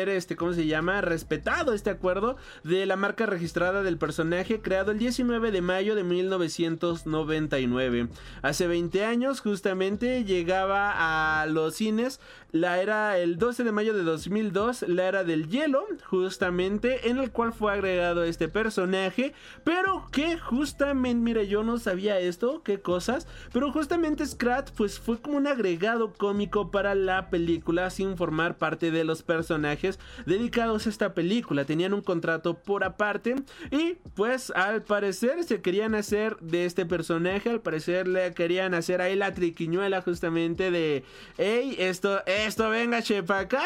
este, 0.08 0.36
¿cómo 0.36 0.52
se 0.52 0.66
llama? 0.66 1.00
respetado 1.00 1.72
este 1.72 1.90
acuerdo 1.90 2.36
de 2.62 2.86
la 2.86 2.94
marca 2.94 3.26
registrada 3.26 3.82
del 3.82 3.98
personaje 3.98 4.60
creado 4.60 4.92
el 4.92 4.98
19 4.98 5.50
de 5.50 5.60
mayo 5.60 5.96
de 5.96 6.04
1999. 6.04 8.06
Hace 8.42 8.68
20 8.68 9.04
años 9.04 9.40
justamente 9.40 10.22
llegaba 10.22 11.40
a 11.40 11.46
los 11.46 11.74
cines 11.74 12.20
la 12.60 12.80
era 12.80 13.18
el 13.18 13.38
12 13.38 13.64
de 13.64 13.72
mayo 13.72 13.94
de 13.94 14.04
2002, 14.04 14.84
la 14.88 15.04
era 15.08 15.24
del 15.24 15.48
hielo, 15.48 15.84
justamente 16.04 17.08
en 17.08 17.18
el 17.18 17.32
cual 17.32 17.52
fue 17.52 17.72
agregado 17.72 18.22
este 18.22 18.48
personaje, 18.48 19.32
pero 19.64 20.06
que 20.12 20.38
justamente, 20.38 21.22
mira, 21.22 21.42
yo 21.42 21.64
no 21.64 21.78
sabía 21.78 22.20
esto, 22.20 22.62
qué 22.62 22.80
cosas, 22.80 23.26
pero 23.52 23.72
justamente 23.72 24.24
Scrat 24.24 24.70
pues 24.76 25.00
fue 25.00 25.18
como 25.18 25.38
un 25.38 25.46
agregado 25.46 26.12
con 26.12 26.36
económico 26.36 26.70
para 26.70 26.94
la 26.94 27.30
película 27.30 27.88
sin 27.88 28.16
formar 28.16 28.58
parte 28.58 28.90
de 28.90 29.04
los 29.04 29.22
personajes 29.22 29.98
dedicados 30.26 30.86
a 30.86 30.90
esta 30.90 31.14
película. 31.14 31.64
Tenían 31.64 31.94
un 31.94 32.02
contrato 32.02 32.54
por 32.54 32.84
aparte 32.84 33.36
y 33.70 33.94
pues 34.14 34.50
al 34.50 34.82
parecer 34.82 35.44
se 35.44 35.62
querían 35.62 35.94
hacer 35.94 36.36
de 36.40 36.66
este 36.66 36.84
personaje, 36.84 37.48
al 37.48 37.60
parecer 37.60 38.06
le 38.06 38.34
querían 38.34 38.74
hacer 38.74 39.00
ahí 39.00 39.16
la 39.16 39.32
triquiñuela 39.32 40.02
justamente 40.02 40.70
de, 40.70 41.04
hey, 41.38 41.76
esto, 41.78 42.22
esto, 42.46 42.70
venga, 42.70 43.02
chepa 43.02 43.40
acá. 43.40 43.64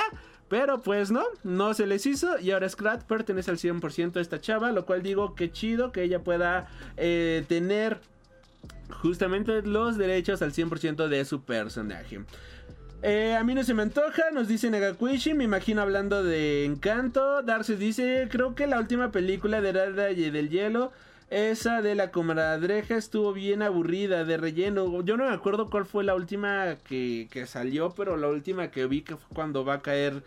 Pero 0.49 0.83
pues 0.83 1.13
no, 1.13 1.23
no 1.45 1.75
se 1.75 1.87
les 1.87 2.05
hizo 2.07 2.41
y 2.41 2.51
ahora 2.51 2.69
Scrat 2.69 3.05
pertenece 3.05 3.53
al 3.53 3.59
100% 3.59 4.17
a 4.17 4.21
esta 4.21 4.41
chava, 4.41 4.73
lo 4.73 4.85
cual 4.85 5.01
digo 5.01 5.37
que 5.37 5.53
chido 5.53 5.93
que 5.93 6.03
ella 6.03 6.25
pueda 6.25 6.69
eh, 6.97 7.45
tener 7.47 8.01
justamente 8.91 9.63
los 9.63 9.97
derechos 9.97 10.43
al 10.43 10.53
100% 10.53 11.07
de 11.07 11.25
su 11.25 11.43
personaje. 11.43 12.25
Eh, 13.03 13.35
a 13.35 13.45
mí 13.45 13.55
no 13.55 13.63
se 13.65 13.73
me 13.73 13.83
antoja, 13.83 14.31
nos 14.33 14.49
dice 14.49 14.71
Nagakuishi, 14.71 15.33
me 15.35 15.45
imagino 15.45 15.81
hablando 15.81 16.23
de 16.23 16.65
Encanto. 16.65 17.43
Darcy 17.43 17.77
dice, 17.77 18.29
creo 18.31 18.55
que 18.55 18.67
la 18.67 18.79
última 18.79 19.11
película 19.11 19.61
de 19.61 19.73
Rada 19.73 20.11
y 20.11 20.31
del 20.31 20.51
Hielo, 20.51 20.93
esa 21.31 21.81
de 21.81 21.95
la 21.95 22.11
comadreja 22.11 22.97
estuvo 22.97 23.33
bien 23.33 23.63
aburrida, 23.63 24.25
de 24.25 24.37
relleno. 24.37 25.03
Yo 25.03 25.17
no 25.17 25.29
me 25.29 25.35
acuerdo 25.35 25.71
cuál 25.71 25.87
fue 25.87 26.03
la 26.03 26.15
última 26.15 26.77
que, 26.85 27.29
que 27.31 27.47
salió, 27.47 27.91
pero 27.91 28.17
la 28.17 28.29
última 28.29 28.71
que 28.71 28.87
vi 28.87 29.03
que 29.03 29.17
fue 29.17 29.29
cuando 29.33 29.65
va 29.65 29.75
a 29.75 29.83
caer 29.83 30.25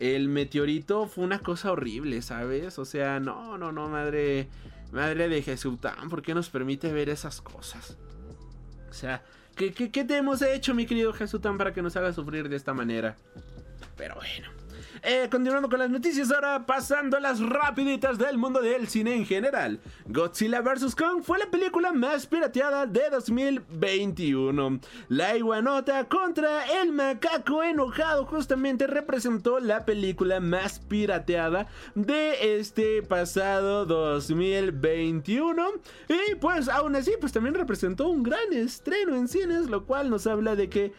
el 0.00 0.28
meteorito 0.28 1.06
fue 1.08 1.24
una 1.24 1.40
cosa 1.40 1.72
horrible, 1.72 2.22
¿sabes? 2.22 2.78
O 2.78 2.84
sea, 2.84 3.20
no, 3.20 3.58
no, 3.58 3.70
no, 3.70 3.88
madre, 3.88 4.48
madre 4.92 5.28
de 5.28 5.42
Jesús, 5.42 5.78
¿por 6.08 6.22
qué 6.22 6.34
nos 6.34 6.48
permite 6.48 6.90
ver 6.90 7.10
esas 7.10 7.40
cosas? 7.42 7.96
O 8.90 8.94
sea, 8.94 9.22
¿qué, 9.56 9.72
qué, 9.72 9.90
qué 9.90 10.04
te 10.04 10.16
hemos 10.16 10.40
hecho, 10.40 10.74
mi 10.74 10.86
querido 10.86 11.12
Jesután, 11.12 11.58
para 11.58 11.74
que 11.74 11.82
nos 11.82 11.96
haga 11.96 12.12
sufrir 12.12 12.48
de 12.48 12.56
esta 12.56 12.72
manera? 12.72 13.16
Pero 13.96 14.14
bueno. 14.16 14.65
Eh, 15.02 15.28
continuando 15.30 15.68
con 15.68 15.78
las 15.78 15.90
noticias, 15.90 16.30
ahora 16.30 16.66
pasando 16.66 17.18
las 17.20 17.40
rapiditas 17.40 18.18
del 18.18 18.38
mundo 18.38 18.60
del 18.60 18.88
cine 18.88 19.14
en 19.14 19.26
general. 19.26 19.80
Godzilla 20.06 20.60
vs. 20.60 20.94
Kong 20.94 21.22
fue 21.22 21.38
la 21.38 21.50
película 21.50 21.92
más 21.92 22.26
pirateada 22.26 22.86
de 22.86 23.10
2021. 23.10 24.80
La 25.08 25.36
iguanota 25.36 26.04
contra 26.08 26.80
el 26.80 26.92
macaco 26.92 27.62
enojado 27.62 28.26
justamente 28.26 28.86
representó 28.86 29.60
la 29.60 29.84
película 29.84 30.40
más 30.40 30.78
pirateada 30.78 31.66
de 31.94 32.58
este 32.58 33.02
pasado 33.02 33.86
2021. 33.86 35.72
Y 36.08 36.34
pues 36.36 36.68
aún 36.68 36.96
así, 36.96 37.12
pues 37.20 37.32
también 37.32 37.54
representó 37.54 38.08
un 38.08 38.22
gran 38.22 38.52
estreno 38.52 39.14
en 39.16 39.28
cines, 39.28 39.68
lo 39.68 39.86
cual 39.86 40.10
nos 40.10 40.26
habla 40.26 40.56
de 40.56 40.68
que 40.68 40.92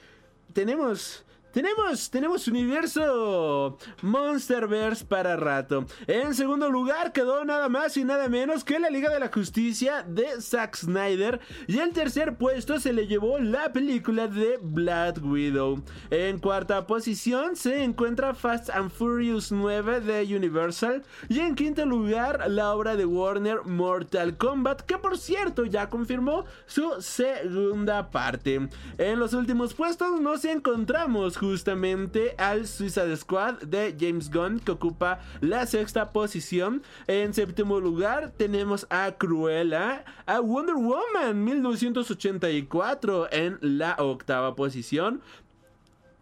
tenemos 0.53 1.25
tenemos, 1.57 2.11
tenemos 2.11 2.47
universo 2.47 3.79
Monsterverse 4.03 5.03
para 5.03 5.35
rato. 5.35 5.87
En 6.05 6.35
segundo 6.35 6.69
lugar 6.69 7.13
quedó 7.13 7.43
nada 7.45 7.67
más 7.67 7.97
y 7.97 8.03
nada 8.03 8.29
menos 8.29 8.63
que 8.63 8.77
la 8.77 8.91
Liga 8.91 9.09
de 9.09 9.19
la 9.19 9.31
Justicia 9.33 10.03
de 10.07 10.39
Zack 10.39 10.75
Snyder. 10.75 11.39
Y 11.65 11.79
en 11.79 11.93
tercer 11.93 12.37
puesto 12.37 12.79
se 12.79 12.93
le 12.93 13.07
llevó 13.07 13.39
la 13.39 13.73
película 13.73 14.27
de 14.27 14.59
Black 14.61 15.19
Widow. 15.23 15.81
En 16.11 16.37
cuarta 16.37 16.85
posición 16.85 17.55
se 17.55 17.83
encuentra 17.83 18.35
Fast 18.35 18.69
and 18.69 18.91
Furious 18.91 19.51
9 19.51 20.01
de 20.01 20.35
Universal. 20.35 21.01
Y 21.27 21.39
en 21.39 21.55
quinto 21.55 21.87
lugar 21.87 22.51
la 22.51 22.71
obra 22.75 22.95
de 22.95 23.07
Warner 23.07 23.63
Mortal 23.63 24.37
Kombat, 24.37 24.81
que 24.81 24.99
por 24.99 25.17
cierto 25.17 25.65
ya 25.65 25.89
confirmó 25.89 26.45
su 26.67 27.01
segunda 27.01 28.11
parte. 28.11 28.69
En 28.99 29.17
los 29.17 29.33
últimos 29.33 29.73
puestos 29.73 30.21
nos 30.21 30.45
encontramos 30.45 31.35
justamente 31.47 32.35
al 32.37 32.67
Suicide 32.67 33.15
Squad 33.15 33.61
de 33.61 33.95
James 33.97 34.29
Gunn 34.29 34.59
que 34.59 34.71
ocupa 34.71 35.19
la 35.39 35.65
sexta 35.65 36.11
posición. 36.11 36.83
En 37.07 37.33
séptimo 37.33 37.79
lugar 37.79 38.33
tenemos 38.35 38.85
a 38.89 39.13
Cruella, 39.13 40.03
a 40.25 40.41
Wonder 40.41 40.75
Woman 40.75 41.41
1984 41.43 43.29
en 43.31 43.57
la 43.61 43.95
octava 43.97 44.55
posición. 44.55 45.21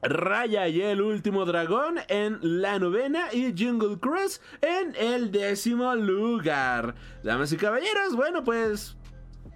Raya 0.04 0.68
y 0.68 0.82
el 0.82 1.02
último 1.02 1.46
dragón 1.46 1.96
en 2.08 2.38
la 2.42 2.78
novena 2.78 3.34
y 3.34 3.56
Jungle 3.58 3.98
Cruise 3.98 4.42
en 4.62 4.96
el 4.96 5.32
décimo 5.32 5.96
lugar. 5.96 6.94
Damas 7.24 7.52
y 7.52 7.58
caballeros, 7.58 8.16
bueno 8.16 8.44
pues 8.44 8.96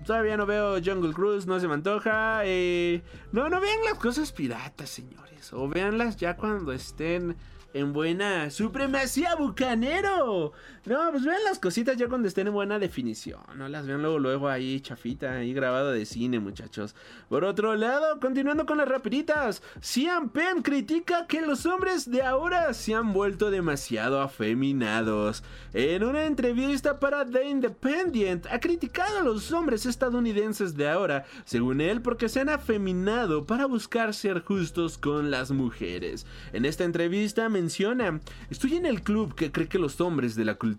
todavía 0.06 0.38
no 0.38 0.46
veo 0.46 0.82
Jungle 0.84 1.14
Cruise, 1.14 1.46
no 1.46 1.60
se 1.60 1.68
me 1.68 1.74
antoja. 1.74 2.42
Eh, 2.44 3.02
no, 3.32 3.50
no 3.50 3.60
vean 3.62 3.80
las 3.86 3.96
cosas 3.96 4.32
piratas, 4.32 4.90
señores. 4.90 5.54
O 5.54 5.68
véanlas 5.68 6.18
ya 6.18 6.36
cuando 6.36 6.72
estén 6.72 7.36
en 7.74 7.94
buena 7.94 8.50
supremacía 8.50 9.36
bucanero. 9.36 10.54
No, 10.90 11.12
pues 11.12 11.24
vean 11.24 11.44
las 11.44 11.60
cositas 11.60 11.98
ya 11.98 12.08
cuando 12.08 12.28
estén 12.28 12.48
en 12.48 12.54
buena 12.54 12.80
definición. 12.80 13.42
No 13.56 13.70
las 13.70 13.86
vean 13.86 14.02
luego, 14.02 14.18
luego 14.18 14.50
ahí 14.50 14.82
chafita, 14.82 15.34
ahí 15.34 15.54
grabado 15.54 15.92
de 15.92 16.04
cine, 16.04 16.40
muchachos. 16.40 16.96
Por 17.30 17.44
otro 17.44 17.76
lado, 17.76 18.20
continuando 18.20 18.66
con 18.66 18.80
las 18.80 18.90
rapiditas, 18.90 19.62
Cian 19.84 20.30
Pen 20.30 20.64
critica 20.64 21.28
que 21.28 21.42
los 21.42 21.68
hombres 21.68 22.10
de 22.10 22.24
ahora 22.24 22.74
se 22.74 22.96
han 22.96 23.14
vuelto 23.14 23.52
demasiado 23.52 24.20
afeminados. 24.20 25.44
En 25.76 26.04
una 26.04 26.26
entrevista 26.26 27.00
para 27.00 27.24
The 27.24 27.48
Independent, 27.48 28.48
ha 28.48 28.60
criticado 28.60 29.20
a 29.20 29.24
los 29.24 29.52
hombres 29.52 29.86
estadounidenses 29.86 30.76
de 30.76 30.90
ahora, 30.90 31.24
según 31.46 31.82
él, 31.82 32.02
porque 32.02 32.30
se 32.30 32.40
han 32.40 32.50
afeminado 32.50 33.46
para 33.46 33.68
buscar 33.68 34.16
ser 34.16 34.42
justos 34.42 34.98
con 34.98 35.30
las 35.30 35.52
mujeres. 35.52 36.26
En 36.52 36.66
esta 36.66 36.84
entrevista 36.84 37.48
menciona, 37.48 38.20
estoy 38.50 38.74
en 38.74 38.88
el 38.88 39.04
club 39.04 39.36
que 39.36 39.52
cree 39.52 39.68
que 39.68 39.78
los 39.78 40.02
hombres 40.02 40.34
de 40.34 40.46
la 40.46 40.56
cultura 40.56 40.79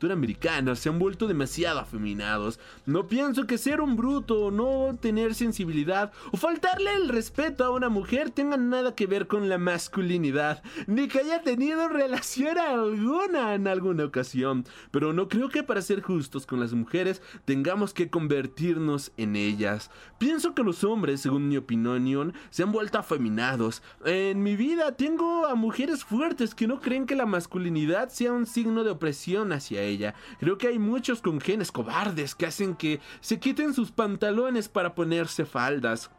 se 0.75 0.89
han 0.89 0.99
vuelto 0.99 1.27
demasiado 1.27 1.79
afeminados. 1.79 2.59
No 2.87 3.07
pienso 3.07 3.47
que 3.47 3.59
ser 3.59 3.81
un 3.81 3.97
bruto 3.97 4.51
no 4.51 4.97
tener 5.01 5.35
sensibilidad 5.35 6.13
o 6.33 6.37
faltarle 6.37 6.95
el 6.95 7.09
respeto 7.09 7.65
a 7.65 7.71
una 7.71 7.89
mujer 7.89 8.31
tenga 8.31 8.57
nada 8.57 8.95
que 8.95 9.07
ver 9.07 9.27
con 9.27 9.49
la 9.49 9.59
masculinidad, 9.59 10.63
ni 10.87 11.07
que 11.09 11.19
haya 11.19 11.43
tenido 11.43 11.89
relación 12.01 12.59
alguna 12.59 13.55
en 13.55 13.69
alguna 13.69 14.05
ocasión. 14.05 14.65
Pero 14.91 15.13
no 15.13 15.29
creo 15.29 15.51
que 15.51 15.63
para 15.63 15.83
ser 15.83 16.01
justos 16.01 16.47
con 16.47 16.61
las 16.61 16.73
mujeres 16.73 17.21
tengamos 17.45 17.93
que 17.93 18.09
convertirnos 18.09 19.13
en 19.19 19.37
ellas. 19.37 19.91
Pienso 20.21 20.55
que 20.55 20.63
los 20.63 20.85
hombres, 20.85 21.23
según 21.23 21.49
mi 21.49 21.57
opinión, 21.57 22.35
se 22.51 22.63
han 22.63 22.73
vuelto 22.73 22.99
afeminados. 22.99 23.83
En 24.05 24.43
mi 24.43 24.55
vida 24.55 24.95
tengo 24.95 25.47
a 25.47 25.55
mujeres 25.55 26.05
fuertes 26.05 26.55
que 26.55 26.67
no 26.67 26.79
creen 26.79 27.07
que 27.07 27.17
la 27.17 27.25
masculinidad 27.25 28.11
sea 28.11 28.35
un 28.35 28.45
signo 28.45 28.85
de 28.85 28.91
opresión 28.91 29.51
hacia 29.51 29.81
ella. 29.81 30.15
Creo 30.39 30.59
que 30.59 30.67
hay 30.69 30.79
muchos 30.79 31.23
con 31.23 31.41
genes 31.41 31.73
cobardes 31.73 32.35
que 32.35 32.45
hacen 32.45 32.77
que 32.77 33.01
se 33.23 33.41
quiten 33.41 33.73
sus 33.73 33.93
pantalones 33.93 34.69
para 34.69 34.95
ponerse 34.95 35.47
faldas. 35.47 36.11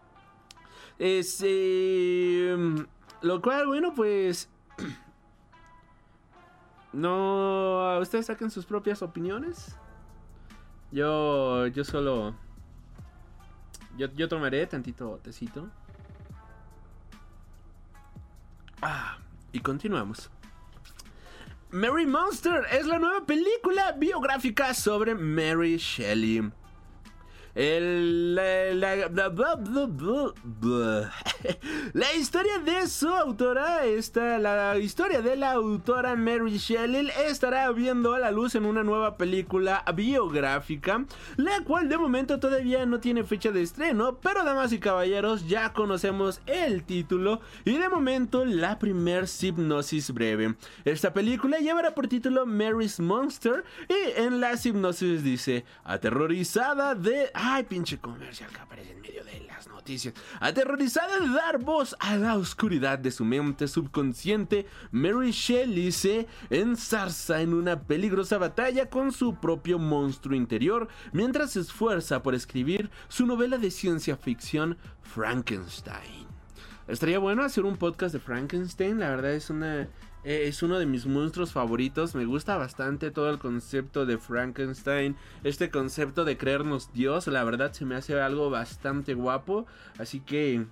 Es, 0.97 1.39
eh, 1.45 2.57
lo 3.21 3.39
cual, 3.39 3.67
bueno, 3.67 3.93
pues... 3.93 4.49
No, 6.91 7.99
ustedes 8.01 8.25
saquen 8.25 8.49
sus 8.49 8.65
propias 8.65 9.03
opiniones. 9.03 9.77
Yo, 10.91 11.67
yo 11.67 11.83
solo... 11.83 12.33
Yo, 14.07 14.27
tomaré 14.27 14.65
tantito 14.65 15.19
tecito. 15.23 15.69
Ah, 18.81 19.17
y 19.51 19.59
continuamos. 19.59 20.31
Mary 21.69 22.07
Monster 22.07 22.65
es 22.71 22.87
la 22.87 22.97
nueva 22.97 23.25
película 23.25 23.91
biográfica 23.91 24.73
sobre 24.73 25.13
Mary 25.13 25.77
Shelley. 25.77 26.51
La, 31.93 32.13
historia 32.13 32.59
de 32.59 32.87
su 32.87 33.09
autora, 33.09 33.85
esta, 33.85 34.37
la 34.37 34.77
historia 34.77 35.21
de 35.21 35.35
la 35.35 35.51
autora 35.51 36.15
Mary 36.15 36.57
Shelley 36.57 37.09
estará 37.27 37.69
viendo 37.71 38.13
a 38.13 38.19
la 38.19 38.31
luz 38.31 38.55
en 38.55 38.65
una 38.65 38.83
nueva 38.83 39.17
película 39.17 39.83
biográfica, 39.93 41.05
la 41.35 41.61
cual 41.63 41.89
de 41.89 41.97
momento 41.97 42.39
todavía 42.39 42.85
no 42.85 42.99
tiene 42.99 43.23
fecha 43.23 43.51
de 43.51 43.63
estreno, 43.63 44.17
pero 44.21 44.45
damas 44.45 44.71
y 44.71 44.79
caballeros 44.79 45.47
ya 45.47 45.73
conocemos 45.73 46.41
el 46.45 46.83
título 46.83 47.41
y 47.65 47.77
de 47.77 47.89
momento 47.89 48.45
la 48.45 48.79
primer 48.79 49.25
hipnosis 49.41 50.13
breve. 50.13 50.55
Esta 50.85 51.11
película 51.11 51.57
llevará 51.57 51.93
por 51.93 52.07
título 52.07 52.45
Mary's 52.45 52.99
Monster 52.99 53.65
y 53.89 54.21
en 54.21 54.39
la 54.39 54.53
hipnosis 54.53 55.23
dice, 55.23 55.65
aterrorizada 55.83 56.95
de 56.95 57.29
Ay, 57.43 57.63
pinche 57.63 57.97
comercial 57.97 58.51
que 58.51 58.59
aparece 58.59 58.91
en 58.91 59.01
medio 59.01 59.23
de 59.23 59.39
las 59.47 59.67
noticias. 59.67 60.13
Aterrorizada 60.39 61.19
de 61.19 61.27
dar 61.29 61.57
voz 61.57 61.95
a 61.99 62.15
la 62.15 62.35
oscuridad 62.35 62.99
de 62.99 63.09
su 63.09 63.25
mente 63.25 63.67
subconsciente, 63.67 64.67
Mary 64.91 65.31
Shelley 65.31 65.91
se 65.91 66.27
enzarza 66.51 67.41
en 67.41 67.55
una 67.55 67.81
peligrosa 67.81 68.37
batalla 68.37 68.91
con 68.91 69.11
su 69.11 69.33
propio 69.37 69.79
monstruo 69.79 70.35
interior 70.35 70.87
mientras 71.13 71.53
se 71.53 71.61
esfuerza 71.61 72.21
por 72.21 72.35
escribir 72.35 72.91
su 73.07 73.25
novela 73.25 73.57
de 73.57 73.71
ciencia 73.71 74.17
ficción 74.17 74.77
Frankenstein. 75.01 76.27
estaría 76.87 77.17
bueno 77.17 77.41
hacer 77.41 77.65
un 77.65 77.75
podcast 77.75 78.13
de 78.13 78.19
Frankenstein. 78.19 78.99
La 78.99 79.09
verdad 79.09 79.31
es 79.31 79.49
una 79.49 79.89
eh, 80.23 80.43
es 80.47 80.61
uno 80.61 80.77
de 80.77 80.85
mis 80.85 81.05
monstruos 81.05 81.51
favoritos. 81.51 82.15
Me 82.15 82.25
gusta 82.25 82.57
bastante 82.57 83.11
todo 83.11 83.29
el 83.29 83.39
concepto 83.39 84.05
de 84.05 84.17
Frankenstein. 84.17 85.15
Este 85.43 85.69
concepto 85.69 86.25
de 86.25 86.37
creernos 86.37 86.93
Dios. 86.93 87.27
La 87.27 87.43
verdad 87.43 87.73
se 87.73 87.85
me 87.85 87.95
hace 87.95 88.19
algo 88.19 88.49
bastante 88.49 89.13
guapo. 89.13 89.65
Así 89.97 90.19
que 90.19 90.65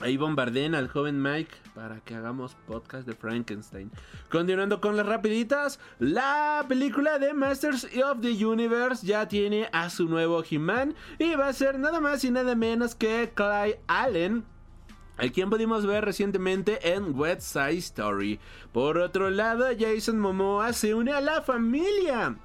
ahí 0.00 0.16
bombarden 0.16 0.74
al 0.74 0.88
joven 0.88 1.22
Mike 1.22 1.54
para 1.74 2.00
que 2.00 2.14
hagamos 2.14 2.54
podcast 2.66 3.06
de 3.06 3.14
Frankenstein. 3.14 3.90
Continuando 4.30 4.80
con 4.80 4.96
las 4.96 5.06
rapiditas. 5.06 5.80
La 5.98 6.64
película 6.68 7.18
de 7.18 7.32
Masters 7.32 7.86
of 8.04 8.20
the 8.20 8.44
Universe 8.44 9.06
ya 9.06 9.26
tiene 9.26 9.70
a 9.72 9.88
su 9.88 10.06
nuevo 10.06 10.44
He-Man. 10.48 10.94
Y 11.18 11.34
va 11.34 11.48
a 11.48 11.52
ser 11.54 11.78
nada 11.78 12.00
más 12.00 12.24
y 12.24 12.30
nada 12.30 12.54
menos 12.54 12.94
que 12.94 13.32
Clyde 13.34 13.80
Allen 13.86 14.44
a 15.16 15.28
quien 15.28 15.50
pudimos 15.50 15.86
ver 15.86 16.04
recientemente 16.04 16.94
en 16.94 17.18
West 17.18 17.42
Side 17.42 17.78
Story. 17.78 18.40
Por 18.72 18.98
otro 18.98 19.30
lado, 19.30 19.66
Jason 19.78 20.18
Momoa 20.18 20.72
se 20.72 20.94
une 20.94 21.12
a 21.12 21.20
la 21.20 21.42
familia 21.42 22.36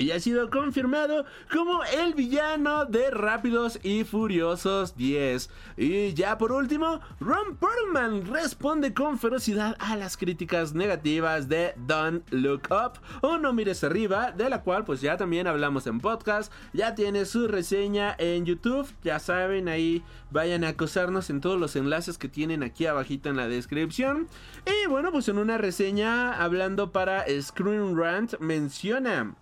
y 0.00 0.12
ha 0.12 0.18
sido 0.18 0.48
confirmado 0.48 1.26
como 1.52 1.84
el 1.84 2.14
villano 2.14 2.86
de 2.86 3.10
Rápidos 3.10 3.78
y 3.82 4.04
Furiosos 4.04 4.96
10. 4.96 5.50
Y 5.76 6.14
ya 6.14 6.38
por 6.38 6.52
último, 6.52 7.00
Ron 7.20 7.56
Perlman 7.56 8.26
responde 8.26 8.94
con 8.94 9.18
ferocidad 9.18 9.76
a 9.78 9.96
las 9.96 10.16
críticas 10.16 10.72
negativas 10.72 11.50
de 11.50 11.74
Don't 11.86 12.26
Look 12.30 12.62
Up 12.70 12.98
o 13.20 13.36
No 13.36 13.52
Mires 13.52 13.84
Arriba, 13.84 14.32
de 14.32 14.48
la 14.48 14.62
cual 14.62 14.86
pues 14.86 15.02
ya 15.02 15.18
también 15.18 15.46
hablamos 15.46 15.86
en 15.86 16.00
podcast, 16.00 16.50
ya 16.72 16.94
tiene 16.94 17.26
su 17.26 17.46
reseña 17.46 18.16
en 18.18 18.46
YouTube, 18.46 18.88
ya 19.04 19.18
saben 19.18 19.68
ahí 19.68 20.02
vayan 20.30 20.64
a 20.64 20.68
acosarnos 20.68 21.28
en 21.28 21.42
todos 21.42 21.60
los 21.60 21.76
enlaces 21.76 22.16
que 22.16 22.28
tienen 22.28 22.62
aquí 22.62 22.86
abajito 22.86 23.28
en 23.28 23.36
la 23.36 23.48
descripción. 23.48 24.28
Y 24.64 24.88
bueno, 24.88 25.12
pues 25.12 25.28
en 25.28 25.36
una 25.36 25.58
reseña 25.58 26.42
hablando 26.42 26.90
para 26.90 27.26
Screen 27.42 27.98
Rant 27.98 28.38
menciona 28.40 29.34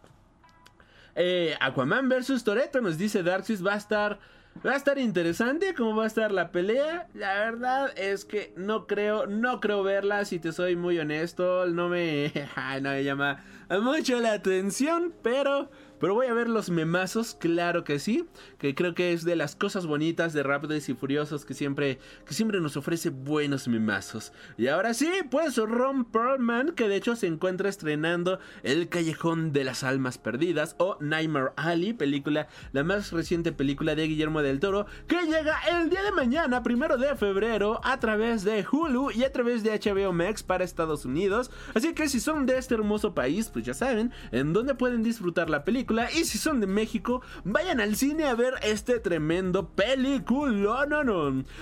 eh, 1.19 1.57
Aquaman 1.61 2.09
vs 2.09 2.45
Toreto, 2.45 2.81
nos 2.81 2.97
dice 2.97 3.23
Darkseid, 3.23 3.65
va 3.65 3.75
a 3.75 3.79
estar... 3.79 4.19
Va 4.67 4.73
a 4.73 4.77
estar 4.77 4.99
interesante 4.99 5.73
cómo 5.73 5.95
va 5.95 6.05
a 6.05 6.07
estar 6.09 6.33
la 6.33 6.51
pelea. 6.51 7.07
La 7.15 7.39
verdad 7.39 7.97
es 7.97 8.25
que 8.25 8.53
no 8.57 8.89
creo, 8.89 9.29
no 9.29 9.61
creo 9.61 9.85
verla, 9.85 10.25
si 10.25 10.41
te 10.41 10.51
soy 10.51 10.75
muy 10.75 10.99
honesto. 10.99 11.67
No 11.67 11.89
me, 11.89 12.33
no 12.83 12.91
me 12.91 13.05
llama 13.05 13.45
mucho 13.81 14.19
la 14.19 14.33
atención, 14.33 15.15
pero 15.23 15.71
pero 16.01 16.15
voy 16.15 16.27
a 16.27 16.35
ver 16.35 16.49
los 16.49 16.71
memazos, 16.71 17.35
claro 17.35 17.85
que 17.85 17.99
sí. 17.99 18.27
Que 18.59 18.75
creo 18.75 18.95
que 18.95 19.13
es 19.13 19.25
de 19.25 19.37
las 19.37 19.57
cosas 19.57 19.87
bonitas 19.87 20.33
de 20.33 20.43
Rápidos 20.43 20.89
y 20.89 20.95
Furiosos 20.95 21.45
que 21.45 21.55
siempre, 21.55 21.99
que 22.25 22.35
siempre 22.35 22.61
nos 22.61 22.77
ofrece 22.77 23.11
buenos 23.11 23.69
memazos. 23.69 24.33
Y 24.57 24.69
ahora 24.69 24.95
sí, 24.95 25.11
pues 25.31 25.57
Ron 25.57 26.05
Perlman, 26.05 26.73
que 26.73 26.89
de 26.89 26.97
hecho 26.97 27.17
se 27.17 27.27
encuentra 27.27 27.69
estrenando 27.69 28.39
El 28.63 28.89
Callejón 28.89 29.53
de 29.53 29.65
las 29.65 29.83
Almas 29.83 30.19
Perdidas 30.19 30.77
o 30.79 30.97
Nightmare 31.01 31.53
Alley, 31.57 31.93
película, 31.93 32.49
la 32.73 32.85
más 32.85 33.13
reciente 33.13 33.53
película 33.53 33.95
de 33.95 34.07
Guillermo 34.07 34.43
del 34.43 34.61
Toro, 34.61 34.87
que 35.07 35.23
llega 35.23 35.59
el 35.71 35.91
día 35.91 36.03
de 36.03 36.13
mañana, 36.13 36.63
primero 36.63 36.97
de 36.97 37.17
febrero, 37.17 37.81
a 37.83 37.99
través 37.99 38.45
de 38.45 38.65
Hulu 38.71 39.11
y 39.11 39.25
a 39.25 39.33
través 39.33 39.63
de 39.63 39.79
HBO 39.79 40.13
Max 40.13 40.43
para 40.43 40.65
Estados 40.65 41.05
Unidos. 41.05 41.51
Así 41.75 41.93
que 41.95 42.09
si 42.09 42.21
son 42.21 42.47
de 42.47 42.59
este 42.59 42.75
hermoso 42.75 43.15
país, 43.15 43.51
pues 43.53 43.65
ya 43.65 43.75
saben 43.75 44.13
en 44.31 44.53
dónde 44.53 44.75
pueden 44.75 45.03
disfrutar 45.03 45.51
la 45.51 45.65
película 45.65 45.88
y 46.15 46.25
si 46.25 46.39
son 46.39 46.61
de 46.61 46.67
México, 46.67 47.23
vayan 47.45 47.81
al 47.81 47.97
cine 47.97 48.25
a 48.25 48.35
ver 48.35 48.55
este 48.63 49.01
tremendo 49.01 49.69
película. 49.71 50.87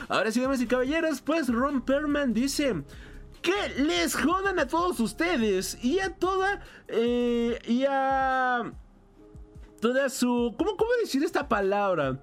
Ahora 0.08 0.30
sí, 0.30 0.40
damas 0.40 0.60
y 0.60 0.66
caballeros, 0.66 1.20
pues 1.20 1.48
Ron 1.48 1.82
Perlman 1.82 2.34
dice 2.34 2.82
que 3.42 3.82
les 3.82 4.16
jodan 4.16 4.58
a 4.58 4.66
todos 4.66 4.98
ustedes 4.98 5.78
y 5.84 6.00
a 6.00 6.16
toda 6.16 6.60
eh, 6.88 7.58
y 7.66 7.84
a 7.88 8.72
toda 9.80 10.08
su 10.08 10.54
¿cómo, 10.58 10.76
cómo 10.76 10.90
decir 11.00 11.22
esta 11.22 11.48
palabra? 11.48 12.20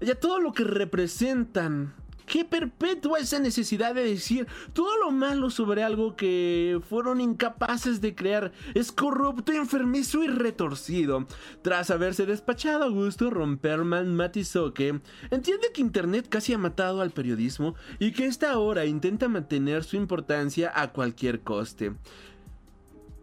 Y 0.00 0.10
a 0.10 0.18
todo 0.18 0.40
lo 0.40 0.52
que 0.52 0.64
representan 0.64 1.94
¿Qué 2.26 2.44
perpetúa 2.44 3.18
esa 3.18 3.38
necesidad 3.38 3.94
de 3.94 4.04
decir 4.04 4.46
todo 4.72 4.96
lo 4.98 5.10
malo 5.10 5.50
sobre 5.50 5.82
algo 5.82 6.16
que 6.16 6.80
fueron 6.88 7.20
incapaces 7.20 8.00
de 8.00 8.14
crear? 8.14 8.52
Es 8.74 8.92
corrupto, 8.92 9.52
enfermizo 9.52 10.22
y 10.22 10.28
retorcido. 10.28 11.26
Tras 11.62 11.90
haberse 11.90 12.26
despachado 12.26 12.84
a 12.84 12.88
gusto, 12.88 13.30
Romperman 13.30 14.14
matizó 14.14 14.72
que 14.72 15.00
entiende 15.30 15.72
que 15.74 15.80
Internet 15.80 16.26
casi 16.28 16.52
ha 16.52 16.58
matado 16.58 17.00
al 17.00 17.10
periodismo 17.10 17.74
y 17.98 18.12
que 18.12 18.26
esta 18.26 18.58
hora 18.58 18.86
intenta 18.86 19.28
mantener 19.28 19.84
su 19.84 19.96
importancia 19.96 20.72
a 20.74 20.92
cualquier 20.92 21.40
coste. 21.40 21.92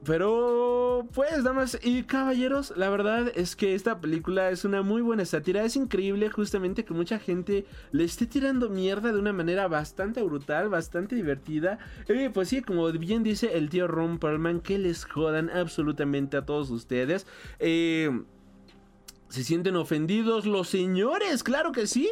Pero, 0.06 1.08
pues, 1.14 1.44
damas 1.44 1.78
y 1.84 2.04
caballeros, 2.04 2.74
la 2.78 2.90
verdad 2.90 3.32
es 3.36 3.56
que 3.56 3.76
esta 3.76 4.00
película 4.00 4.50
es 4.50 4.64
una 4.64 4.82
muy 4.82 5.02
buena 5.02 5.26
sátira. 5.26 5.64
Es 5.64 5.76
increíble 5.76 6.30
justamente 6.30 6.86
que 6.86 6.94
mucha 6.94 7.20
gente 7.20 7.66
le 7.92 8.06
esté 8.06 8.26
tirando 8.26 8.70
mierda 8.70 9.12
de 9.12 9.20
una 9.20 9.34
manera 9.34 9.68
bastante 9.68 10.24
brutal, 10.24 10.70
bastante 10.70 11.16
divertida. 11.16 11.80
Y 12.08 12.30
pues 12.30 12.48
sí, 12.48 12.62
como 12.62 12.90
bien 12.94 13.24
dice 13.24 13.58
el 13.58 13.70
tío 13.70 13.88
Ron 13.88 14.20
Perlman, 14.20 14.62
que 14.62 14.78
les 14.78 15.04
jodan 15.04 15.50
absolutamente 15.50 16.38
a 16.38 16.46
todos 16.46 16.70
ustedes. 16.70 17.28
Eh, 17.60 18.24
¿Se 19.28 19.44
sienten 19.44 19.76
ofendidos 19.76 20.46
los 20.46 20.70
señores? 20.70 21.44
Claro 21.44 21.72
que 21.72 21.88
sí. 21.88 22.10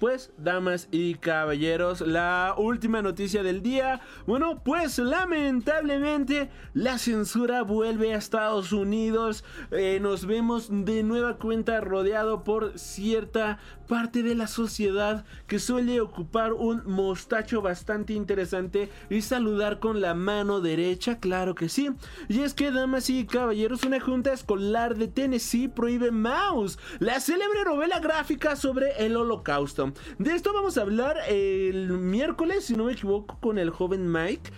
Pues, 0.00 0.32
damas 0.38 0.88
y 0.90 1.14
caballeros, 1.14 2.00
la 2.00 2.54
última 2.56 3.02
noticia 3.02 3.42
del 3.42 3.62
día. 3.62 4.00
Bueno, 4.26 4.62
pues 4.64 4.98
lamentablemente 4.98 6.50
la 6.74 6.98
censura 6.98 7.62
vuelve 7.62 8.14
a 8.14 8.18
Estados 8.18 8.72
Unidos. 8.72 9.44
Eh, 9.70 9.98
nos 10.00 10.26
vemos 10.26 10.68
de 10.70 11.02
nueva 11.02 11.36
cuenta 11.36 11.80
rodeado 11.80 12.44
por 12.44 12.78
cierta 12.78 13.58
parte 13.86 14.22
de 14.22 14.34
la 14.34 14.46
sociedad 14.46 15.24
que 15.46 15.58
suele 15.58 16.00
ocupar 16.00 16.52
un 16.52 16.82
mostacho 16.84 17.62
bastante 17.62 18.12
interesante 18.12 18.90
y 19.08 19.22
saludar 19.22 19.80
con 19.80 20.00
la 20.00 20.14
mano 20.14 20.60
derecha, 20.60 21.18
claro 21.18 21.54
que 21.54 21.68
sí. 21.68 21.90
Y 22.28 22.40
es 22.40 22.54
que, 22.54 22.70
damas 22.70 23.08
y 23.10 23.26
caballeros, 23.26 23.84
una 23.84 23.98
junta 23.98 24.32
escolar 24.32 24.96
de 24.96 25.08
Tennessee 25.08 25.68
prohíbe 25.68 26.10
Mouse, 26.10 26.78
la 26.98 27.18
célebre 27.20 27.64
novela 27.64 27.98
gráfica 27.98 28.56
sobre 28.56 29.04
el 29.04 29.16
holocausto. 29.16 29.77
De 30.18 30.34
esto 30.34 30.52
vamos 30.52 30.76
a 30.76 30.82
hablar 30.82 31.16
el 31.28 31.88
miércoles, 31.88 32.64
si 32.64 32.74
no 32.74 32.84
me 32.84 32.92
equivoco, 32.92 33.38
con 33.40 33.58
el 33.58 33.70
joven 33.70 34.10
Mike. 34.10 34.50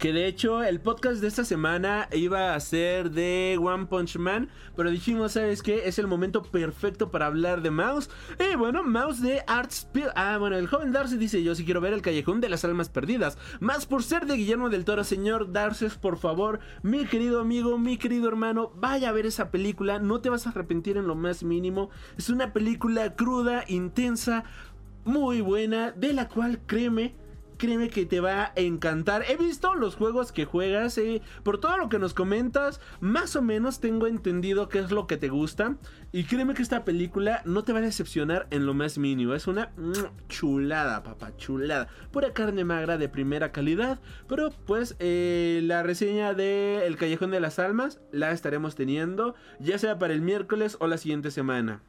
Que 0.00 0.14
de 0.14 0.26
hecho 0.26 0.64
el 0.64 0.80
podcast 0.80 1.20
de 1.20 1.28
esta 1.28 1.44
semana 1.44 2.08
iba 2.12 2.54
a 2.54 2.60
ser 2.60 3.10
de 3.10 3.58
One 3.60 3.84
Punch 3.84 4.16
Man. 4.16 4.48
Pero 4.74 4.90
dijimos, 4.90 5.32
¿sabes 5.32 5.62
qué? 5.62 5.82
Es 5.88 5.98
el 5.98 6.06
momento 6.06 6.42
perfecto 6.42 7.10
para 7.10 7.26
hablar 7.26 7.60
de 7.60 7.70
Mouse. 7.70 8.08
Y 8.38 8.56
bueno, 8.56 8.82
Mouse 8.82 9.20
de 9.20 9.44
Art 9.46 9.70
Ah, 10.16 10.38
bueno, 10.38 10.56
el 10.56 10.68
joven 10.68 10.92
Darcy 10.92 11.18
dice: 11.18 11.42
Yo 11.42 11.54
sí 11.54 11.66
quiero 11.66 11.82
ver 11.82 11.92
el 11.92 12.00
Callejón 12.00 12.40
de 12.40 12.48
las 12.48 12.64
Almas 12.64 12.88
Perdidas. 12.88 13.36
Más 13.60 13.84
por 13.84 14.02
ser 14.02 14.24
de 14.24 14.36
Guillermo 14.36 14.70
del 14.70 14.86
Toro, 14.86 15.04
señor 15.04 15.52
Darcy, 15.52 15.88
por 16.00 16.16
favor, 16.16 16.60
mi 16.82 17.04
querido 17.04 17.38
amigo, 17.38 17.76
mi 17.76 17.98
querido 17.98 18.26
hermano, 18.26 18.72
vaya 18.76 19.10
a 19.10 19.12
ver 19.12 19.26
esa 19.26 19.50
película. 19.50 19.98
No 19.98 20.22
te 20.22 20.30
vas 20.30 20.46
a 20.46 20.50
arrepentir 20.50 20.96
en 20.96 21.08
lo 21.08 21.14
más 21.14 21.42
mínimo. 21.42 21.90
Es 22.16 22.30
una 22.30 22.54
película 22.54 23.16
cruda, 23.16 23.66
intensa, 23.68 24.44
muy 25.04 25.42
buena, 25.42 25.90
de 25.92 26.14
la 26.14 26.26
cual 26.28 26.60
créeme 26.66 27.14
créeme 27.60 27.90
que 27.90 28.06
te 28.06 28.20
va 28.20 28.44
a 28.44 28.52
encantar. 28.56 29.22
He 29.28 29.36
visto 29.36 29.74
los 29.74 29.94
juegos 29.94 30.32
que 30.32 30.46
juegas, 30.46 30.96
eh, 30.96 31.20
por 31.42 31.60
todo 31.60 31.76
lo 31.76 31.90
que 31.90 31.98
nos 31.98 32.14
comentas, 32.14 32.80
más 33.00 33.36
o 33.36 33.42
menos 33.42 33.80
tengo 33.80 34.06
entendido 34.06 34.70
qué 34.70 34.78
es 34.78 34.90
lo 34.90 35.06
que 35.06 35.18
te 35.18 35.28
gusta. 35.28 35.76
Y 36.10 36.24
créeme 36.24 36.54
que 36.54 36.62
esta 36.62 36.86
película 36.86 37.42
no 37.44 37.62
te 37.62 37.74
va 37.74 37.80
a 37.80 37.82
decepcionar 37.82 38.46
en 38.50 38.64
lo 38.64 38.72
más 38.72 38.96
mínimo. 38.96 39.34
Es 39.34 39.46
una 39.46 39.72
mm, 39.76 40.26
chulada, 40.28 41.02
papá, 41.02 41.36
chulada. 41.36 41.88
Pura 42.10 42.32
carne 42.32 42.64
magra 42.64 42.96
de 42.96 43.10
primera 43.10 43.52
calidad. 43.52 44.00
Pero 44.26 44.50
pues 44.66 44.96
eh, 44.98 45.60
la 45.62 45.82
reseña 45.82 46.32
de 46.32 46.86
El 46.86 46.96
Callejón 46.96 47.30
de 47.30 47.40
las 47.40 47.58
Almas 47.58 48.00
la 48.10 48.32
estaremos 48.32 48.74
teniendo, 48.74 49.34
ya 49.58 49.76
sea 49.76 49.98
para 49.98 50.14
el 50.14 50.22
miércoles 50.22 50.78
o 50.80 50.86
la 50.86 50.96
siguiente 50.96 51.30
semana. 51.30 51.82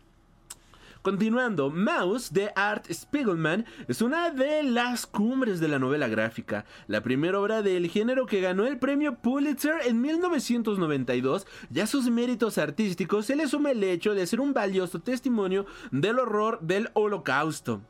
Continuando, 1.01 1.71
Mouse 1.71 2.31
de 2.31 2.51
Art 2.55 2.85
Spiegelman 2.91 3.65
es 3.87 4.03
una 4.03 4.29
de 4.29 4.61
las 4.61 5.07
cumbres 5.07 5.59
de 5.59 5.67
la 5.67 5.79
novela 5.79 6.07
gráfica, 6.07 6.63
la 6.85 7.01
primera 7.01 7.39
obra 7.39 7.63
del 7.63 7.89
género 7.89 8.27
que 8.27 8.39
ganó 8.39 8.67
el 8.67 8.77
premio 8.77 9.15
Pulitzer 9.15 9.77
en 9.87 9.99
1992 9.99 11.47
y 11.73 11.79
a 11.79 11.87
sus 11.87 12.07
méritos 12.11 12.59
artísticos 12.59 13.25
se 13.25 13.35
le 13.35 13.47
suma 13.47 13.71
el 13.71 13.83
hecho 13.83 14.13
de 14.13 14.27
ser 14.27 14.41
un 14.41 14.53
valioso 14.53 14.99
testimonio 14.99 15.65
del 15.89 16.19
horror 16.19 16.59
del 16.61 16.91
holocausto 16.93 17.81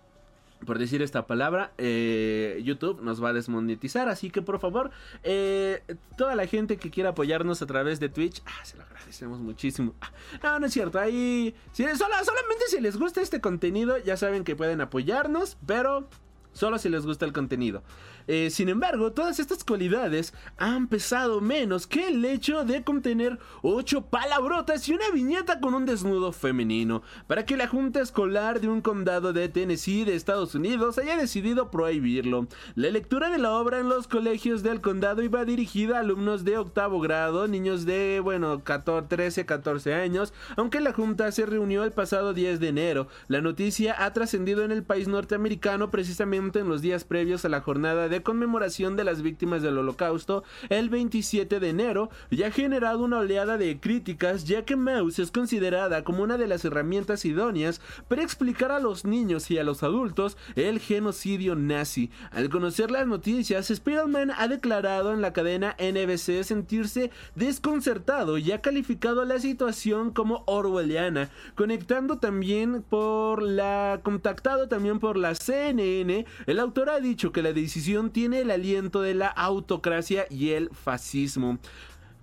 por 0.65 0.79
decir 0.79 1.01
esta 1.01 1.27
palabra, 1.27 1.73
eh, 1.77 2.61
YouTube 2.63 3.01
nos 3.01 3.23
va 3.23 3.29
a 3.29 3.33
desmonetizar. 3.33 4.09
Así 4.09 4.29
que 4.29 4.41
por 4.41 4.59
favor, 4.59 4.91
eh, 5.23 5.81
toda 6.17 6.35
la 6.35 6.47
gente 6.47 6.77
que 6.77 6.89
quiera 6.89 7.09
apoyarnos 7.09 7.61
a 7.61 7.65
través 7.65 7.99
de 7.99 8.09
Twitch, 8.09 8.41
ah, 8.45 8.63
se 8.63 8.77
lo 8.77 8.83
agradecemos 8.83 9.39
muchísimo. 9.39 9.93
Ah, 10.01 10.11
no, 10.43 10.59
no 10.59 10.65
es 10.67 10.73
cierto. 10.73 10.99
Ahí, 10.99 11.55
si, 11.71 11.83
solamente 11.83 12.65
si 12.67 12.79
les 12.79 12.97
gusta 12.97 13.21
este 13.21 13.41
contenido, 13.41 13.97
ya 13.97 14.17
saben 14.17 14.43
que 14.43 14.55
pueden 14.55 14.81
apoyarnos, 14.81 15.57
pero 15.65 16.07
solo 16.53 16.77
si 16.77 16.89
les 16.89 17.05
gusta 17.05 17.25
el 17.25 17.33
contenido. 17.33 17.83
Eh, 18.27 18.49
sin 18.51 18.69
embargo, 18.69 19.11
todas 19.11 19.39
estas 19.39 19.63
cualidades 19.63 20.33
han 20.57 20.87
pesado 20.87 21.41
menos 21.41 21.87
que 21.87 22.07
el 22.07 22.23
hecho 22.25 22.63
de 22.65 22.83
contener 22.83 23.39
8 23.61 24.05
palabrotas 24.05 24.87
y 24.87 24.93
una 24.93 25.09
viñeta 25.13 25.59
con 25.59 25.73
un 25.73 25.85
desnudo 25.85 26.31
femenino, 26.31 27.01
para 27.27 27.45
que 27.45 27.57
la 27.57 27.67
Junta 27.67 28.01
Escolar 28.01 28.61
de 28.61 28.67
un 28.67 28.81
condado 28.81 29.33
de 29.33 29.49
Tennessee 29.49 30.05
de 30.05 30.15
Estados 30.15 30.55
Unidos 30.55 30.97
haya 30.97 31.17
decidido 31.17 31.71
prohibirlo. 31.71 32.47
La 32.75 32.89
lectura 32.89 33.29
de 33.29 33.37
la 33.37 33.53
obra 33.53 33.79
en 33.79 33.89
los 33.89 34.07
colegios 34.07 34.63
del 34.63 34.81
condado 34.81 35.21
iba 35.21 35.45
dirigida 35.45 35.97
a 35.97 35.99
alumnos 36.01 36.43
de 36.43 36.57
octavo 36.57 36.99
grado, 36.99 37.47
niños 37.47 37.85
de, 37.85 38.19
bueno, 38.21 38.63
14, 38.63 39.07
13, 39.07 39.45
14 39.45 39.93
años, 39.93 40.33
aunque 40.55 40.81
la 40.81 40.93
Junta 40.93 41.31
se 41.31 41.45
reunió 41.45 41.83
el 41.83 41.91
pasado 41.91 42.33
10 42.33 42.59
de 42.59 42.67
enero. 42.67 43.07
La 43.27 43.41
noticia 43.41 44.03
ha 44.03 44.13
trascendido 44.13 44.63
en 44.63 44.71
el 44.71 44.83
país 44.83 45.07
norteamericano 45.07 45.91
precisamente 45.91 46.59
en 46.59 46.69
los 46.69 46.81
días 46.81 47.03
previos 47.03 47.45
a 47.45 47.49
la 47.49 47.61
jornada 47.61 48.07
de 48.07 48.10
conmemoración 48.19 48.97
de 48.97 49.05
las 49.05 49.21
víctimas 49.21 49.61
del 49.61 49.77
holocausto 49.77 50.43
el 50.69 50.89
27 50.89 51.59
de 51.59 51.69
enero 51.69 52.09
y 52.29 52.43
ha 52.43 52.51
generado 52.51 52.99
una 52.99 53.19
oleada 53.19 53.57
de 53.57 53.79
críticas 53.79 54.43
ya 54.45 54.65
que 54.65 54.75
Mouse 54.75 55.19
es 55.19 55.31
considerada 55.31 56.03
como 56.03 56.23
una 56.23 56.37
de 56.37 56.47
las 56.47 56.65
herramientas 56.65 57.23
idóneas 57.25 57.79
para 58.07 58.21
explicar 58.21 58.71
a 58.71 58.79
los 58.79 59.05
niños 59.05 59.49
y 59.49 59.57
a 59.57 59.63
los 59.63 59.83
adultos 59.83 60.37
el 60.55 60.79
genocidio 60.79 61.55
nazi. 61.55 62.11
Al 62.31 62.49
conocer 62.49 62.91
las 62.91 63.07
noticias, 63.07 63.71
Spider-Man 63.71 64.31
ha 64.37 64.47
declarado 64.47 65.13
en 65.13 65.21
la 65.21 65.33
cadena 65.33 65.75
NBC 65.79 66.43
sentirse 66.43 67.11
desconcertado 67.35 68.37
y 68.37 68.51
ha 68.51 68.61
calificado 68.61 69.23
la 69.25 69.39
situación 69.39 70.11
como 70.11 70.43
orwelliana, 70.45 71.29
conectando 71.55 72.17
también 72.17 72.83
por 72.83 73.41
la 73.41 74.01
contactado 74.03 74.67
también 74.67 74.99
por 74.99 75.17
la 75.17 75.35
CNN, 75.35 76.25
el 76.45 76.59
autor 76.59 76.89
ha 76.89 76.99
dicho 76.99 77.31
que 77.31 77.41
la 77.41 77.53
decisión 77.53 78.00
tiene 78.09 78.41
el 78.41 78.49
aliento 78.49 79.01
de 79.01 79.13
la 79.13 79.27
autocracia 79.27 80.25
y 80.29 80.49
el 80.49 80.69
fascismo. 80.71 81.59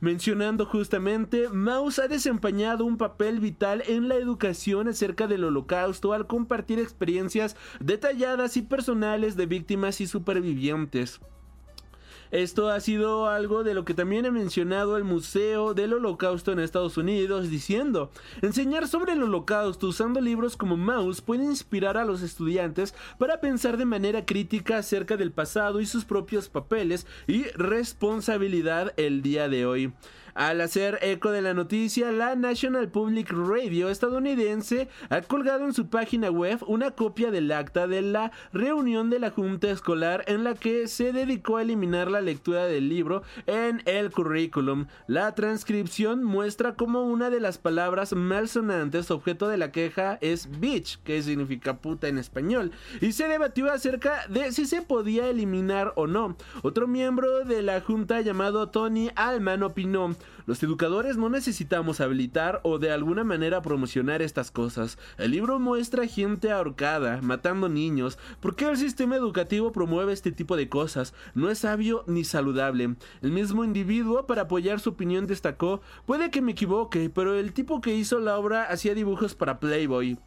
Mencionando 0.00 0.64
justamente, 0.64 1.48
Maus 1.48 1.98
ha 1.98 2.06
desempeñado 2.06 2.84
un 2.84 2.98
papel 2.98 3.40
vital 3.40 3.82
en 3.86 4.08
la 4.08 4.14
educación 4.14 4.86
acerca 4.88 5.26
del 5.26 5.44
holocausto 5.44 6.12
al 6.12 6.26
compartir 6.26 6.78
experiencias 6.78 7.56
detalladas 7.80 8.56
y 8.56 8.62
personales 8.62 9.36
de 9.36 9.46
víctimas 9.46 10.00
y 10.00 10.06
supervivientes. 10.06 11.20
Esto 12.30 12.68
ha 12.68 12.78
sido 12.80 13.28
algo 13.28 13.64
de 13.64 13.72
lo 13.72 13.84
que 13.84 13.94
también 13.94 14.26
ha 14.26 14.30
mencionado 14.30 14.96
el 14.96 15.04
Museo 15.04 15.72
del 15.72 15.94
Holocausto 15.94 16.52
en 16.52 16.58
Estados 16.58 16.96
Unidos, 16.96 17.48
diciendo, 17.48 18.10
enseñar 18.42 18.86
sobre 18.86 19.12
el 19.12 19.22
holocausto 19.22 19.88
usando 19.88 20.20
libros 20.20 20.56
como 20.56 20.76
Mouse 20.76 21.22
puede 21.22 21.44
inspirar 21.44 21.96
a 21.96 22.04
los 22.04 22.22
estudiantes 22.22 22.94
para 23.18 23.40
pensar 23.40 23.78
de 23.78 23.86
manera 23.86 24.26
crítica 24.26 24.78
acerca 24.78 25.16
del 25.16 25.32
pasado 25.32 25.80
y 25.80 25.86
sus 25.86 26.04
propios 26.04 26.48
papeles 26.48 27.06
y 27.26 27.44
responsabilidad 27.54 28.92
el 28.96 29.22
día 29.22 29.48
de 29.48 29.64
hoy. 29.64 29.92
Al 30.38 30.60
hacer 30.60 31.00
eco 31.02 31.32
de 31.32 31.42
la 31.42 31.52
noticia, 31.52 32.12
la 32.12 32.36
National 32.36 32.88
Public 32.88 33.32
Radio 33.32 33.88
estadounidense 33.88 34.86
ha 35.08 35.20
colgado 35.22 35.64
en 35.64 35.74
su 35.74 35.88
página 35.88 36.30
web 36.30 36.60
una 36.68 36.92
copia 36.92 37.32
del 37.32 37.50
acta 37.50 37.88
de 37.88 38.02
la 38.02 38.30
reunión 38.52 39.10
de 39.10 39.18
la 39.18 39.32
Junta 39.32 39.68
Escolar 39.68 40.22
en 40.28 40.44
la 40.44 40.54
que 40.54 40.86
se 40.86 41.12
dedicó 41.12 41.56
a 41.56 41.62
eliminar 41.62 42.08
la 42.08 42.20
lectura 42.20 42.66
del 42.66 42.88
libro 42.88 43.24
en 43.46 43.82
el 43.84 44.12
currículum. 44.12 44.86
La 45.08 45.34
transcripción 45.34 46.22
muestra 46.22 46.76
como 46.76 47.02
una 47.02 47.30
de 47.30 47.40
las 47.40 47.58
palabras 47.58 48.12
malsonantes 48.12 49.10
objeto 49.10 49.48
de 49.48 49.56
la 49.56 49.72
queja 49.72 50.18
es 50.20 50.60
bitch, 50.60 51.02
que 51.02 51.20
significa 51.20 51.78
puta 51.78 52.06
en 52.06 52.16
español, 52.16 52.70
y 53.00 53.10
se 53.10 53.26
debatió 53.26 53.72
acerca 53.72 54.28
de 54.28 54.52
si 54.52 54.66
se 54.66 54.82
podía 54.82 55.28
eliminar 55.28 55.94
o 55.96 56.06
no. 56.06 56.36
Otro 56.62 56.86
miembro 56.86 57.44
de 57.44 57.60
la 57.62 57.80
Junta 57.80 58.20
llamado 58.20 58.68
Tony 58.68 59.10
Allman 59.16 59.64
opinó 59.64 60.14
los 60.46 60.62
educadores 60.62 61.16
no 61.16 61.28
necesitamos 61.28 62.00
habilitar 62.00 62.60
o 62.64 62.78
de 62.78 62.90
alguna 62.90 63.24
manera 63.24 63.62
promocionar 63.62 64.22
estas 64.22 64.50
cosas. 64.50 64.98
El 65.18 65.32
libro 65.32 65.58
muestra 65.58 66.06
gente 66.06 66.50
ahorcada, 66.50 67.20
matando 67.22 67.68
niños. 67.68 68.18
¿Por 68.40 68.56
qué 68.56 68.66
el 68.66 68.76
sistema 68.76 69.16
educativo 69.16 69.72
promueve 69.72 70.12
este 70.12 70.32
tipo 70.32 70.56
de 70.56 70.68
cosas? 70.68 71.14
No 71.34 71.50
es 71.50 71.58
sabio 71.58 72.04
ni 72.06 72.24
saludable. 72.24 72.96
El 73.22 73.32
mismo 73.32 73.64
individuo, 73.64 74.26
para 74.26 74.42
apoyar 74.42 74.80
su 74.80 74.90
opinión, 74.90 75.26
destacó, 75.26 75.80
puede 76.06 76.30
que 76.30 76.42
me 76.42 76.52
equivoque, 76.52 77.10
pero 77.10 77.34
el 77.34 77.52
tipo 77.52 77.80
que 77.80 77.94
hizo 77.94 78.18
la 78.18 78.38
obra 78.38 78.64
hacía 78.64 78.94
dibujos 78.94 79.34
para 79.34 79.60
Playboy. 79.60 80.18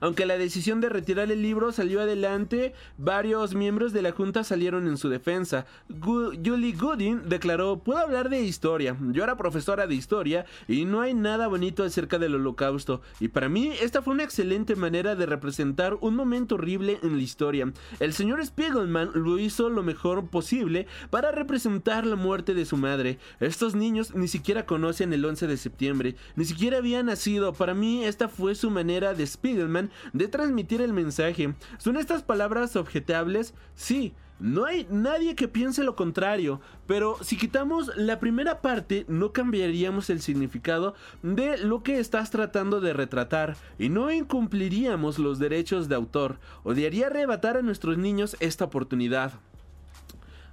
Aunque 0.00 0.26
la 0.26 0.38
decisión 0.38 0.80
de 0.80 0.88
retirar 0.88 1.30
el 1.30 1.42
libro 1.42 1.72
salió 1.72 2.00
adelante, 2.00 2.74
varios 2.98 3.54
miembros 3.54 3.92
de 3.92 4.02
la 4.02 4.12
Junta 4.12 4.44
salieron 4.44 4.86
en 4.86 4.96
su 4.96 5.08
defensa. 5.08 5.66
Julie 6.00 6.72
Gooding 6.72 7.28
declaró, 7.28 7.78
puedo 7.78 7.98
hablar 7.98 8.28
de 8.28 8.42
historia, 8.42 8.96
yo 9.12 9.24
era 9.24 9.36
profesora 9.36 9.86
de 9.86 9.94
historia 9.94 10.46
y 10.68 10.84
no 10.84 11.00
hay 11.00 11.14
nada 11.14 11.46
bonito 11.48 11.84
acerca 11.84 12.18
del 12.18 12.34
holocausto, 12.34 13.00
y 13.20 13.28
para 13.28 13.48
mí 13.48 13.72
esta 13.80 14.02
fue 14.02 14.14
una 14.14 14.24
excelente 14.24 14.76
manera 14.76 15.14
de 15.14 15.26
representar 15.26 15.96
un 16.00 16.16
momento 16.16 16.56
horrible 16.56 16.98
en 17.02 17.16
la 17.16 17.22
historia. 17.22 17.72
El 18.00 18.12
señor 18.12 18.44
Spiegelman 18.44 19.10
lo 19.14 19.38
hizo 19.38 19.68
lo 19.68 19.82
mejor 19.82 20.28
posible 20.28 20.86
para 21.10 21.32
representar 21.32 22.06
la 22.06 22.16
muerte 22.16 22.54
de 22.54 22.64
su 22.64 22.76
madre. 22.76 23.18
Estos 23.40 23.74
niños 23.74 24.14
ni 24.14 24.28
siquiera 24.28 24.66
conocen 24.66 25.12
el 25.12 25.24
11 25.24 25.46
de 25.46 25.56
septiembre, 25.56 26.16
ni 26.34 26.44
siquiera 26.44 26.78
habían 26.78 27.06
nacido. 27.06 27.52
Para 27.52 27.74
mí 27.74 28.04
esta 28.04 28.28
fue 28.28 28.54
su 28.54 28.70
manera 28.70 29.14
de 29.14 29.26
Spiegelman 29.26 29.85
de 30.12 30.28
transmitir 30.28 30.80
el 30.80 30.92
mensaje. 30.92 31.54
¿Son 31.78 31.96
estas 31.96 32.22
palabras 32.22 32.76
objetables? 32.76 33.54
Sí. 33.74 34.14
No 34.38 34.66
hay 34.66 34.86
nadie 34.90 35.34
que 35.34 35.48
piense 35.48 35.82
lo 35.82 35.96
contrario, 35.96 36.60
pero 36.86 37.16
si 37.22 37.38
quitamos 37.38 37.90
la 37.96 38.20
primera 38.20 38.60
parte 38.60 39.06
no 39.08 39.32
cambiaríamos 39.32 40.10
el 40.10 40.20
significado 40.20 40.94
de 41.22 41.56
lo 41.56 41.82
que 41.82 41.98
estás 42.00 42.30
tratando 42.30 42.82
de 42.82 42.92
retratar 42.92 43.56
y 43.78 43.88
no 43.88 44.12
incumpliríamos 44.12 45.18
los 45.18 45.38
derechos 45.38 45.88
de 45.88 45.94
autor. 45.94 46.38
Odiaría 46.64 47.06
arrebatar 47.06 47.56
a 47.56 47.62
nuestros 47.62 47.96
niños 47.96 48.36
esta 48.40 48.66
oportunidad. 48.66 49.32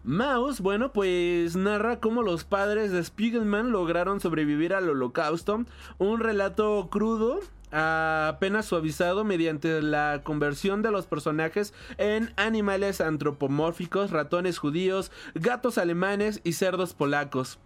Mouse, 0.05 0.59
bueno, 0.59 0.91
pues 0.91 1.55
narra 1.55 1.99
cómo 1.99 2.23
los 2.23 2.43
padres 2.43 2.91
de 2.91 3.03
Spiegelman 3.03 3.71
lograron 3.71 4.19
sobrevivir 4.19 4.73
al 4.73 4.89
holocausto, 4.89 5.63
un 5.97 6.19
relato 6.19 6.89
crudo 6.89 7.39
apenas 7.73 8.67
suavizado 8.67 9.23
mediante 9.23 9.81
la 9.81 10.21
conversión 10.23 10.81
de 10.81 10.91
los 10.91 11.07
personajes 11.07 11.73
en 11.97 12.31
animales 12.37 13.01
antropomórficos, 13.01 14.11
ratones 14.11 14.59
judíos, 14.59 15.11
gatos 15.33 15.77
alemanes 15.77 16.39
y 16.43 16.53
cerdos 16.53 16.93
polacos. 16.93 17.59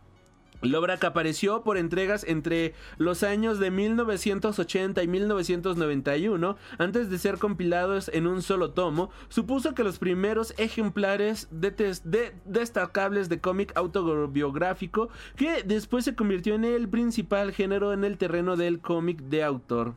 La 0.62 0.80
obra 0.80 0.98
que 0.98 1.06
apareció 1.06 1.62
por 1.62 1.78
entregas 1.78 2.24
entre 2.24 2.74
los 2.98 3.22
años 3.22 3.60
de 3.60 3.70
1980 3.70 5.04
y 5.04 5.08
1991, 5.08 6.58
antes 6.80 7.12
de 7.12 7.18
ser 7.20 7.38
compilados 7.38 8.10
en 8.12 8.26
un 8.26 8.42
solo 8.42 8.72
tomo, 8.72 9.12
supuso 9.30 9.76
que 9.76 9.84
los 9.84 10.00
primeros 10.00 10.56
ejemplares 10.58 11.48
de, 11.52 12.34
destacables 12.46 13.30
de 13.30 13.40
cómic 13.40 13.72
autobiográfico, 13.76 15.10
que 15.36 15.62
después 15.64 16.06
se 16.06 16.16
convirtió 16.16 16.56
en 16.56 16.66
el 16.66 16.90
principal 16.90 17.52
género 17.52 17.94
en 17.94 18.04
el 18.04 18.18
terreno 18.18 18.56
del 18.56 18.80
cómic 18.80 19.20
de 19.20 19.44
autor. 19.44 19.94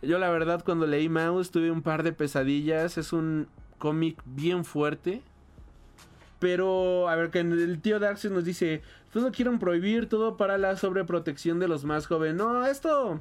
Yo 0.00 0.18
la 0.18 0.30
verdad 0.30 0.64
cuando 0.64 0.86
leí 0.86 1.10
Mouse 1.10 1.50
tuve 1.50 1.70
un 1.70 1.82
par 1.82 2.04
de 2.04 2.12
pesadillas, 2.12 2.96
es 2.96 3.12
un 3.12 3.48
cómic 3.76 4.22
bien 4.24 4.64
fuerte. 4.64 5.22
Pero, 6.40 7.08
a 7.08 7.14
ver, 7.14 7.30
que 7.30 7.40
el 7.40 7.80
tío 7.80 8.00
Darcy 8.00 8.28
nos 8.28 8.44
dice, 8.44 8.82
todo 9.12 9.30
quieren 9.30 9.60
prohibir, 9.60 10.08
todo 10.08 10.36
para 10.36 10.58
la 10.58 10.76
sobreprotección 10.76 11.60
de 11.60 11.68
los 11.68 11.84
más 11.84 12.06
jóvenes. 12.06 12.36
No, 12.36 12.66
esto... 12.66 13.20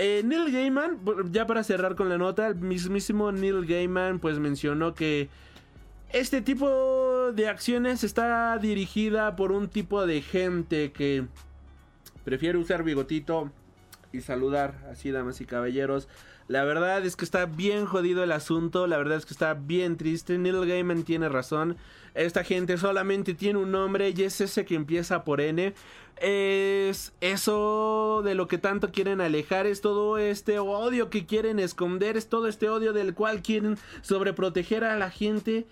Eh, 0.00 0.22
Neil 0.24 0.52
Gaiman, 0.52 1.00
ya 1.32 1.46
para 1.48 1.64
cerrar 1.64 1.96
con 1.96 2.08
la 2.08 2.18
nota, 2.18 2.46
el 2.48 2.54
mismísimo 2.54 3.32
Neil 3.32 3.66
Gaiman 3.66 4.20
pues 4.20 4.38
mencionó 4.38 4.94
que 4.94 5.28
este 6.12 6.40
tipo 6.40 7.32
de 7.32 7.48
acciones 7.48 8.04
está 8.04 8.56
dirigida 8.58 9.34
por 9.34 9.50
un 9.50 9.68
tipo 9.68 10.06
de 10.06 10.22
gente 10.22 10.92
que 10.92 11.26
prefiere 12.24 12.58
usar 12.58 12.84
bigotito 12.84 13.50
y 14.12 14.20
saludar 14.20 14.74
así, 14.90 15.10
damas 15.10 15.40
y 15.40 15.46
caballeros. 15.46 16.06
La 16.48 16.64
verdad 16.64 17.04
es 17.04 17.14
que 17.14 17.26
está 17.26 17.44
bien 17.44 17.84
jodido 17.84 18.24
el 18.24 18.32
asunto, 18.32 18.86
la 18.86 18.96
verdad 18.96 19.18
es 19.18 19.26
que 19.26 19.34
está 19.34 19.52
bien 19.52 19.98
triste. 19.98 20.38
Neil 20.38 20.66
Gaiman 20.66 21.02
tiene 21.02 21.28
razón. 21.28 21.76
Esta 22.14 22.42
gente 22.42 22.78
solamente 22.78 23.34
tiene 23.34 23.58
un 23.58 23.70
nombre 23.70 24.14
y 24.16 24.22
es 24.22 24.40
ese 24.40 24.64
que 24.64 24.74
empieza 24.74 25.24
por 25.24 25.42
N. 25.42 25.74
Es 26.16 27.12
eso 27.20 28.22
de 28.24 28.34
lo 28.34 28.48
que 28.48 28.56
tanto 28.56 28.90
quieren 28.90 29.20
alejar, 29.20 29.66
es 29.66 29.82
todo 29.82 30.16
este 30.16 30.58
odio 30.58 31.10
que 31.10 31.26
quieren 31.26 31.58
esconder, 31.58 32.16
es 32.16 32.30
todo 32.30 32.48
este 32.48 32.70
odio 32.70 32.94
del 32.94 33.14
cual 33.14 33.42
quieren 33.42 33.76
sobreproteger 34.00 34.84
a 34.84 34.96
la 34.96 35.10
gente. 35.10 35.66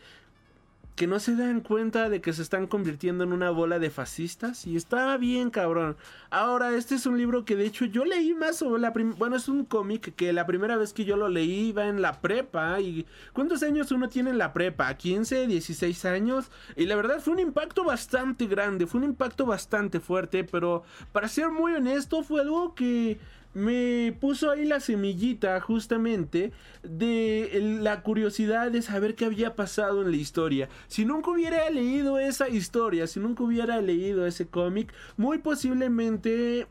Que 0.97 1.07
no 1.07 1.21
se 1.21 1.37
dan 1.37 1.61
cuenta 1.61 2.09
de 2.09 2.23
que 2.23 2.33
se 2.33 2.41
están 2.41 2.67
convirtiendo 2.67 3.23
en 3.23 3.35
una 3.35 3.51
bola 3.51 3.79
de 3.79 3.91
fascistas 3.91 4.67
y 4.67 4.77
está 4.77 5.15
bien 5.19 5.51
cabrón. 5.51 5.95
Ahora, 6.31 6.75
este 6.75 6.95
es 6.95 7.05
un 7.05 7.19
libro 7.19 7.45
que 7.45 7.55
de 7.55 7.67
hecho 7.67 7.85
yo 7.85 8.07
leí 8.07 8.33
más 8.33 8.57
sobre 8.57 8.81
la 8.81 8.95
bueno, 9.19 9.37
es 9.37 9.47
un 9.49 9.67
cómic 9.67 10.15
que 10.17 10.33
la 10.33 10.47
primera 10.47 10.79
vez 10.79 10.95
que 10.95 11.05
yo 11.05 11.17
lo 11.17 11.29
leí 11.29 11.69
iba 11.69 11.87
en 11.87 12.01
la 12.01 12.23
prepa 12.23 12.81
y 12.81 13.07
¿cuántos 13.35 13.63
años 13.63 13.93
uno 13.93 14.09
tiene 14.09 14.31
en 14.31 14.39
la 14.39 14.55
prepa? 14.55 14.93
15, 14.95 15.47
16 15.47 16.05
años 16.07 16.51
y 16.77 16.87
la 16.87 16.97
verdad 16.97 17.21
fue 17.21 17.35
un 17.35 17.41
impacto 17.41 17.85
bastante 17.85 18.47
grande, 18.47 18.87
fue 18.87 18.99
un 18.99 19.05
impacto 19.05 19.45
bastante 19.45 20.01
fuerte, 20.01 20.45
pero 20.45 20.83
para 21.13 21.29
ser 21.29 21.51
muy 21.51 21.75
honesto 21.75 22.23
fue 22.23 22.41
algo 22.41 22.75
que 22.75 23.19
me 23.57 24.15
puso 24.21 24.51
ahí 24.51 24.67
la 24.67 24.81
semillita 24.81 25.59
justamente 25.63 26.53
de 26.83 27.79
la 27.81 28.03
curiosidad 28.03 28.71
de 28.71 28.83
saber 28.83 29.15
qué 29.15 29.25
había 29.25 29.57
pasado 29.57 30.03
en 30.03 30.11
la 30.11 30.19
historia. 30.19 30.69
Si 30.89 31.07
nunca 31.07 31.31
hubiera 31.31 31.71
leído 31.71 32.19
esa 32.19 32.51
historia, 32.51 33.07
si 33.07 33.19
nunca 33.19 33.45
hubiera 33.45 33.81
leído 33.81 34.27
ese 34.27 34.47
cómic, 34.47 34.93
muy 35.17 35.39
posiblemente 35.39 36.67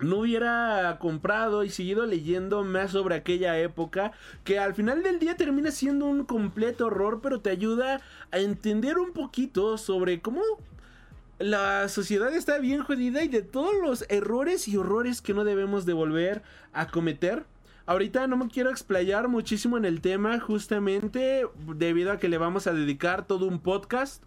no 0.00 0.18
hubiera 0.18 0.98
comprado 0.98 1.62
y 1.62 1.70
seguido 1.70 2.04
leyendo 2.04 2.64
más 2.64 2.90
sobre 2.90 3.14
aquella 3.14 3.56
época 3.60 4.10
que 4.42 4.58
al 4.58 4.74
final 4.74 5.04
del 5.04 5.20
día 5.20 5.36
termina 5.36 5.70
siendo 5.70 6.06
un 6.06 6.24
completo 6.24 6.86
horror 6.86 7.20
pero 7.22 7.40
te 7.40 7.50
ayuda 7.50 8.00
a 8.32 8.38
entender 8.38 8.98
un 8.98 9.12
poquito 9.12 9.78
sobre 9.78 10.20
cómo 10.20 10.42
la 11.38 11.88
sociedad 11.88 12.32
está 12.34 12.58
bien 12.58 12.82
jodida 12.82 13.22
y 13.22 13.28
de 13.28 13.42
todos 13.42 13.74
los 13.82 14.04
errores 14.08 14.68
y 14.68 14.76
horrores 14.76 15.20
que 15.20 15.34
no 15.34 15.44
debemos 15.44 15.86
de 15.86 15.92
volver 15.92 16.42
a 16.72 16.88
cometer. 16.88 17.44
Ahorita 17.84 18.26
no 18.28 18.36
me 18.36 18.48
quiero 18.48 18.70
explayar 18.70 19.28
muchísimo 19.28 19.76
en 19.76 19.84
el 19.84 20.00
tema 20.00 20.38
justamente 20.38 21.46
debido 21.74 22.12
a 22.12 22.18
que 22.18 22.28
le 22.28 22.38
vamos 22.38 22.66
a 22.66 22.72
dedicar 22.72 23.26
todo 23.26 23.46
un 23.46 23.58
podcast. 23.58 24.22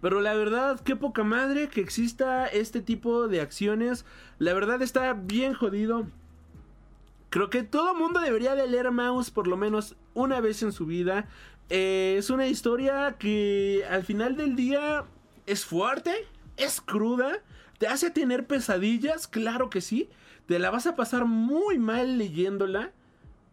Pero 0.00 0.20
la 0.20 0.34
verdad, 0.34 0.78
qué 0.80 0.94
poca 0.94 1.24
madre 1.24 1.68
que 1.68 1.80
exista 1.80 2.46
este 2.46 2.80
tipo 2.80 3.26
de 3.26 3.40
acciones. 3.40 4.04
La 4.38 4.52
verdad 4.52 4.80
está 4.82 5.12
bien 5.14 5.54
jodido. 5.54 6.06
Creo 7.30 7.50
que 7.50 7.64
todo 7.64 7.94
mundo 7.94 8.20
debería 8.20 8.54
de 8.54 8.68
leer 8.68 8.92
Mouse 8.92 9.30
por 9.30 9.48
lo 9.48 9.56
menos 9.56 9.96
una 10.14 10.40
vez 10.40 10.62
en 10.62 10.70
su 10.70 10.86
vida. 10.86 11.26
Eh, 11.70 12.14
es 12.18 12.30
una 12.30 12.46
historia 12.46 13.16
que 13.18 13.84
al 13.90 14.04
final 14.04 14.36
del 14.36 14.54
día 14.54 15.04
es 15.48 15.64
fuerte, 15.64 16.14
es 16.56 16.80
cruda, 16.80 17.42
te 17.78 17.86
hace 17.86 18.10
tener 18.10 18.46
pesadillas, 18.46 19.26
claro 19.26 19.70
que 19.70 19.80
sí, 19.80 20.10
te 20.46 20.58
la 20.58 20.70
vas 20.70 20.86
a 20.86 20.94
pasar 20.94 21.24
muy 21.24 21.78
mal 21.78 22.18
leyéndola, 22.18 22.92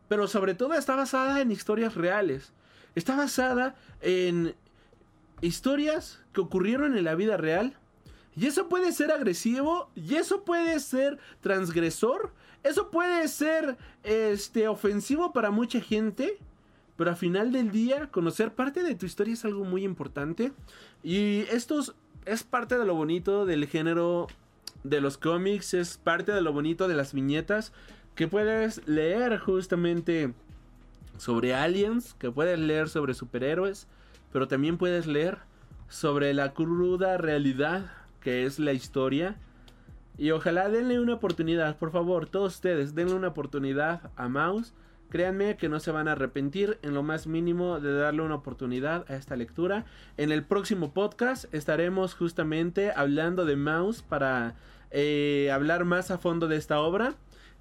pero 0.07 0.27
sobre 0.27 0.53
todo 0.53 0.73
está 0.73 0.95
basada 0.95 1.41
en 1.41 1.51
historias 1.51 1.95
reales, 1.95 2.53
está 2.95 3.15
basada 3.15 3.75
en 4.01 4.55
historias 5.41 6.21
que 6.33 6.41
ocurrieron 6.41 6.97
en 6.97 7.03
la 7.03 7.15
vida 7.15 7.37
real. 7.37 7.77
Y 8.37 8.47
eso 8.47 8.67
puede 8.67 8.91
ser 8.91 9.11
agresivo, 9.11 9.89
y 9.95 10.15
eso 10.15 10.43
puede 10.43 10.79
ser 10.81 11.17
transgresor, 11.39 12.33
eso 12.63 12.91
puede 12.91 13.29
ser 13.29 13.77
este 14.03 14.67
ofensivo 14.67 15.31
para 15.31 15.51
mucha 15.51 15.79
gente, 15.79 16.37
pero 16.97 17.09
al 17.09 17.17
final 17.17 17.51
del 17.51 17.71
día, 17.71 18.07
conocer 18.07 18.53
parte 18.53 18.83
de 18.83 18.95
tu 18.95 19.05
historia 19.05 19.33
es 19.33 19.45
algo 19.45 19.65
muy 19.65 19.83
importante. 19.83 20.53
Y 21.03 21.41
esto 21.51 21.81
es 22.25 22.43
parte 22.43 22.77
de 22.77 22.85
lo 22.85 22.95
bonito 22.95 23.45
del 23.45 23.67
género 23.67 24.27
de 24.83 25.01
los 25.01 25.17
cómics, 25.17 25.73
es 25.73 25.97
parte 25.97 26.31
de 26.31 26.41
lo 26.41 26.53
bonito 26.53 26.87
de 26.87 26.95
las 26.95 27.13
viñetas. 27.13 27.73
Que 28.15 28.27
puedes 28.27 28.87
leer 28.87 29.37
justamente 29.39 30.33
sobre 31.17 31.53
aliens, 31.53 32.13
que 32.13 32.31
puedes 32.31 32.57
leer 32.57 32.87
sobre 32.87 33.13
superhéroes, 33.13 33.87
pero 34.31 34.47
también 34.47 34.77
puedes 34.77 35.05
leer 35.05 35.39
sobre 35.89 36.33
la 36.33 36.53
cruda 36.53 37.17
realidad 37.17 37.91
que 38.21 38.45
es 38.45 38.57
la 38.57 38.73
historia. 38.73 39.37
Y 40.17 40.31
ojalá 40.31 40.69
denle 40.69 40.99
una 40.99 41.13
oportunidad, 41.13 41.77
por 41.77 41.91
favor, 41.91 42.25
todos 42.25 42.55
ustedes, 42.55 42.95
denle 42.95 43.13
una 43.15 43.27
oportunidad 43.27 44.09
a 44.15 44.29
Mouse. 44.29 44.73
Créanme 45.09 45.55
que 45.57 45.69
no 45.69 45.79
se 45.79 45.91
van 45.91 46.07
a 46.07 46.13
arrepentir 46.13 46.77
en 46.81 46.93
lo 46.93 47.03
más 47.03 47.27
mínimo 47.27 47.79
de 47.79 47.93
darle 47.93 48.21
una 48.21 48.35
oportunidad 48.35 49.05
a 49.09 49.15
esta 49.15 49.35
lectura. 49.35 49.85
En 50.17 50.31
el 50.31 50.43
próximo 50.43 50.93
podcast 50.93 51.53
estaremos 51.53 52.15
justamente 52.15 52.91
hablando 52.91 53.45
de 53.45 53.55
Mouse 53.55 54.01
para 54.01 54.55
eh, 54.91 55.49
hablar 55.53 55.85
más 55.85 56.11
a 56.11 56.17
fondo 56.17 56.47
de 56.47 56.57
esta 56.57 56.79
obra. 56.79 57.15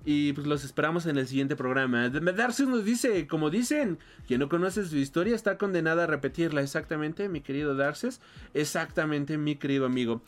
Y 0.06 0.34
pues 0.34 0.46
los 0.46 0.64
esperamos 0.64 1.06
en 1.06 1.16
el 1.16 1.26
siguiente 1.26 1.56
programa. 1.56 2.10
Darcy 2.10 2.66
nos 2.66 2.84
dice, 2.84 3.26
como 3.26 3.48
dicen, 3.48 3.98
quien 4.26 4.40
no 4.40 4.50
conoce 4.50 4.84
su 4.84 4.96
historia 4.96 5.34
está 5.34 5.56
condenada 5.56 6.04
a 6.04 6.06
repetirla. 6.06 6.60
Exactamente, 6.60 7.30
mi 7.30 7.40
querido 7.40 7.74
Darces. 7.74 8.20
Exactamente, 8.52 9.38
mi 9.38 9.56
querido 9.56 9.86
amigo. 9.86 10.20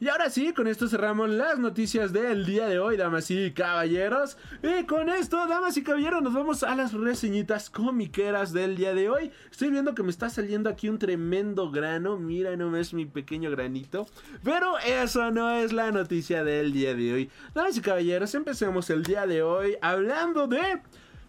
Y 0.00 0.08
ahora 0.08 0.28
sí, 0.28 0.52
con 0.52 0.66
esto 0.66 0.88
cerramos 0.88 1.30
las 1.30 1.60
noticias 1.60 2.12
del 2.12 2.44
día 2.44 2.66
de 2.66 2.80
hoy, 2.80 2.96
damas 2.96 3.30
y 3.30 3.52
caballeros. 3.52 4.36
Y 4.60 4.84
con 4.86 5.08
esto, 5.08 5.46
damas 5.46 5.76
y 5.76 5.84
caballeros, 5.84 6.20
nos 6.20 6.34
vamos 6.34 6.64
a 6.64 6.74
las 6.74 6.92
reseñitas 6.92 7.70
comiqueras 7.70 8.52
del 8.52 8.76
día 8.76 8.92
de 8.92 9.08
hoy. 9.08 9.30
Estoy 9.52 9.70
viendo 9.70 9.94
que 9.94 10.02
me 10.02 10.10
está 10.10 10.28
saliendo 10.30 10.68
aquí 10.68 10.88
un 10.88 10.98
tremendo 10.98 11.70
grano. 11.70 12.18
Mira 12.18 12.56
no 12.56 12.76
es 12.76 12.92
mi 12.92 13.06
pequeño 13.06 13.52
granito. 13.52 14.06
Pero 14.42 14.78
eso 14.78 15.30
no 15.30 15.50
es 15.52 15.72
la 15.72 15.92
noticia 15.92 16.42
del 16.42 16.72
día 16.72 16.94
de 16.94 17.12
hoy. 17.12 17.30
Damas 17.54 17.76
y 17.76 17.80
caballeros, 17.80 18.34
empecemos 18.34 18.90
el 18.90 19.04
día 19.04 19.26
de 19.28 19.42
hoy 19.42 19.76
hablando 19.80 20.48
de... 20.48 20.82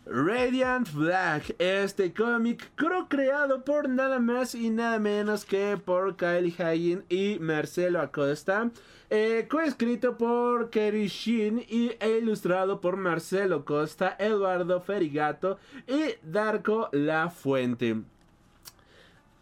Radiant 0.08 0.92
Black, 0.94 1.56
este 1.58 2.14
cómic 2.14 2.72
creado 3.10 3.64
por 3.66 3.90
nada 3.90 4.20
más 4.20 4.54
y 4.54 4.70
nada 4.70 5.00
menos 5.00 5.46
que 5.46 5.78
por 5.84 6.16
Kyle 6.16 6.54
Hagen 6.58 7.04
y 7.10 7.40
Marcelo 7.40 8.00
Acosta, 8.00 8.70
eh, 9.10 9.48
coescrito 9.50 10.16
por 10.18 10.70
Kerry 10.70 11.08
Sheen 11.08 11.66
y 11.68 11.92
e 12.00 12.20
ilustrado 12.22 12.82
por 12.82 12.98
Marcelo 12.98 13.66
Costa, 13.66 14.16
Eduardo 14.20 14.80
Ferigato 14.80 15.58
y 15.88 16.16
Darko 16.22 16.90
La 16.92 17.30
Fuente. 17.30 18.15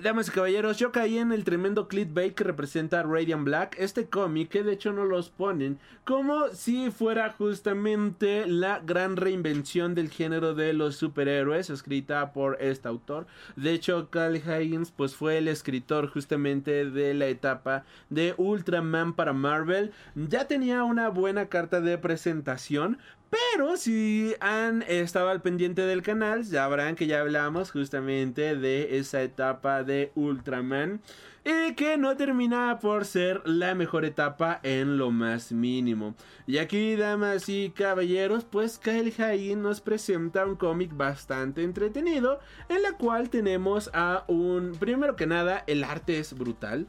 Damas 0.04 0.28
y 0.28 0.32
caballeros, 0.32 0.78
yo 0.78 0.92
caí 0.92 1.18
en 1.18 1.32
el 1.32 1.46
tremendo 1.46 1.88
clickbait 1.88 2.36
que 2.36 2.44
representa 2.44 3.04
Radiant 3.04 3.46
Black, 3.46 3.78
este 3.80 4.10
cómic 4.10 4.50
que 4.50 4.62
de 4.62 4.74
hecho 4.74 4.92
no 4.92 5.06
los 5.06 5.30
ponen 5.30 5.80
como 6.04 6.50
si 6.50 6.92
fuera 6.92 7.32
justamente 7.32 8.46
la 8.46 8.82
gran 8.82 9.16
reinvención 9.16 9.96
del 9.96 10.10
género 10.10 10.54
de 10.54 10.74
los 10.74 10.98
superhéroes 10.98 11.70
escrita 11.70 12.34
por 12.34 12.58
este 12.62 12.90
autor. 12.90 13.26
De 13.56 13.72
hecho, 13.72 14.10
Cal 14.10 14.36
Higgins 14.36 14.92
pues 14.92 15.16
fue 15.16 15.38
el 15.38 15.48
escritor 15.48 16.08
justamente 16.08 16.90
de 16.90 17.14
la 17.14 17.28
etapa 17.28 17.86
de 18.10 18.34
Ultraman 18.36 19.14
para 19.14 19.32
Marvel. 19.32 19.94
Ya 20.16 20.46
tenía 20.46 20.84
una 20.84 21.08
buena 21.08 21.46
carta 21.46 21.80
de 21.80 21.98
presentación, 21.98 22.98
pero 23.34 23.78
si 23.78 24.36
han 24.40 24.84
estado 24.84 25.30
al 25.30 25.42
pendiente 25.42 25.82
del 25.82 26.04
canal, 26.04 26.44
ya 26.44 26.64
sabrán 26.64 26.96
que 26.96 27.08
ya 27.08 27.20
hablamos 27.20 27.72
justamente 27.72 28.56
de 28.56 29.00
esa 29.00 29.24
etapa 29.24 29.84
de 29.84 30.12
Ultraman. 30.14 31.02
Y 31.44 31.74
que 31.74 31.98
no 31.98 32.16
termina 32.16 32.80
por 32.80 33.04
ser 33.04 33.42
la 33.46 33.76
mejor 33.76 34.06
etapa 34.06 34.60
en 34.64 34.98
lo 34.98 35.12
más 35.12 35.52
mínimo. 35.52 36.16
Y 36.48 36.58
aquí, 36.60 36.96
damas 36.96 37.50
y 37.50 37.72
caballeros, 37.72 38.46
pues 38.46 38.78
Kyle 38.78 39.14
Hain 39.18 39.62
nos 39.62 39.82
presenta 39.82 40.46
un 40.46 40.56
cómic 40.56 40.96
bastante 40.96 41.64
entretenido. 41.64 42.40
En 42.70 42.82
la 42.82 42.94
cual 42.94 43.30
tenemos 43.30 43.90
a 43.94 44.24
un... 44.28 44.74
Primero 44.80 45.16
que 45.16 45.28
nada, 45.28 45.64
el 45.68 45.84
arte 45.84 46.20
es 46.20 46.34
brutal. 46.34 46.88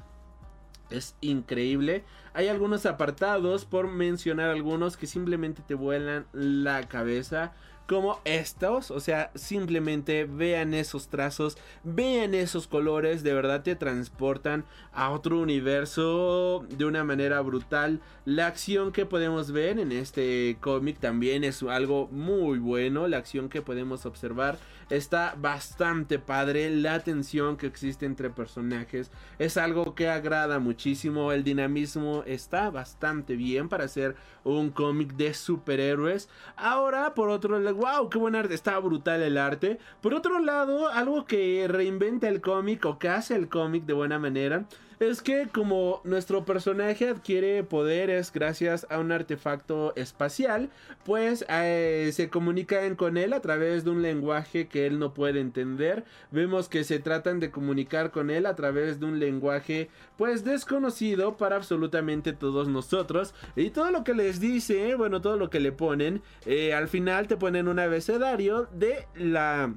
Es 0.90 1.16
increíble. 1.20 2.04
Hay 2.34 2.48
algunos 2.48 2.86
apartados, 2.86 3.64
por 3.64 3.88
mencionar 3.88 4.50
algunos, 4.50 4.96
que 4.96 5.06
simplemente 5.06 5.62
te 5.66 5.74
vuelan 5.74 6.26
la 6.32 6.88
cabeza 6.88 7.52
como 7.86 8.20
estos. 8.24 8.90
O 8.90 9.00
sea, 9.00 9.30
simplemente 9.34 10.24
vean 10.24 10.74
esos 10.74 11.08
trazos, 11.08 11.56
vean 11.82 12.34
esos 12.34 12.66
colores, 12.66 13.22
de 13.22 13.34
verdad 13.34 13.62
te 13.62 13.76
transportan 13.76 14.64
a 14.92 15.10
otro 15.10 15.38
universo 15.38 16.64
de 16.68 16.84
una 16.84 17.04
manera 17.04 17.40
brutal. 17.40 18.00
La 18.24 18.46
acción 18.46 18.92
que 18.92 19.06
podemos 19.06 19.52
ver 19.52 19.78
en 19.78 19.92
este 19.92 20.56
cómic 20.60 20.98
también 20.98 21.44
es 21.44 21.62
algo 21.62 22.08
muy 22.08 22.58
bueno. 22.58 23.08
La 23.08 23.18
acción 23.18 23.48
que 23.48 23.62
podemos 23.62 24.06
observar 24.06 24.58
está 24.90 25.34
bastante 25.38 26.18
padre. 26.18 26.70
La 26.70 27.00
tensión 27.00 27.56
que 27.56 27.66
existe 27.66 28.06
entre 28.06 28.30
personajes 28.30 29.10
es 29.38 29.56
algo 29.56 29.94
que 29.94 30.08
agrada 30.08 30.58
muchísimo. 30.58 31.32
El 31.32 31.44
dinamismo 31.44 32.22
está 32.26 32.70
bastante 32.70 33.36
bien 33.36 33.68
para 33.68 33.84
hacer 33.84 34.16
un 34.44 34.70
cómic 34.70 35.14
de 35.14 35.34
superhéroes. 35.34 36.28
Ahora, 36.56 37.14
por 37.14 37.28
otro 37.28 37.58
lado, 37.58 37.76
wow, 37.76 38.08
qué 38.08 38.18
buen 38.18 38.36
arte, 38.36 38.54
está 38.54 38.78
brutal 38.78 39.22
el 39.22 39.38
arte. 39.38 39.78
Por 40.00 40.14
otro 40.14 40.38
lado, 40.38 40.88
algo 40.88 41.24
que 41.24 41.66
reinventa 41.68 42.28
el 42.28 42.40
cómic 42.40 42.84
o 42.84 42.98
que 42.98 43.08
hace 43.08 43.34
el 43.34 43.48
cómic 43.48 43.84
de 43.84 43.92
buena 43.92 44.18
manera 44.18 44.66
es 45.00 45.22
que 45.22 45.48
como 45.52 46.00
nuestro 46.04 46.44
personaje 46.44 47.08
adquiere 47.08 47.62
poderes 47.64 48.32
gracias 48.32 48.86
a 48.90 48.98
un 48.98 49.12
artefacto 49.12 49.94
espacial, 49.96 50.70
pues 51.04 51.44
eh, 51.48 52.10
se 52.12 52.28
comunican 52.28 52.96
con 52.96 53.16
él 53.16 53.32
a 53.32 53.40
través 53.40 53.84
de 53.84 53.90
un 53.90 54.02
lenguaje 54.02 54.68
que 54.68 54.86
él 54.86 54.98
no 54.98 55.14
puede 55.14 55.40
entender. 55.40 56.04
Vemos 56.30 56.68
que 56.68 56.84
se 56.84 56.98
tratan 56.98 57.40
de 57.40 57.50
comunicar 57.50 58.10
con 58.10 58.30
él 58.30 58.46
a 58.46 58.54
través 58.54 59.00
de 59.00 59.06
un 59.06 59.18
lenguaje 59.18 59.88
pues 60.16 60.44
desconocido 60.44 61.36
para 61.36 61.56
absolutamente 61.56 62.32
todos 62.32 62.68
nosotros. 62.68 63.34
Y 63.56 63.70
todo 63.70 63.90
lo 63.90 64.04
que 64.04 64.14
les 64.14 64.40
dice, 64.40 64.94
bueno, 64.94 65.20
todo 65.20 65.36
lo 65.36 65.50
que 65.50 65.60
le 65.60 65.72
ponen, 65.72 66.22
eh, 66.46 66.74
al 66.74 66.88
final 66.88 67.26
te 67.26 67.36
ponen 67.36 67.68
un 67.68 67.78
abecedario 67.78 68.68
de 68.72 69.06
la 69.14 69.74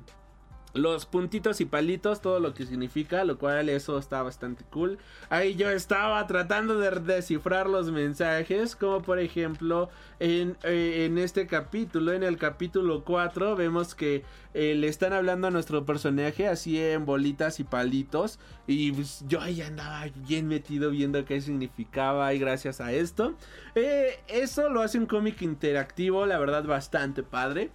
los 0.73 1.05
puntitos 1.05 1.61
y 1.61 1.65
palitos, 1.65 2.21
todo 2.21 2.39
lo 2.39 2.53
que 2.53 2.65
significa, 2.65 3.23
lo 3.23 3.37
cual 3.37 3.69
eso 3.69 3.97
está 3.97 4.21
bastante 4.21 4.63
cool. 4.69 4.97
Ahí 5.29 5.55
yo 5.55 5.69
estaba 5.69 6.25
tratando 6.27 6.79
de 6.79 6.91
descifrar 6.91 7.67
los 7.67 7.91
mensajes, 7.91 8.75
como 8.75 9.01
por 9.01 9.19
ejemplo 9.19 9.89
en, 10.19 10.57
eh, 10.63 11.05
en 11.05 11.17
este 11.17 11.47
capítulo, 11.47 12.13
en 12.13 12.23
el 12.23 12.37
capítulo 12.37 13.03
4, 13.03 13.55
vemos 13.55 13.95
que 13.95 14.23
eh, 14.53 14.73
le 14.73 14.87
están 14.87 15.13
hablando 15.13 15.47
a 15.47 15.51
nuestro 15.51 15.85
personaje 15.85 16.47
así 16.47 16.81
en 16.81 17.05
bolitas 17.05 17.59
y 17.59 17.63
palitos. 17.63 18.39
Y 18.65 18.91
pues, 18.91 19.23
yo 19.27 19.39
ahí 19.39 19.61
andaba 19.61 20.05
bien 20.27 20.47
metido 20.47 20.89
viendo 20.89 21.23
qué 21.25 21.41
significaba 21.41 22.33
y 22.33 22.39
gracias 22.39 22.81
a 22.81 22.91
esto. 22.91 23.35
Eh, 23.75 24.19
eso 24.27 24.69
lo 24.69 24.81
hace 24.81 24.97
un 24.97 25.05
cómic 25.05 25.41
interactivo, 25.43 26.25
la 26.25 26.39
verdad 26.39 26.63
bastante 26.63 27.21
padre. 27.23 27.69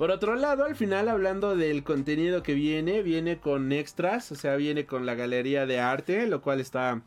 Por 0.00 0.10
otro 0.10 0.34
lado, 0.34 0.64
al 0.64 0.76
final 0.76 1.10
hablando 1.10 1.56
del 1.56 1.84
contenido 1.84 2.42
que 2.42 2.54
viene, 2.54 3.02
viene 3.02 3.38
con 3.38 3.70
extras, 3.70 4.32
o 4.32 4.34
sea, 4.34 4.56
viene 4.56 4.86
con 4.86 5.04
la 5.04 5.14
galería 5.14 5.66
de 5.66 5.78
arte, 5.78 6.26
lo 6.26 6.40
cual 6.40 6.58
está 6.58 7.02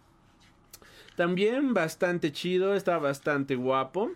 también 1.15 1.73
bastante 1.73 2.31
chido, 2.31 2.75
está 2.75 2.99
bastante 2.99 3.55
guapo. 3.55 4.11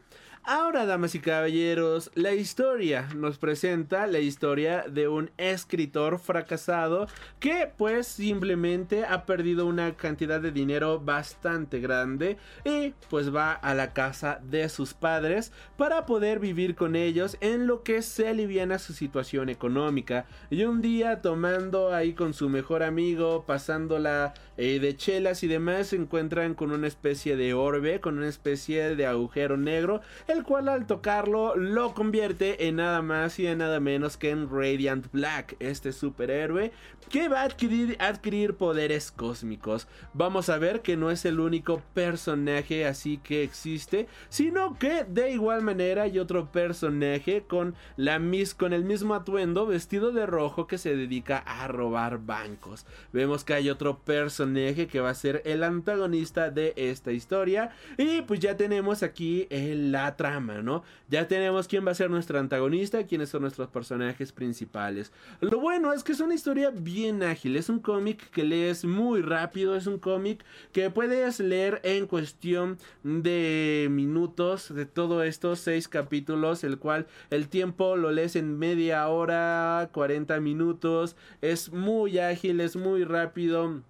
Ahora, 0.50 0.86
damas 0.86 1.14
y 1.14 1.20
caballeros, 1.20 2.10
la 2.16 2.34
historia 2.34 3.10
nos 3.14 3.38
presenta 3.38 4.08
la 4.08 4.20
historia 4.20 4.86
de 4.90 5.10
un 5.10 5.30
escritor 5.36 6.20
fracasado 6.20 7.08
que 7.42 7.70
pues 7.78 8.08
simplemente 8.08 9.04
ha 9.04 9.26
perdido 9.26 9.66
una 9.66 9.98
cantidad 9.98 10.40
de 10.40 10.54
dinero 10.54 11.02
bastante 11.02 11.82
grande 11.82 12.38
y 12.64 12.94
pues 13.10 13.36
va 13.36 13.52
a 13.52 13.74
la 13.74 13.92
casa 13.92 14.40
de 14.42 14.70
sus 14.70 14.94
padres 14.94 15.52
para 15.76 16.06
poder 16.06 16.40
vivir 16.40 16.76
con 16.76 16.96
ellos 16.96 17.36
en 17.42 17.68
lo 17.68 17.84
que 17.84 18.02
se 18.02 18.30
aliviana 18.30 18.80
su 18.80 18.94
situación 18.94 19.50
económica. 19.50 20.28
Y 20.50 20.64
un 20.64 20.82
día 20.82 21.22
tomando 21.22 21.94
ahí 21.94 22.14
con 22.14 22.34
su 22.34 22.48
mejor 22.48 22.84
amigo, 22.84 23.44
pasándola 23.46 24.34
eh, 24.56 24.80
de 24.80 24.96
chelas 24.96 25.44
y 25.44 25.48
demás, 25.48 25.88
se 25.88 25.98
encuentran 25.98 26.54
con 26.54 26.72
una 26.72 26.88
especie 26.88 27.36
de 27.36 27.54
orbe, 27.54 28.00
con 28.00 28.18
una 28.18 28.30
especie 28.30 28.96
de 28.96 29.06
agujero 29.06 29.58
negro 29.58 30.00
cual 30.44 30.70
al 30.70 30.88
tocarlo 30.88 31.56
lo 31.56 31.94
convierte 31.94 32.68
en 32.68 32.78
nada 32.78 33.02
más 33.02 33.40
y 33.40 33.48
en 33.48 33.60
nada 33.60 33.80
menos 33.80 34.18
que 34.18 34.30
en 34.30 34.50
Radiant 34.50 35.12
Black, 35.12 35.56
este 35.60 35.92
superhéroe 35.92 36.72
que 37.10 37.30
va 37.30 37.42
a 37.42 37.44
adquirir, 37.44 38.56
poderes 38.56 39.12
cósmicos. 39.12 39.88
Vamos 40.14 40.50
a 40.50 40.58
ver 40.58 40.82
que 40.82 40.98
no 40.98 41.10
es 41.10 41.26
el 41.26 41.40
único 41.40 41.82
personaje 41.94 42.86
así 42.86 43.18
que 43.18 43.44
existe, 43.44 44.08
sino 44.30 44.78
que 44.78 45.06
de 45.06 45.32
igual 45.32 45.62
manera 45.62 46.04
hay 46.04 46.20
otro 46.20 46.52
personaje 46.52 47.44
con, 47.48 47.76
la 47.96 48.20
mis, 48.20 48.54
con 48.54 48.74
el 48.74 48.84
mismo 48.84 49.16
atuendo 49.16 49.66
vestido 49.66 50.12
de 50.12 50.26
rojo 50.26 50.68
que 50.68 50.78
se 50.78 50.96
dedica 50.96 51.38
a 51.38 51.68
robar 51.68 52.20
bancos. 52.20 52.86
Vemos 53.14 53.44
que 53.44 53.54
hay 53.54 53.70
otro 53.70 54.00
personaje 54.00 54.88
que 54.88 55.00
va 55.00 55.12
a 55.12 55.16
ser 55.16 55.42
el 55.46 55.64
antagonista 55.64 56.50
de 56.50 56.74
esta 56.76 57.12
historia 57.12 57.72
y 57.98 58.22
pues 58.24 58.40
ya 58.40 58.58
tenemos 58.58 59.04
aquí 59.04 59.48
la 59.50 60.16
¿no? 60.64 60.84
Ya 61.10 61.28
tenemos 61.28 61.68
quién 61.68 61.86
va 61.86 61.92
a 61.92 61.96
ser 61.96 62.10
nuestro 62.10 62.40
antagonista, 62.40 63.06
quiénes 63.06 63.30
son 63.30 63.42
nuestros 63.42 63.70
personajes 63.70 64.32
principales. 64.32 65.12
Lo 65.40 65.60
bueno 65.60 65.94
es 65.94 66.04
que 66.04 66.12
es 66.12 66.20
una 66.20 66.36
historia 66.36 66.70
bien 66.70 67.24
ágil, 67.24 67.56
es 67.56 67.70
un 67.70 67.80
cómic 67.80 68.30
que 68.32 68.44
lees 68.44 68.86
muy 68.86 69.22
rápido, 69.22 69.76
es 69.76 69.88
un 69.88 70.00
cómic 70.00 70.44
que 70.72 70.90
puedes 70.90 71.40
leer 71.40 71.80
en 71.84 72.08
cuestión 72.08 72.78
de 73.04 73.88
minutos 73.90 74.74
de 74.74 74.86
todos 74.86 75.26
estos 75.26 75.60
seis 75.60 75.88
capítulos, 75.88 76.64
el 76.64 76.78
cual 76.78 77.08
el 77.30 77.48
tiempo 77.48 77.96
lo 77.96 78.12
lees 78.12 78.36
en 78.36 78.58
media 78.58 79.08
hora, 79.08 79.90
40 79.94 80.40
minutos, 80.40 81.16
es 81.42 81.72
muy 81.72 82.20
ágil, 82.20 82.60
es 82.60 82.76
muy 82.76 83.04
rápido. 83.04 83.82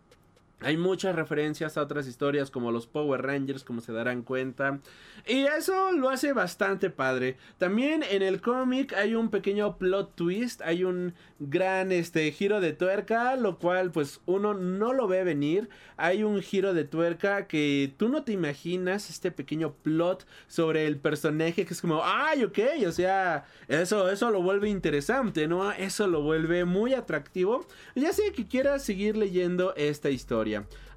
Hay 0.60 0.76
muchas 0.76 1.16
referencias 1.16 1.78
a 1.78 1.84
otras 1.84 2.08
historias 2.08 2.50
como 2.50 2.72
los 2.72 2.88
Power 2.88 3.22
Rangers, 3.22 3.64
como 3.64 3.80
se 3.80 3.94
darán 3.94 4.24
cuenta. 4.24 4.80
Y 5.28 5.42
eso 5.44 5.92
lo 5.92 6.10
hace 6.10 6.34
bastante 6.34 6.90
padre. 6.90 7.38
También 7.60 8.02
en 8.02 8.24
el 8.24 8.42
cómic 8.42 8.94
hay 8.94 9.14
un 9.14 9.30
pequeño 9.30 9.78
plot 9.78 10.16
twist, 10.16 10.62
hay 10.64 10.84
un 10.84 11.14
gran 11.38 11.92
este 11.92 12.32
giro 12.32 12.60
de 12.60 12.74
tuerca, 12.74 13.36
lo 13.36 13.60
cual 13.60 13.92
pues 13.92 14.20
uno 14.26 14.56
no 14.56 14.94
lo 14.94 15.08
ve 15.08 15.24
venir. 15.24 15.70
Hay 15.96 16.24
un 16.24 16.42
giro 16.42 16.74
de 16.74 16.86
tuerca 16.86 17.46
que 17.46 17.94
tú 17.98 18.10
no 18.10 18.24
te 18.24 18.32
imaginas 18.32 19.12
este 19.12 19.30
pequeño 19.30 19.74
plot 19.84 20.26
sobre 20.48 20.88
el 20.88 20.98
personaje 20.98 21.66
que 21.66 21.74
es 21.76 21.82
como, 21.82 22.02
"Ay, 22.04 22.44
ok", 22.44 22.60
o 22.88 22.92
sea, 22.92 23.46
eso 23.68 24.10
eso 24.10 24.32
lo 24.32 24.42
vuelve 24.42 24.70
interesante, 24.70 25.48
¿no? 25.48 25.72
Eso 25.72 26.08
lo 26.08 26.22
vuelve 26.24 26.66
muy 26.66 26.96
atractivo. 26.96 27.68
Ya 27.96 28.12
sé 28.12 28.32
que 28.32 28.48
quieras 28.48 28.84
seguir 28.84 29.16
leyendo 29.18 29.76
esta 29.76 30.10
historia. 30.10 30.47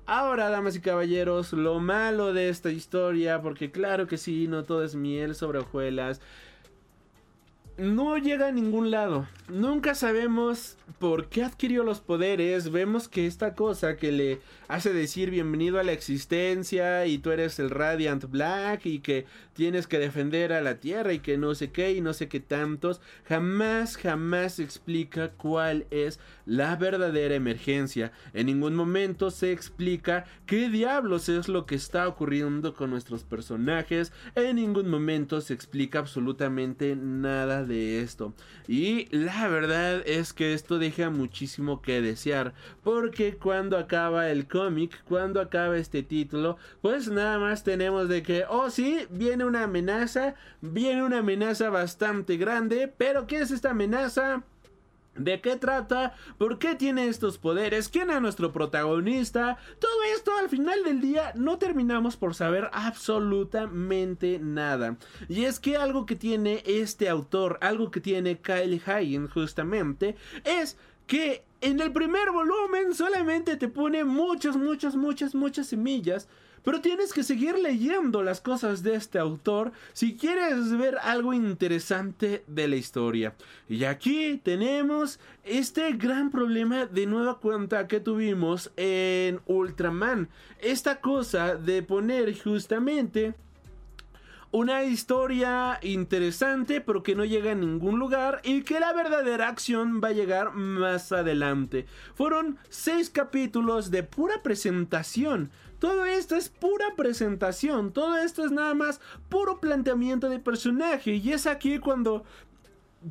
Ahora, 0.07 0.51
damas 0.51 0.75
y 0.77 0.81
caballeros, 0.81 1.53
lo 1.53 1.79
malo 1.79 2.33
de 2.33 2.49
esta 2.49 2.71
historia, 2.71 3.41
porque 3.43 3.71
claro 3.71 4.07
que 4.07 4.17
sí, 4.17 4.49
no 4.49 4.65
todo 4.65 4.85
es 4.85 4.95
miel 4.97 5.35
sobre 5.35 5.61
hojuelas, 5.61 6.21
no 7.81 8.19
llega 8.19 8.49
a 8.49 8.53
ningún 8.53 8.91
lado. 8.91 9.27
Nunca 9.49 9.95
sabemos 9.95 10.77
por 10.99 11.29
qué 11.29 11.43
adquirió 11.43 11.83
los 11.83 12.01
poderes. 12.01 12.71
Vemos 12.71 13.09
que 13.09 13.27
esta 13.27 13.55
cosa 13.55 13.97
que 13.97 14.13
le 14.13 14.41
hace 14.69 14.93
decir 14.93 15.31
bienvenido 15.31 15.81
a 15.81 15.83
la 15.83 15.93
existencia 15.93 17.07
y 17.07 17.19
tú 17.19 17.33
eres 17.33 17.59
el 17.59 17.71
Radiant 17.71 18.31
Black 18.31 18.87
y 18.87 19.01
que 19.01 19.27
tienes 19.55 19.87
que 19.87 19.99
defender 19.99 20.53
a 20.53 20.61
la 20.61 20.77
Tierra 20.77 21.13
y 21.13 21.19
que 21.19 21.37
no 21.37 21.55
sé 21.55 21.71
qué 21.73 21.93
y 21.93 22.01
no 22.01 22.13
sé 22.13 22.29
qué 22.29 22.39
tantos, 22.41 23.01
jamás, 23.25 23.97
jamás 23.97 24.59
explica 24.59 25.31
cuál 25.31 25.87
es 25.91 26.21
la 26.47 26.77
verdadera 26.77 27.35
emergencia. 27.35 28.13
En 28.33 28.47
ningún 28.47 28.75
momento 28.75 29.31
se 29.31 29.53
explica 29.53 30.25
qué 30.47 30.69
diablos 30.69 31.29
es 31.29 31.49
lo 31.49 31.67
que 31.67 31.75
está 31.75 32.07
ocurriendo 32.07 32.75
con 32.75 32.91
nuestros 32.91 33.25
personajes. 33.25 34.13
En 34.35 34.57
ningún 34.57 34.89
momento 34.89 35.41
se 35.41 35.55
explica 35.55 35.99
absolutamente 35.99 36.95
nada 36.95 37.65
de 37.75 38.01
esto. 38.01 38.35
Y 38.69 39.07
la 39.17 39.49
verdad 39.49 40.03
es 40.07 40.33
que 40.33 40.53
esto 40.53 40.79
deja 40.79 41.11
muchísimo 41.11 41.81
que 41.81 42.03
desear. 42.03 42.53
Porque 42.83 43.37
cuando 43.37 43.79
acaba 43.79 44.31
el 44.31 44.47
cómic, 44.47 45.03
cuando 45.05 45.41
acaba 45.41 45.79
este 45.79 46.03
título, 46.03 46.59
pues 46.83 47.09
nada 47.09 47.39
más 47.39 47.65
tenemos 47.65 48.09
de 48.09 48.23
que, 48.23 48.45
oh 48.49 48.71
sí, 48.71 49.07
viene 49.11 49.45
una 49.45 49.65
amenaza, 49.65 50.35
viene 50.61 51.03
una 51.03 51.19
amenaza 51.19 51.71
bastante 51.71 52.37
grande, 52.37 52.89
pero 52.89 53.27
¿qué 53.27 53.39
es 53.39 53.51
esta 53.51 53.71
amenaza? 53.71 54.43
¿De 55.17 55.41
qué 55.41 55.57
trata? 55.57 56.15
¿Por 56.39 56.59
qué 56.59 56.77
tiene 56.77 57.09
estos 57.09 57.37
poderes? 57.37 57.89
¿Quién 57.89 58.11
es 58.11 58.21
nuestro 58.21 58.53
protagonista? 58.53 59.59
Todo 59.81 60.03
esto 60.15 60.31
al 60.39 60.49
final 60.49 60.85
del 60.85 61.01
día 61.01 61.33
no 61.35 61.59
terminamos 61.59 62.17
por 62.17 62.35
saber 62.35 62.71
absolutamente 62.73 64.39
nada. 64.39 64.97
Y 65.29 65.45
es 65.45 65.59
que 65.59 65.77
algo 65.77 66.07
que 66.07 66.15
tiene 66.15 66.63
este 66.65 67.09
autor, 67.09 67.59
algo 67.61 67.91
que 67.91 68.01
tiene 68.01 68.39
Kyle 68.39 68.81
Hagen 68.87 69.29
justamente, 69.29 70.17
es 70.45 70.77
que 71.09 71.43
en 71.61 71.81
el 71.81 71.93
primer 71.93 72.31
volumen 72.31 72.95
solamente 72.95 73.57
te 73.57 73.69
pone 73.69 74.05
muchas, 74.05 74.57
muchas, 74.57 74.95
muchas, 74.95 75.35
muchas 75.35 75.67
semillas 75.67 76.29
pero 76.65 76.81
tienes 76.81 77.13
que 77.13 77.23
seguir 77.23 77.59
leyendo 77.59 78.23
las 78.23 78.41
cosas 78.41 78.83
de 78.83 78.95
este 78.95 79.19
autor 79.19 79.73
si 79.93 80.17
quieres 80.17 80.77
ver 80.77 80.99
algo 80.99 81.33
interesante 81.33 82.45
de 82.47 82.69
la 82.69 82.77
historia. 82.77 83.35
Y 83.69 83.85
aquí 83.85 84.41
tenemos 84.43 85.21
este 85.45 85.93
gran 85.93 86.31
problema 86.31 86.87
de 86.87 87.07
nueva 87.07 87.39
cuenta 87.39 87.89
que 87.89 88.01
tuvimos 88.01 88.71
en 88.77 89.41
Ultraman. 89.47 90.29
Esta 90.61 91.01
cosa 91.01 91.57
de 91.57 91.83
poner 91.83 92.39
justamente 92.39 93.35
una 94.53 94.83
historia 94.83 95.79
interesante 95.83 96.81
pero 96.81 97.05
que 97.05 97.15
no 97.15 97.25
llega 97.25 97.53
a 97.53 97.55
ningún 97.55 98.01
lugar 98.01 98.41
y 98.43 98.63
que 98.63 98.81
la 98.81 98.93
verdadera 98.93 99.49
acción 99.49 100.01
va 100.03 100.09
a 100.09 100.13
llegar 100.13 100.53
más 100.55 101.13
adelante. 101.13 101.87
Fueron 102.15 102.59
seis 102.69 103.11
capítulos 103.11 103.91
de 103.91 104.03
pura 104.03 104.43
presentación 104.43 105.51
todo 105.81 106.05
esto 106.05 106.37
es 106.37 106.49
pura 106.49 106.95
presentación, 106.97 107.93
todo 107.93 108.17
esto 108.19 108.45
es 108.45 108.53
nada 108.53 108.75
más 108.75 109.01
puro 109.29 109.59
planteamiento 109.59 110.29
de 110.29 110.39
personaje 110.39 111.15
y 111.15 111.33
es 111.33 111.47
aquí 111.47 111.79
cuando 111.79 112.25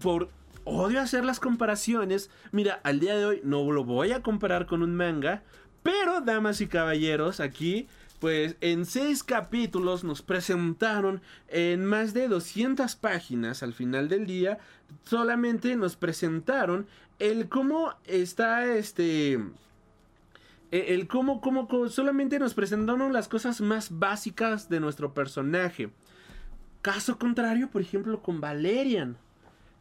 por 0.02 0.30
odio 0.64 1.02
hacer 1.02 1.26
las 1.26 1.40
comparaciones, 1.40 2.30
mira, 2.52 2.80
al 2.84 3.00
día 3.00 3.18
de 3.18 3.26
hoy 3.26 3.42
no 3.44 3.70
lo 3.72 3.84
voy 3.84 4.12
a 4.14 4.22
comparar 4.22 4.68
con 4.68 4.84
un 4.84 4.96
manga, 4.96 5.44
Pero, 5.82 6.22
damas 6.22 6.62
y 6.62 6.68
caballeros, 6.68 7.40
aquí 7.40 7.88
pues 8.20 8.58
en 8.60 8.86
seis 8.86 9.24
capítulos 9.24 10.04
nos 10.04 10.22
presentaron 10.22 11.22
en 11.48 11.86
más 11.86 12.14
de 12.14 12.28
200 12.28 12.96
páginas 12.98 13.64
al 13.64 13.74
final 13.74 14.10
del 14.10 14.26
día. 14.26 14.60
Solamente 15.06 15.76
nos 15.78 15.96
presentaron 15.96 16.86
el 17.18 17.48
cómo 17.48 17.94
está 18.06 18.66
este... 18.66 19.40
e- 20.72 20.94
El 20.94 21.08
cómo, 21.08 21.42
cómo, 21.42 21.68
cómo- 21.68 21.90
solamente 21.90 22.40
nos 22.40 22.54
presentaron 22.54 23.14
las 23.14 23.28
cosas 23.28 23.62
más 23.62 23.98
básicas 23.98 24.70
de 24.70 24.80
nuestro 24.80 25.14
personaje. 25.14 25.90
Caso 26.82 27.18
contrario, 27.18 27.70
por 27.70 27.82
ejemplo, 27.82 28.22
con 28.22 28.40
Valerian 28.42 29.18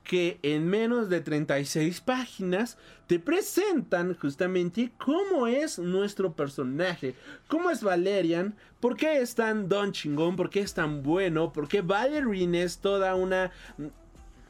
que 0.05 0.39
en 0.43 0.67
menos 0.67 1.11
de 1.11 1.21
36 1.21 2.01
páginas 2.01 2.79
te 3.07 3.19
presentan 3.19 4.17
justamente 4.17 4.91
cómo 4.97 5.47
es 5.47 5.79
nuestro 5.79 6.33
personaje, 6.33 7.15
cómo 7.47 7.69
es 7.71 7.83
Valerian, 7.83 8.57
por 8.81 8.97
qué 8.97 9.21
es 9.21 9.35
tan 9.35 9.69
don 9.69 9.93
chingón, 9.93 10.35
por 10.35 10.49
qué 10.49 10.61
es 10.61 10.73
tan 10.73 11.03
bueno, 11.03 11.53
por 11.53 11.69
qué 11.69 11.83
Valerian 11.83 12.55
es 12.55 12.79
toda 12.79 13.15
una 13.17 13.51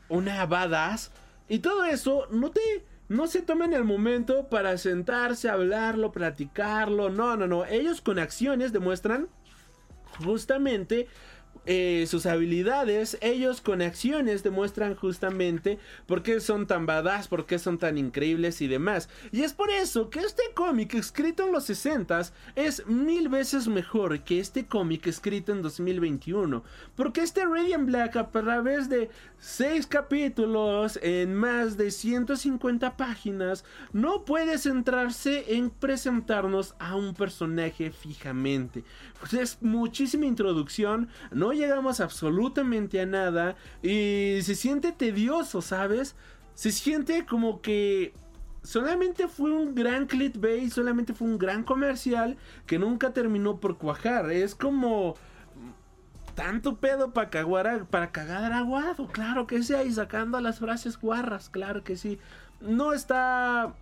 una 0.08 0.46
badass 0.46 1.10
y 1.48 1.58
todo 1.58 1.84
eso 1.84 2.28
no 2.30 2.50
te 2.52 2.60
no 3.08 3.26
se 3.26 3.42
toman 3.42 3.72
el 3.72 3.84
momento 3.84 4.48
para 4.48 4.76
sentarse, 4.76 5.48
hablarlo, 5.48 6.12
platicarlo. 6.12 7.08
No, 7.08 7.36
no, 7.36 7.46
no. 7.46 7.64
Ellos 7.64 8.00
con 8.02 8.18
acciones 8.18 8.72
demuestran 8.72 9.28
justamente 10.24 11.08
eh, 11.70 12.06
sus 12.06 12.24
habilidades, 12.24 13.18
ellos 13.20 13.60
con 13.60 13.82
acciones 13.82 14.42
demuestran 14.42 14.94
justamente 14.94 15.78
por 16.06 16.22
qué 16.22 16.40
son 16.40 16.66
tan 16.66 16.86
badass, 16.86 17.28
por 17.28 17.44
qué 17.44 17.58
son 17.58 17.76
tan 17.76 17.98
increíbles 17.98 18.62
y 18.62 18.68
demás. 18.68 19.10
Y 19.32 19.42
es 19.42 19.52
por 19.52 19.68
eso 19.68 20.08
que 20.08 20.20
este 20.20 20.44
cómic 20.54 20.94
escrito 20.94 21.44
en 21.44 21.52
los 21.52 21.64
60 21.64 22.22
es 22.56 22.86
mil 22.86 23.28
veces 23.28 23.68
mejor 23.68 24.20
que 24.20 24.40
este 24.40 24.66
cómic 24.66 25.06
escrito 25.08 25.52
en 25.52 25.60
2021. 25.60 26.64
Porque 26.96 27.20
este 27.20 27.44
Radiant 27.44 27.84
Black 27.84 28.16
a 28.16 28.30
través 28.30 28.88
de 28.88 29.10
6 29.40 29.86
capítulos 29.88 30.98
en 31.02 31.34
más 31.34 31.76
de 31.76 31.90
150 31.90 32.96
páginas 32.96 33.62
no 33.92 34.24
puede 34.24 34.56
centrarse 34.56 35.54
en 35.56 35.68
presentarnos 35.68 36.74
a 36.78 36.96
un 36.96 37.12
personaje 37.12 37.90
fijamente. 37.90 38.84
Pues 39.20 39.34
es 39.34 39.62
muchísima 39.62 40.26
introducción, 40.26 41.08
no 41.32 41.52
llegamos 41.52 42.00
absolutamente 42.00 43.00
a 43.00 43.06
nada 43.06 43.56
y 43.82 44.38
se 44.42 44.54
siente 44.54 44.92
tedioso, 44.92 45.60
¿sabes? 45.60 46.14
Se 46.54 46.70
siente 46.70 47.26
como 47.26 47.60
que 47.60 48.14
solamente 48.62 49.26
fue 49.26 49.50
un 49.50 49.74
gran 49.74 50.06
clickbait, 50.06 50.70
solamente 50.70 51.14
fue 51.14 51.26
un 51.28 51.38
gran 51.38 51.64
comercial 51.64 52.36
que 52.66 52.78
nunca 52.78 53.12
terminó 53.12 53.58
por 53.58 53.78
cuajar. 53.78 54.30
Es 54.30 54.54
como 54.54 55.16
tanto 56.34 56.76
pedo 56.76 57.12
para 57.12 57.30
cagar, 57.30 57.86
para 57.86 58.12
cagar 58.12 58.52
aguado, 58.52 59.08
claro 59.08 59.48
que 59.48 59.62
sí, 59.64 59.74
y 59.86 59.92
sacando 59.92 60.40
las 60.40 60.60
frases 60.60 60.96
guarras, 60.96 61.48
claro 61.48 61.82
que 61.82 61.96
sí. 61.96 62.20
No 62.60 62.92
está 62.92 63.74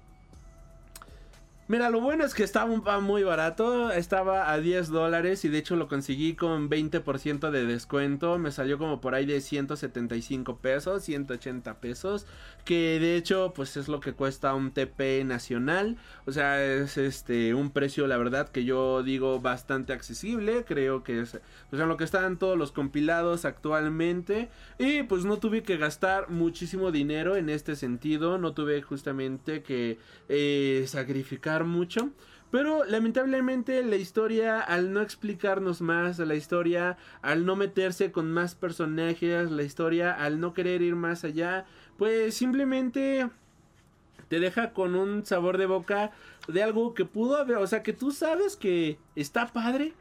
Mira, 1.69 1.91
lo 1.91 2.01
bueno 2.01 2.25
es 2.25 2.33
que 2.33 2.45
estaba 2.45 2.71
un 2.71 2.83
pa- 2.83 3.01
muy 3.01 3.25
barato, 3.25 3.91
estaba 3.91 4.53
a 4.53 4.61
10 4.61 4.87
dólares 4.89 5.45
y 5.45 5.49
de 5.49 5.59
hecho 5.59 5.75
lo 5.75 5.89
conseguí 5.89 6.37
con 6.37 6.69
20% 6.71 7.51
de 7.51 7.67
descuento, 7.67 8.39
me 8.39 8.53
salió 8.53 8.79
como 8.79 9.01
por 9.01 9.17
ahí 9.17 9.27
de 9.27 9.41
175 9.41 10.59
pesos, 10.59 11.03
180 11.03 11.81
pesos, 11.81 12.25
que 12.65 13.01
de 13.01 13.17
hecho 13.17 13.53
pues 13.53 13.77
es 13.77 13.89
lo 13.89 13.99
que 13.99 14.13
cuesta 14.13 14.55
un 14.55 14.71
TP 14.71 15.25
nacional, 15.25 15.97
o 16.25 16.31
sea, 16.31 16.65
es 16.65 16.99
este 16.99 17.53
un 17.53 17.71
precio 17.73 18.07
la 18.07 18.17
verdad 18.17 18.49
que 18.49 18.65
yo 18.65 19.03
digo 19.03 19.41
bastante 19.41 19.93
accesible, 19.93 20.65
creo 20.65 21.03
que 21.03 21.21
es 21.23 21.41
pues 21.69 21.83
en 21.83 21.89
lo 21.89 21.97
que 21.97 22.05
están 22.05 22.37
todos 22.39 22.57
los 22.57 22.71
compilados 22.71 23.45
actualmente. 23.45 24.51
Y 24.79 25.03
pues 25.03 25.25
no 25.25 25.39
tuve 25.39 25.63
que 25.65 25.77
gastar 25.79 26.31
muchísimo 26.31 26.93
dinero 26.93 27.35
en 27.37 27.49
este 27.49 27.75
sentido, 27.75 28.39
no 28.39 28.53
tuve 28.53 28.83
justamente 28.83 29.63
que 29.65 29.99
eh, 30.29 30.85
sacrificar 30.87 31.56
mucho. 31.65 32.11
Pero 32.51 32.85
lamentablemente 32.85 33.83
la 33.83 33.97
historia 33.97 34.61
al 34.61 34.93
no 34.93 35.01
explicarnos 35.01 35.81
más, 35.81 36.19
la 36.19 36.37
historia 36.37 36.97
al 37.21 37.45
no 37.45 37.57
meterse 37.57 38.13
con 38.13 38.33
más 38.33 38.55
personajes, 38.55 39.51
la 39.51 39.63
historia 39.63 40.13
al 40.13 40.41
no 40.41 40.55
querer 40.55 40.81
ir 40.81 40.95
más 40.95 41.25
allá, 41.25 41.67
pues 41.99 42.35
simplemente 42.35 43.29
te 44.29 44.41
deja 44.41 44.73
con 44.73 44.95
un 44.95 45.27
sabor 45.27 45.59
de 45.59 45.67
boca 45.67 46.13
de 46.49 46.63
algo 46.63 46.95
que 46.95 47.05
pudo 47.05 47.37
haber, 47.37 47.57
o 47.57 47.67
sea, 47.67 47.83
que 47.83 47.93
tú 47.93 48.13
sabes 48.13 48.57
que 48.57 48.99
está 49.17 49.49
padre, 49.53 49.95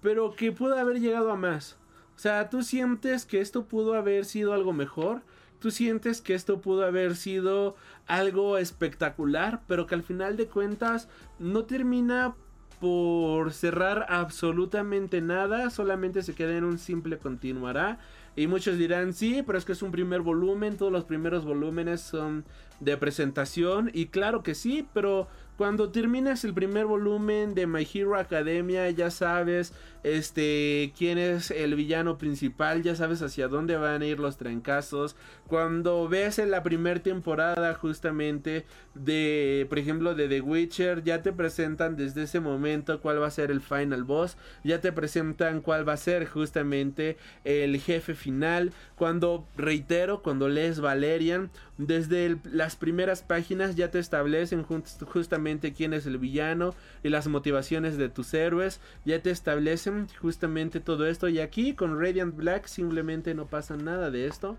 pero 0.00 0.34
que 0.34 0.52
pudo 0.52 0.76
haber 0.78 1.00
llegado 1.00 1.30
a 1.30 1.36
más. 1.36 1.78
O 2.16 2.18
sea, 2.18 2.48
tú 2.48 2.62
sientes 2.62 3.26
que 3.26 3.40
esto 3.40 3.66
pudo 3.66 3.94
haber 3.94 4.24
sido 4.24 4.52
algo 4.52 4.72
mejor, 4.72 5.22
tú 5.64 5.70
sientes 5.70 6.20
que 6.20 6.34
esto 6.34 6.60
pudo 6.60 6.84
haber 6.84 7.16
sido 7.16 7.74
algo 8.06 8.58
espectacular, 8.58 9.62
pero 9.66 9.86
que 9.86 9.94
al 9.94 10.02
final 10.02 10.36
de 10.36 10.46
cuentas 10.46 11.08
no 11.38 11.64
termina 11.64 12.34
por 12.80 13.50
cerrar 13.54 14.04
absolutamente 14.10 15.22
nada, 15.22 15.70
solamente 15.70 16.22
se 16.22 16.34
queda 16.34 16.54
en 16.54 16.64
un 16.64 16.78
simple 16.78 17.16
continuará. 17.16 17.98
Y 18.36 18.46
muchos 18.46 18.76
dirán, 18.76 19.14
sí, 19.14 19.42
pero 19.46 19.56
es 19.56 19.64
que 19.64 19.72
es 19.72 19.80
un 19.80 19.90
primer 19.90 20.20
volumen, 20.20 20.76
todos 20.76 20.92
los 20.92 21.04
primeros 21.04 21.46
volúmenes 21.46 22.02
son 22.02 22.44
de 22.80 22.98
presentación. 22.98 23.90
Y 23.94 24.08
claro 24.08 24.42
que 24.42 24.54
sí, 24.54 24.86
pero 24.92 25.28
cuando 25.56 25.90
terminas 25.90 26.44
el 26.44 26.52
primer 26.52 26.84
volumen 26.84 27.54
de 27.54 27.66
My 27.66 27.88
Hero 27.90 28.16
Academia, 28.16 28.90
ya 28.90 29.10
sabes 29.10 29.72
este 30.04 30.92
quién 30.96 31.18
es 31.18 31.50
el 31.50 31.74
villano 31.74 32.18
principal, 32.18 32.82
ya 32.82 32.94
sabes 32.94 33.22
hacia 33.22 33.48
dónde 33.48 33.76
van 33.76 34.02
a 34.02 34.06
ir 34.06 34.20
los 34.20 34.36
trancazos. 34.36 35.16
Cuando 35.48 36.08
ves 36.08 36.38
en 36.38 36.50
la 36.50 36.62
primera 36.62 37.02
temporada 37.02 37.74
justamente 37.74 38.64
de, 38.94 39.66
por 39.68 39.78
ejemplo, 39.78 40.14
de 40.14 40.28
The 40.28 40.40
Witcher, 40.40 41.02
ya 41.02 41.22
te 41.22 41.32
presentan 41.32 41.96
desde 41.96 42.22
ese 42.22 42.40
momento 42.40 43.00
cuál 43.00 43.20
va 43.20 43.26
a 43.26 43.30
ser 43.30 43.50
el 43.50 43.60
final 43.60 44.04
boss, 44.04 44.36
ya 44.62 44.80
te 44.80 44.92
presentan 44.92 45.60
cuál 45.62 45.88
va 45.88 45.94
a 45.94 45.96
ser 45.96 46.26
justamente 46.26 47.16
el 47.44 47.80
jefe 47.80 48.14
final. 48.14 48.72
Cuando, 48.94 49.46
reitero, 49.56 50.22
cuando 50.22 50.48
lees 50.48 50.80
Valerian, 50.80 51.50
desde 51.78 52.36
las 52.44 52.76
primeras 52.76 53.22
páginas 53.22 53.74
ya 53.74 53.90
te 53.90 53.98
establecen 53.98 54.62
just- 54.62 55.02
justamente 55.04 55.72
quién 55.72 55.92
es 55.92 56.06
el 56.06 56.18
villano 56.18 56.74
y 57.02 57.08
las 57.08 57.26
motivaciones 57.26 57.96
de 57.96 58.08
tus 58.08 58.32
héroes, 58.34 58.80
ya 59.04 59.20
te 59.20 59.30
establecen 59.30 59.93
justamente 60.20 60.80
todo 60.80 61.06
esto 61.06 61.28
y 61.28 61.40
aquí 61.40 61.74
con 61.74 62.00
Radiant 62.00 62.36
Black 62.36 62.66
simplemente 62.66 63.34
no 63.34 63.46
pasa 63.46 63.76
nada 63.76 64.10
de 64.10 64.26
esto. 64.26 64.56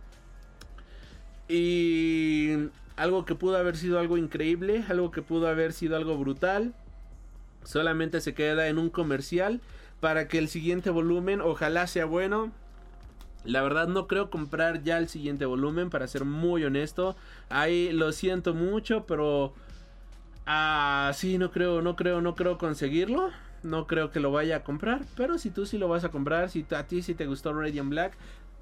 Y 1.47 2.69
algo 2.95 3.25
que 3.25 3.36
pudo 3.36 3.57
haber 3.57 3.77
sido 3.77 3.99
algo 3.99 4.17
increíble, 4.17 4.83
algo 4.89 5.11
que 5.11 5.21
pudo 5.21 5.47
haber 5.47 5.73
sido 5.73 5.95
algo 5.95 6.17
brutal, 6.17 6.73
solamente 7.63 8.21
se 8.21 8.33
queda 8.33 8.67
en 8.67 8.77
un 8.77 8.89
comercial 8.89 9.61
para 9.99 10.27
que 10.27 10.38
el 10.38 10.49
siguiente 10.49 10.89
volumen 10.89 11.41
ojalá 11.41 11.88
sea 11.88 12.05
bueno. 12.05 12.51
La 13.43 13.61
verdad 13.61 13.88
no 13.88 14.07
creo 14.07 14.31
comprar 14.31 14.83
ya 14.83 14.97
el 14.97 15.07
siguiente 15.07 15.45
volumen 15.45 15.89
para 15.89 16.07
ser 16.07 16.25
muy 16.25 16.63
honesto. 16.63 17.15
Ahí 17.49 17.91
lo 17.91 18.11
siento 18.11 18.53
mucho, 18.55 19.05
pero 19.05 19.53
ah 20.47 21.11
sí 21.13 21.38
no 21.38 21.51
creo, 21.51 21.81
no 21.81 21.95
creo, 21.95 22.21
no 22.21 22.36
creo 22.36 22.57
conseguirlo. 22.57 23.29
No 23.66 23.88
creo 23.88 24.11
que 24.11 24.20
lo 24.20 24.32
vaya 24.32 24.57
a 24.57 24.63
comprar, 24.63 25.01
pero 25.18 25.39
si 25.39 25.49
tú 25.49 25.66
sí 25.66 25.80
lo 25.80 25.88
vas 25.88 26.03
a 26.03 26.09
comprar, 26.09 26.51
si 26.51 26.63
a 26.70 26.84
ti 26.86 27.01
sí 27.01 27.16
te 27.16 27.26
gustó 27.26 27.51
Radiant 27.51 27.89
Black, 27.89 28.13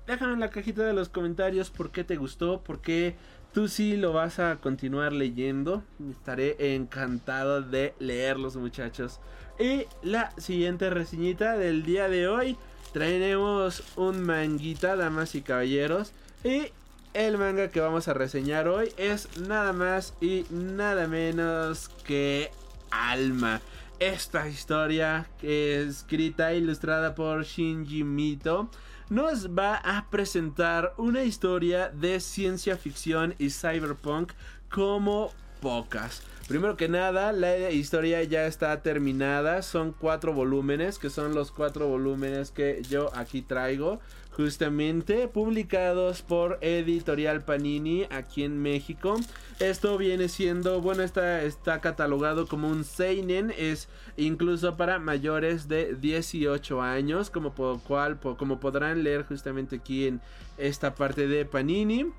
déjame 0.08 0.32
en 0.32 0.40
la 0.40 0.50
cajita 0.50 0.84
de 0.84 0.94
los 0.94 1.10
comentarios 1.10 1.70
por 1.72 1.92
qué 1.92 2.06
te 2.06 2.16
gustó, 2.16 2.62
por 2.62 2.80
qué 2.80 3.16
tú 3.54 3.68
sí 3.68 3.98
lo 3.98 4.14
vas 4.14 4.40
a 4.40 4.56
continuar 4.62 5.12
leyendo. 5.12 5.84
Estaré 6.10 6.76
encantado 6.76 7.62
de 7.62 7.94
leerlos, 8.00 8.56
muchachos. 8.56 9.20
Y 9.60 9.88
la 10.04 10.32
siguiente 10.38 10.90
reseñita 10.90 11.58
del 11.58 11.84
día 11.84 12.08
de 12.08 12.30
hoy. 12.30 12.56
Traeremos 12.94 13.84
un 13.98 14.24
manguita, 14.24 14.96
damas 14.96 15.36
y 15.36 15.42
caballeros. 15.42 16.14
Y 16.46 16.72
el 17.14 17.38
manga 17.38 17.68
que 17.68 17.82
vamos 17.82 18.08
a 18.08 18.14
reseñar 18.14 18.70
hoy 18.70 18.94
es 18.96 19.38
nada 19.38 19.74
más 19.74 20.14
y 20.22 20.46
nada 20.50 21.08
menos 21.08 21.90
que 22.06 22.52
Alma. 22.90 23.60
Esta 24.00 24.48
historia 24.48 25.28
escrita 25.42 26.52
e 26.52 26.58
ilustrada 26.58 27.16
por 27.16 27.44
Shinji 27.44 28.04
Mito 28.04 28.70
nos 29.10 29.48
va 29.48 29.76
a 29.78 30.10
presentar 30.10 30.94
una 30.98 31.24
historia 31.24 31.90
de 31.90 32.20
ciencia 32.20 32.76
ficción 32.76 33.36
y 33.38 33.50
cyberpunk 33.50 34.34
como 34.70 35.32
pocas. 35.62 36.22
Primero 36.48 36.76
que 36.76 36.90
nada, 36.90 37.32
la 37.32 37.72
historia 37.72 38.22
ya 38.24 38.46
está 38.46 38.82
terminada. 38.82 39.62
Son 39.62 39.94
cuatro 39.94 40.34
volúmenes, 40.34 41.00
que 41.00 41.10
son 41.10 41.34
los 41.34 41.52
cuatro 41.52 41.88
volúmenes 41.88 42.52
que 42.52 42.82
yo 42.90 43.16
aquí 43.16 43.42
traigo. 43.42 44.02
Justamente 44.32 45.28
publicados 45.30 46.22
por 46.22 46.58
Editorial 46.60 47.46
Panini 47.46 48.08
aquí 48.10 48.44
en 48.44 48.62
México. 48.62 49.16
Esto 49.60 49.98
viene 49.98 50.28
siendo, 50.28 50.82
bueno, 50.82 51.04
está, 51.04 51.80
catalogado 51.80 52.46
como 52.48 52.68
un 52.68 52.84
Seinen. 52.84 53.54
Es 53.58 53.88
incluso 54.18 54.76
para 54.76 55.00
mayores 55.00 55.70
de 55.70 55.96
18 55.96 56.82
años. 56.82 57.30
Como, 57.30 57.54
por, 57.56 57.80
cual, 57.84 58.20
como 58.20 58.60
podrán 58.60 59.04
leer 59.04 59.24
justamente 59.24 59.78
aquí 59.78 60.08
en 60.08 60.20
esta 60.58 60.94
parte 60.94 61.26
de 61.28 61.46
Panini. 61.46 62.12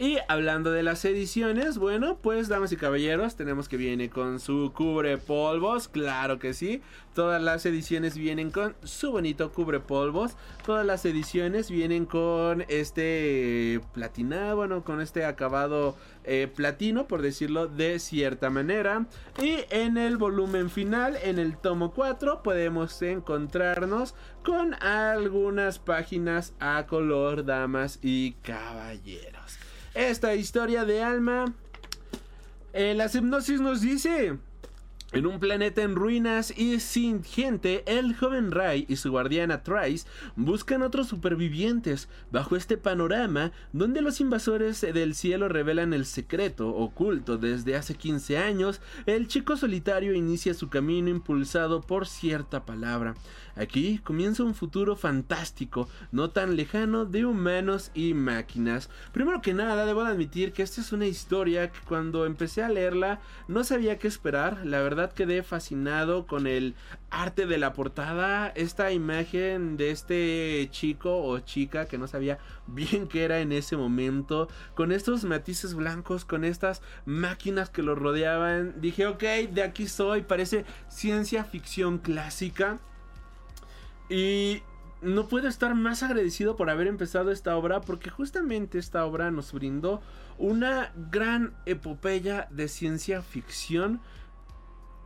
Y 0.00 0.18
hablando 0.28 0.70
de 0.70 0.84
las 0.84 1.04
ediciones, 1.04 1.76
bueno, 1.76 2.18
pues 2.22 2.46
damas 2.46 2.70
y 2.70 2.76
caballeros, 2.76 3.34
tenemos 3.34 3.68
que 3.68 3.76
viene 3.76 4.08
con 4.08 4.38
su 4.38 4.72
cubre 4.72 5.18
polvos, 5.18 5.88
claro 5.88 6.38
que 6.38 6.54
sí. 6.54 6.82
Todas 7.14 7.42
las 7.42 7.66
ediciones 7.66 8.16
vienen 8.16 8.52
con 8.52 8.76
su 8.84 9.10
bonito 9.10 9.50
cubre 9.50 9.80
polvos. 9.80 10.36
Todas 10.64 10.86
las 10.86 11.04
ediciones 11.04 11.68
vienen 11.68 12.06
con 12.06 12.64
este 12.68 13.80
platina, 13.92 14.54
bueno, 14.54 14.84
con 14.84 15.00
este 15.00 15.24
acabado 15.24 15.96
eh, 16.22 16.46
platino, 16.46 17.08
por 17.08 17.20
decirlo 17.20 17.66
de 17.66 17.98
cierta 17.98 18.50
manera. 18.50 19.06
Y 19.42 19.64
en 19.70 19.98
el 19.98 20.16
volumen 20.16 20.70
final, 20.70 21.16
en 21.24 21.40
el 21.40 21.56
tomo 21.56 21.92
4, 21.92 22.44
podemos 22.44 23.02
encontrarnos 23.02 24.14
con 24.44 24.74
algunas 24.74 25.80
páginas 25.80 26.54
a 26.60 26.86
color, 26.86 27.44
damas 27.44 27.98
y 28.00 28.34
caballeros 28.42 29.57
esta 29.98 30.34
historia 30.36 30.84
de 30.84 31.02
alma. 31.02 31.52
Eh, 32.72 32.94
la 32.94 33.06
hipnosis 33.12 33.60
nos 33.60 33.80
dice... 33.80 34.38
En 35.10 35.26
un 35.26 35.40
planeta 35.40 35.80
en 35.80 35.94
ruinas 35.96 36.52
y 36.54 36.80
sin 36.80 37.24
gente, 37.24 37.82
el 37.86 38.14
joven 38.14 38.50
Ray 38.50 38.84
y 38.90 38.96
su 38.96 39.10
guardiana 39.10 39.62
Trice 39.62 40.06
buscan 40.36 40.82
otros 40.82 41.08
supervivientes 41.08 42.10
bajo 42.30 42.56
este 42.56 42.76
panorama 42.76 43.52
donde 43.72 44.02
los 44.02 44.20
invasores 44.20 44.82
del 44.82 45.14
cielo 45.14 45.48
revelan 45.48 45.94
el 45.94 46.04
secreto 46.04 46.68
oculto 46.68 47.38
desde 47.38 47.74
hace 47.74 47.94
15 47.94 48.36
años. 48.36 48.82
El 49.06 49.28
chico 49.28 49.56
solitario 49.56 50.12
inicia 50.12 50.52
su 50.52 50.68
camino 50.68 51.08
impulsado 51.08 51.80
por 51.80 52.06
cierta 52.06 52.66
palabra. 52.66 53.14
Aquí 53.58 53.98
comienza 53.98 54.44
un 54.44 54.54
futuro 54.54 54.94
fantástico, 54.94 55.88
no 56.12 56.30
tan 56.30 56.54
lejano, 56.54 57.06
de 57.06 57.26
humanos 57.26 57.90
y 57.92 58.14
máquinas. 58.14 58.88
Primero 59.12 59.42
que 59.42 59.52
nada, 59.52 59.84
debo 59.84 60.02
admitir 60.02 60.52
que 60.52 60.62
esta 60.62 60.80
es 60.80 60.92
una 60.92 61.06
historia 61.06 61.72
que 61.72 61.80
cuando 61.80 62.24
empecé 62.24 62.62
a 62.62 62.68
leerla 62.68 63.20
no 63.48 63.64
sabía 63.64 63.98
qué 63.98 64.06
esperar. 64.06 64.64
La 64.64 64.80
verdad 64.80 65.12
quedé 65.12 65.42
fascinado 65.42 66.28
con 66.28 66.46
el 66.46 66.76
arte 67.10 67.46
de 67.46 67.58
la 67.58 67.72
portada, 67.72 68.48
esta 68.48 68.92
imagen 68.92 69.76
de 69.76 69.90
este 69.90 70.68
chico 70.70 71.24
o 71.24 71.40
chica 71.40 71.86
que 71.86 71.98
no 71.98 72.06
sabía 72.06 72.38
bien 72.68 73.08
qué 73.08 73.24
era 73.24 73.40
en 73.40 73.50
ese 73.50 73.76
momento, 73.76 74.48
con 74.76 74.92
estos 74.92 75.24
matices 75.24 75.74
blancos, 75.74 76.24
con 76.24 76.44
estas 76.44 76.80
máquinas 77.06 77.70
que 77.70 77.82
lo 77.82 77.96
rodeaban. 77.96 78.80
Dije, 78.80 79.08
ok, 79.08 79.22
de 79.52 79.64
aquí 79.64 79.88
soy, 79.88 80.22
parece 80.22 80.64
ciencia 80.88 81.42
ficción 81.42 81.98
clásica. 81.98 82.78
Y 84.08 84.62
no 85.00 85.28
puedo 85.28 85.48
estar 85.48 85.74
más 85.74 86.02
agradecido 86.02 86.56
por 86.56 86.70
haber 86.70 86.86
empezado 86.86 87.30
esta 87.30 87.56
obra 87.56 87.80
porque 87.80 88.10
justamente 88.10 88.78
esta 88.78 89.04
obra 89.04 89.30
nos 89.30 89.52
brindó 89.52 90.00
una 90.38 90.92
gran 91.10 91.54
epopeya 91.66 92.48
de 92.50 92.68
ciencia 92.68 93.22
ficción 93.22 94.00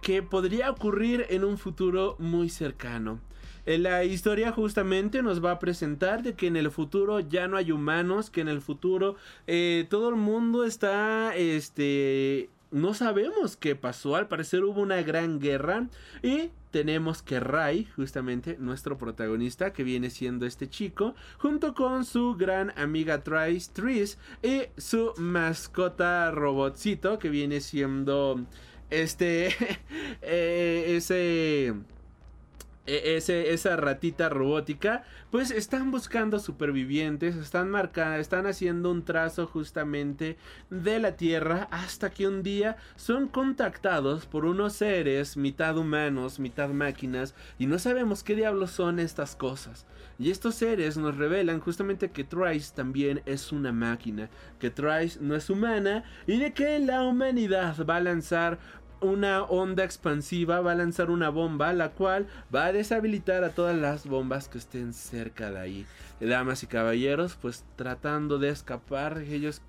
que 0.01 0.23
podría 0.23 0.71
ocurrir 0.71 1.27
en 1.31 1.45
un 1.45 1.59
futuro 1.59 2.17
muy 2.19 2.49
cercano. 2.49 3.21
En 3.65 3.85
la 3.85 4.05
historia 4.05 4.51
justamente 4.51 5.23
nos 5.23 5.45
va 5.45 5.53
a 5.53 5.59
presentar 5.61 6.23
de 6.23 6.35
que 6.35 6.49
en 6.49 6.57
el 6.57 6.71
futuro 6.73 7.21
ya 7.21 7.47
no 7.47 7.57
hay 7.57 7.71
humanos, 7.71 8.29
que 8.29 8.41
en 8.41 8.49
el 8.49 8.61
futuro 8.61 9.15
eh, 9.47 9.87
todo 9.89 10.09
el 10.09 10.17
mundo 10.17 10.65
está 10.65 11.37
este 11.37 12.51
no 12.73 12.95
sabemos 12.95 13.57
qué 13.57 13.77
pasó. 13.77 14.17
Al 14.17 14.29
parecer 14.29 14.65
hubo 14.65 14.81
una 14.81 15.03
gran 15.03 15.39
guerra. 15.39 15.89
Y 16.23 16.51
tenemos 16.71 17.23
que 17.23 17.39
Ray, 17.39 17.85
justamente 17.97 18.57
nuestro 18.59 18.99
protagonista, 18.99 19.73
que 19.73 19.85
viene 19.85 20.11
siendo 20.11 20.47
este 20.47 20.69
chico, 20.69 21.15
junto 21.39 21.75
con 21.75 22.05
su 22.05 22.35
gran 22.35 22.73
amiga 22.77 23.23
Trice 23.23 23.71
Tris 23.73 24.19
y 24.43 24.63
su 24.79 25.13
mascota 25.19 26.31
robotcito, 26.31 27.19
que 27.19 27.29
viene 27.29 27.61
siendo 27.61 28.41
este. 28.91 29.55
eh, 30.23 30.95
ese 30.97 31.75
ese, 32.87 33.53
esa 33.53 33.77
ratita 33.77 34.29
robótica, 34.29 35.05
pues 35.31 35.51
están 35.51 35.91
buscando 35.91 36.39
supervivientes, 36.39 37.37
están 37.37 37.71
marcando, 37.71 38.17
están 38.17 38.47
haciendo 38.47 38.91
un 38.91 39.05
trazo 39.05 39.47
justamente 39.47 40.37
de 40.69 40.99
la 40.99 41.17
Tierra 41.17 41.69
hasta 41.71 42.11
que 42.11 42.27
un 42.27 42.43
día 42.43 42.77
son 42.97 43.29
contactados 43.29 44.27
por 44.27 44.45
unos 44.45 44.73
seres 44.75 45.37
mitad 45.37 45.79
humanos, 45.79 46.41
mitad 46.41 46.71
máquinas 46.71 47.35
y 47.59 47.67
no 47.67 47.79
sabemos 47.79 48.23
qué 48.23 48.35
diablos 48.35 48.73
son 48.73 48.99
estas 48.99 49.37
cosas. 49.37 49.87
Y 50.19 50.31
estos 50.31 50.57
seres 50.57 50.97
nos 50.97 51.17
revelan 51.17 51.61
justamente 51.61 52.11
que 52.11 52.25
Trice 52.25 52.73
también 52.75 53.23
es 53.27 53.51
una 53.51 53.73
máquina, 53.73 54.29
que 54.61 54.71
Trice 54.71 55.19
no 55.21 55.35
es 55.35 55.49
humana 55.51 56.05
y 56.27 56.39
de 56.39 56.53
que 56.53 56.79
la 56.79 57.03
humanidad 57.03 57.75
va 57.87 57.97
a 57.97 58.01
lanzar 58.01 58.59
una 59.03 59.43
onda 59.43 59.85
expansiva, 59.85 60.61
va 60.61 60.73
a 60.73 60.77
lanzar 60.77 61.11
una 61.11 61.29
bomba, 61.29 61.73
la 61.73 61.91
cual 61.91 62.27
va 62.55 62.67
a 62.67 62.73
deshabilitar 62.73 63.45
a 63.45 63.51
todas 63.51 63.77
las 63.77 64.07
bombas 64.07 64.49
que 64.49 64.59
estén 64.59 64.93
cerca 64.93 65.51
de 65.51 65.59
ahí. 65.59 65.87
Damas 66.21 66.63
y 66.63 66.67
caballeros, 66.67 67.37
pues 67.41 67.65
tratando 67.77 68.39
de 68.39 68.49
escapar, 68.49 69.19
ellos, 69.19 69.61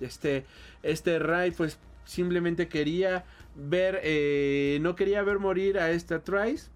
este, 0.00 0.44
este 0.82 1.18
Ray, 1.18 1.50
pues 1.50 1.78
simplemente 2.04 2.68
quería 2.68 3.24
ver, 3.54 4.00
eh, 4.02 4.78
no 4.82 4.94
quería 4.94 5.22
ver 5.22 5.38
morir 5.38 5.78
a 5.78 5.90
esta 5.90 6.20
Trice, 6.20 6.68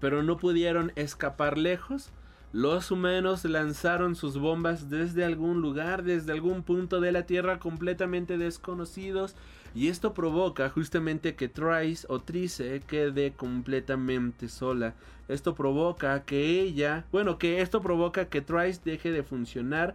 pero 0.00 0.22
no 0.22 0.38
pudieron 0.38 0.92
escapar 0.96 1.58
lejos. 1.58 2.10
Los 2.52 2.90
humanos 2.90 3.44
lanzaron 3.44 4.16
sus 4.16 4.36
bombas 4.36 4.90
desde 4.90 5.24
algún 5.24 5.60
lugar, 5.60 6.02
desde 6.02 6.32
algún 6.32 6.64
punto 6.64 7.00
de 7.00 7.12
la 7.12 7.24
Tierra 7.24 7.60
completamente 7.60 8.38
desconocidos 8.38 9.36
y 9.74 9.88
esto 9.88 10.14
provoca 10.14 10.68
justamente 10.68 11.34
que 11.34 11.48
Trice 11.48 12.06
o 12.08 12.20
Trice 12.20 12.80
quede 12.86 13.32
completamente 13.32 14.48
sola. 14.48 14.94
Esto 15.28 15.54
provoca 15.54 16.24
que 16.24 16.60
ella, 16.60 17.04
bueno, 17.12 17.38
que 17.38 17.60
esto 17.60 17.80
provoca 17.80 18.28
que 18.28 18.40
Trice 18.40 18.80
deje 18.84 19.12
de 19.12 19.22
funcionar 19.22 19.94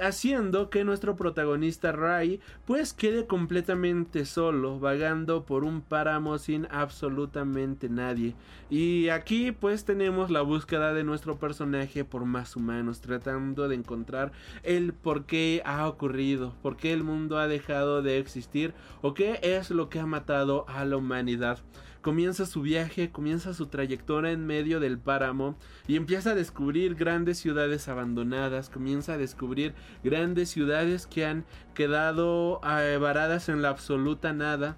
haciendo 0.00 0.70
que 0.70 0.84
nuestro 0.84 1.16
protagonista 1.16 1.92
Ray 1.92 2.40
pues 2.64 2.92
quede 2.92 3.26
completamente 3.26 4.24
solo, 4.24 4.78
vagando 4.78 5.44
por 5.44 5.64
un 5.64 5.80
páramo 5.80 6.38
sin 6.38 6.66
absolutamente 6.70 7.88
nadie. 7.88 8.34
Y 8.70 9.08
aquí 9.08 9.52
pues 9.52 9.84
tenemos 9.84 10.30
la 10.30 10.42
búsqueda 10.42 10.92
de 10.92 11.04
nuestro 11.04 11.36
personaje 11.38 12.04
por 12.04 12.24
más 12.24 12.56
humanos, 12.56 13.00
tratando 13.00 13.68
de 13.68 13.76
encontrar 13.76 14.32
el 14.62 14.92
por 14.92 15.24
qué 15.24 15.62
ha 15.64 15.88
ocurrido, 15.88 16.54
por 16.62 16.76
qué 16.76 16.92
el 16.92 17.04
mundo 17.04 17.38
ha 17.38 17.48
dejado 17.48 18.02
de 18.02 18.18
existir 18.18 18.74
o 19.02 19.14
qué 19.14 19.38
es 19.42 19.70
lo 19.70 19.88
que 19.88 20.00
ha 20.00 20.06
matado 20.06 20.64
a 20.68 20.84
la 20.84 20.96
humanidad 20.96 21.58
comienza 22.06 22.46
su 22.46 22.62
viaje, 22.62 23.10
comienza 23.10 23.52
su 23.52 23.66
trayectoria 23.66 24.30
en 24.30 24.46
medio 24.46 24.78
del 24.78 24.96
páramo 24.96 25.58
y 25.88 25.96
empieza 25.96 26.30
a 26.30 26.34
descubrir 26.36 26.94
grandes 26.94 27.36
ciudades 27.36 27.88
abandonadas, 27.88 28.70
comienza 28.70 29.14
a 29.14 29.18
descubrir 29.18 29.74
grandes 30.04 30.48
ciudades 30.48 31.08
que 31.08 31.26
han 31.26 31.44
quedado 31.74 32.60
eh, 32.62 32.96
varadas 32.98 33.48
en 33.48 33.60
la 33.60 33.70
absoluta 33.70 34.32
nada. 34.32 34.76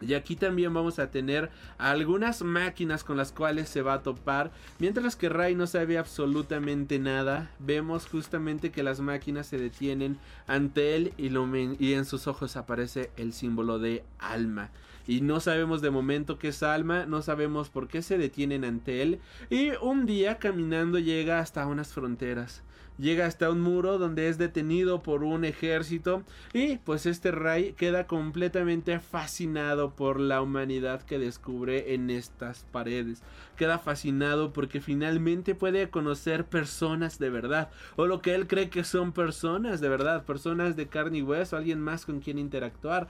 Y 0.00 0.14
aquí 0.14 0.36
también 0.36 0.72
vamos 0.72 0.98
a 0.98 1.10
tener 1.10 1.50
algunas 1.76 2.42
máquinas 2.42 3.04
con 3.04 3.16
las 3.16 3.32
cuales 3.32 3.68
se 3.68 3.82
va 3.82 3.94
a 3.94 4.02
topar. 4.02 4.50
Mientras 4.78 5.16
que 5.16 5.28
Ray 5.28 5.54
no 5.54 5.66
sabe 5.66 5.98
absolutamente 5.98 6.98
nada, 6.98 7.50
vemos 7.58 8.06
justamente 8.06 8.70
que 8.70 8.82
las 8.82 9.00
máquinas 9.00 9.46
se 9.46 9.58
detienen 9.58 10.18
ante 10.46 10.96
él 10.96 11.12
y, 11.16 11.92
en 11.92 12.04
sus 12.04 12.26
ojos 12.26 12.56
aparece 12.56 13.10
el 13.16 13.32
símbolo 13.32 13.78
de 13.78 14.04
alma 14.18 14.70
y 15.06 15.22
no 15.22 15.40
sabemos 15.40 15.80
de 15.80 15.90
momento 15.90 16.38
qué 16.38 16.48
es 16.48 16.62
Alma, 16.62 17.06
no 17.06 17.22
sabemos 17.22 17.70
por 17.70 17.88
qué 17.88 18.02
se 18.02 18.18
detienen 18.18 18.64
ante 18.64 19.00
él 19.00 19.20
y 19.48 19.70
un 19.80 20.04
día 20.04 20.38
caminando 20.38 20.98
llega 20.98 21.38
hasta 21.40 21.66
unas 21.66 21.94
fronteras. 21.94 22.62
Llega 22.98 23.26
hasta 23.26 23.48
un 23.48 23.60
muro 23.60 23.96
donde 23.96 24.28
es 24.28 24.38
detenido 24.38 25.04
por 25.04 25.22
un 25.22 25.44
ejército 25.44 26.24
y 26.52 26.78
pues 26.78 27.06
este 27.06 27.30
Ray 27.30 27.74
queda 27.74 28.08
completamente 28.08 28.98
fascinado 28.98 29.94
por 29.94 30.18
la 30.18 30.42
humanidad 30.42 31.02
que 31.02 31.20
descubre 31.20 31.94
en 31.94 32.10
estas 32.10 32.64
paredes. 32.72 33.22
Queda 33.56 33.78
fascinado 33.78 34.52
porque 34.52 34.80
finalmente 34.80 35.54
puede 35.54 35.90
conocer 35.90 36.44
personas 36.44 37.20
de 37.20 37.30
verdad 37.30 37.70
o 37.94 38.06
lo 38.06 38.20
que 38.20 38.34
él 38.34 38.48
cree 38.48 38.68
que 38.68 38.82
son 38.82 39.12
personas 39.12 39.80
de 39.80 39.88
verdad, 39.88 40.24
personas 40.24 40.74
de 40.74 40.88
carne 40.88 41.18
y 41.18 41.22
hueso, 41.22 41.56
alguien 41.56 41.80
más 41.80 42.04
con 42.04 42.18
quien 42.18 42.38
interactuar 42.38 43.06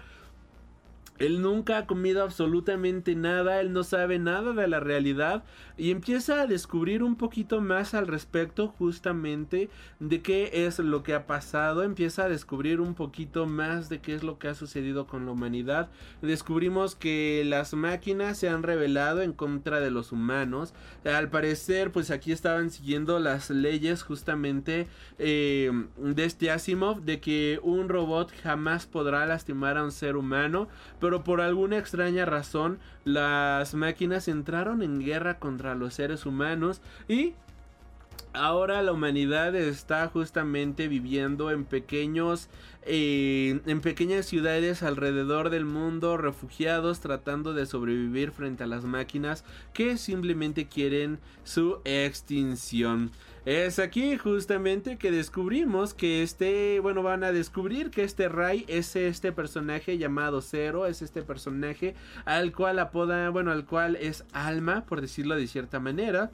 Él 1.19 1.43
nunca 1.43 1.79
ha 1.79 1.87
comido 1.87 2.23
absolutamente 2.23 3.15
nada, 3.15 3.61
él 3.61 3.73
no 3.73 3.83
sabe 3.83 4.19
nada 4.19 4.53
de 4.53 4.69
la 4.69 4.81
realidad 4.81 5.45
y 5.77 5.91
empieza 5.91 6.43
a 6.43 6.47
descubrir 6.47 7.03
un 7.03 7.17
poquito 7.17 7.61
más 7.61 7.95
al 7.95 8.07
respecto 8.07 8.69
justamente 8.79 9.69
de 10.01 10.23
qué 10.23 10.51
es 10.67 10.79
lo 10.79 11.03
que 11.03 11.15
ha 11.15 11.27
pasado, 11.27 11.83
empieza 11.83 12.25
a 12.25 12.29
descubrir 12.29 12.81
un 12.81 12.95
poquito 12.95 13.47
más 13.47 13.89
de 13.89 14.01
qué 14.01 14.15
es 14.15 14.23
lo 14.23 14.39
que 14.39 14.49
ha 14.49 14.55
sucedido 14.55 15.07
con 15.07 15.27
la 15.27 15.33
humanidad. 15.33 15.89
Descubrimos 16.23 16.95
que 16.95 17.45
las 17.47 17.75
máquinas 17.75 18.39
se 18.39 18.49
han 18.49 18.63
rebelado 18.63 19.23
en 19.23 19.33
contra 19.33 19.81
de 19.81 19.91
los 19.91 20.13
humanos. 20.13 20.75
Al 21.05 21.31
parecer 21.31 21.93
pues 21.93 22.11
aquí 22.11 22.33
estaban 22.33 22.71
siguiendo 22.71 23.19
las 23.19 23.51
leyes 23.51 24.03
justamente 24.03 24.87
eh, 25.19 25.71
de 25.97 26.25
este 26.25 26.51
Asimov 26.51 27.03
de 27.03 27.21
que 27.21 27.61
un 27.63 27.89
robot 27.89 28.33
jamás 28.43 28.87
podrá 28.87 29.27
lastimar 29.27 29.77
a 29.77 29.85
un 29.85 29.93
ser 29.93 30.17
humano 30.17 30.69
por 31.25 31.41
alguna 31.41 31.79
extraña 31.79 32.25
razón 32.25 32.79
las 33.05 33.75
máquinas 33.75 34.29
entraron 34.29 34.83
en 34.83 35.01
guerra 35.01 35.39
contra 35.39 35.75
los 35.75 35.95
seres 35.95 36.27
humanos 36.27 36.81
y 37.09 37.35
ahora 38.33 38.83
la 38.83 38.93
humanidad 38.93 39.55
está 39.57 40.07
justamente 40.09 40.89
viviendo 40.89 41.51
en 41.51 41.65
pequeños 41.65 42.49
eh, 42.83 43.61
en 43.67 43.81
pequeñas 43.81 44.27
ciudades 44.27 44.83
alrededor 44.83 45.51
del 45.51 45.65
mundo 45.65 46.17
refugiados 46.17 47.01
tratando 47.01 47.53
de 47.53 47.67
sobrevivir 47.67 48.31
frente 48.31 48.65
a 48.65 48.67
las 48.67 48.85
máquinas 48.85 49.45
que 49.73 49.97
simplemente 49.97 50.69
quieren 50.69 51.19
su 51.45 51.81
extinción 51.85 53.11
es 53.49 53.79
aquí 53.79 54.19
justamente 54.19 54.99
que 54.99 55.11
descubrimos 55.11 55.95
que 55.95 56.23
este, 56.23 56.81
bueno, 56.81 57.03
van 57.03 57.25
a 57.25 57.33
descubrir 57.33 57.91
que 57.91 58.05
este 58.05 58.29
Ray 58.29 58.67
es 58.69 58.95
este 58.95 59.33
personaje 59.33 59.97
llamado 59.97 60.43
Zero, 60.43 60.85
es 60.85 61.01
este 61.01 61.23
personaje 61.23 61.95
al 62.27 62.53
cual 62.53 62.79
apoda, 62.79 63.31
bueno, 63.31 63.51
al 63.51 63.65
cual 63.65 63.97
es 63.97 64.27
alma, 64.35 64.85
por 64.85 65.01
decirlo 65.01 65.35
de 65.35 65.47
cierta 65.47 65.81
manera. 65.81 66.31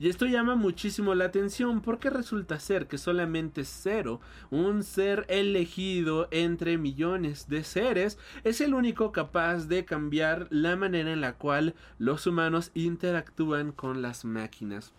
Y 0.00 0.08
esto 0.08 0.26
llama 0.26 0.56
muchísimo 0.56 1.14
la 1.14 1.26
atención 1.26 1.80
porque 1.80 2.10
resulta 2.10 2.58
ser 2.58 2.88
que 2.88 2.98
solamente 2.98 3.64
Zero, 3.64 4.20
un 4.50 4.82
ser 4.82 5.26
elegido 5.28 6.26
entre 6.32 6.76
millones 6.76 7.48
de 7.48 7.62
seres, 7.62 8.18
es 8.42 8.60
el 8.60 8.74
único 8.74 9.12
capaz 9.12 9.68
de 9.68 9.84
cambiar 9.84 10.48
la 10.50 10.74
manera 10.74 11.12
en 11.12 11.20
la 11.20 11.34
cual 11.34 11.76
los 11.98 12.26
humanos 12.26 12.72
interactúan 12.74 13.70
con 13.70 14.02
las 14.02 14.24
máquinas. 14.24 14.92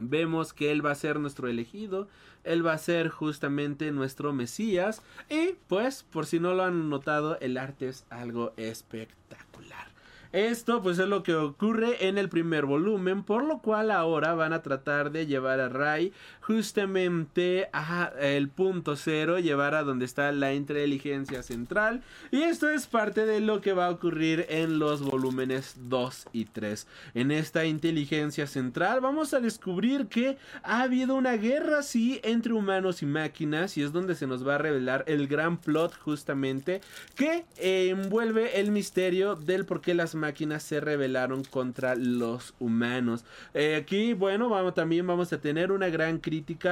Vemos 0.00 0.52
que 0.52 0.70
Él 0.70 0.84
va 0.84 0.92
a 0.92 0.96
ser 0.96 1.18
nuestro 1.18 1.48
elegido, 1.48 2.08
Él 2.44 2.66
va 2.66 2.72
a 2.72 2.78
ser 2.78 3.08
justamente 3.08 3.90
nuestro 3.92 4.32
Mesías 4.32 5.02
y 5.28 5.54
pues 5.66 6.02
por 6.02 6.26
si 6.26 6.40
no 6.40 6.54
lo 6.54 6.64
han 6.64 6.88
notado, 6.88 7.38
el 7.40 7.56
arte 7.56 7.88
es 7.88 8.06
algo 8.10 8.52
espectacular. 8.56 9.88
Esto 10.32 10.82
pues 10.82 10.98
es 10.98 11.08
lo 11.08 11.22
que 11.22 11.34
ocurre 11.34 12.06
en 12.06 12.18
el 12.18 12.28
primer 12.28 12.66
volumen, 12.66 13.22
por 13.22 13.44
lo 13.44 13.60
cual 13.60 13.90
ahora 13.90 14.34
van 14.34 14.52
a 14.52 14.60
tratar 14.60 15.10
de 15.10 15.26
llevar 15.26 15.58
a 15.58 15.70
Ray 15.70 16.12
justamente 16.48 17.68
a 17.74 18.10
el 18.18 18.48
punto 18.48 18.96
cero, 18.96 19.38
llevar 19.38 19.74
a 19.74 19.82
donde 19.82 20.06
está 20.06 20.32
la 20.32 20.54
inteligencia 20.54 21.42
central. 21.42 22.02
Y 22.30 22.40
esto 22.40 22.70
es 22.70 22.86
parte 22.86 23.26
de 23.26 23.40
lo 23.40 23.60
que 23.60 23.74
va 23.74 23.84
a 23.84 23.90
ocurrir 23.90 24.46
en 24.48 24.78
los 24.78 25.02
volúmenes 25.02 25.74
2 25.90 26.28
y 26.32 26.46
3. 26.46 26.86
En 27.12 27.32
esta 27.32 27.66
inteligencia 27.66 28.46
central 28.46 29.02
vamos 29.02 29.34
a 29.34 29.40
descubrir 29.40 30.06
que 30.06 30.38
ha 30.62 30.80
habido 30.80 31.16
una 31.16 31.36
guerra 31.36 31.82
sí 31.82 32.18
entre 32.24 32.54
humanos 32.54 33.02
y 33.02 33.06
máquinas 33.06 33.76
y 33.76 33.82
es 33.82 33.92
donde 33.92 34.14
se 34.14 34.26
nos 34.26 34.48
va 34.48 34.54
a 34.54 34.58
revelar 34.58 35.04
el 35.06 35.28
gran 35.28 35.58
plot 35.58 35.98
justamente 35.98 36.80
que 37.14 37.44
envuelve 37.58 38.58
el 38.58 38.70
misterio 38.70 39.36
del 39.36 39.66
por 39.66 39.82
qué 39.82 39.92
las 39.92 40.14
máquinas 40.14 40.62
se 40.62 40.80
rebelaron 40.80 41.44
contra 41.44 41.94
los 41.94 42.54
humanos. 42.58 43.26
Eh, 43.52 43.76
aquí, 43.76 44.14
bueno, 44.14 44.48
vamos, 44.48 44.72
también 44.72 45.06
vamos 45.06 45.30
a 45.34 45.42
tener 45.42 45.72
una 45.72 45.90
gran 45.90 46.20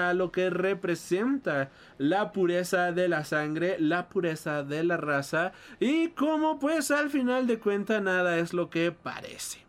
a 0.09 0.15
lo 0.15 0.33
que 0.33 0.51
representa 0.51 1.71
la 1.99 2.33
pureza 2.33 2.93
de 2.93 3.09
la 3.09 3.25
sangre, 3.25 3.77
la 3.79 4.09
pureza 4.09 4.63
de 4.63 4.85
la 4.85 4.97
raza 4.97 5.53
y 5.81 6.09
como 6.09 6.59
pues 6.59 6.91
al 6.91 7.11
final 7.11 7.47
de 7.47 7.59
cuenta 7.59 8.01
nada 8.01 8.39
es 8.39 8.53
lo 8.53 8.71
que 8.71 8.93
parece. 8.93 9.66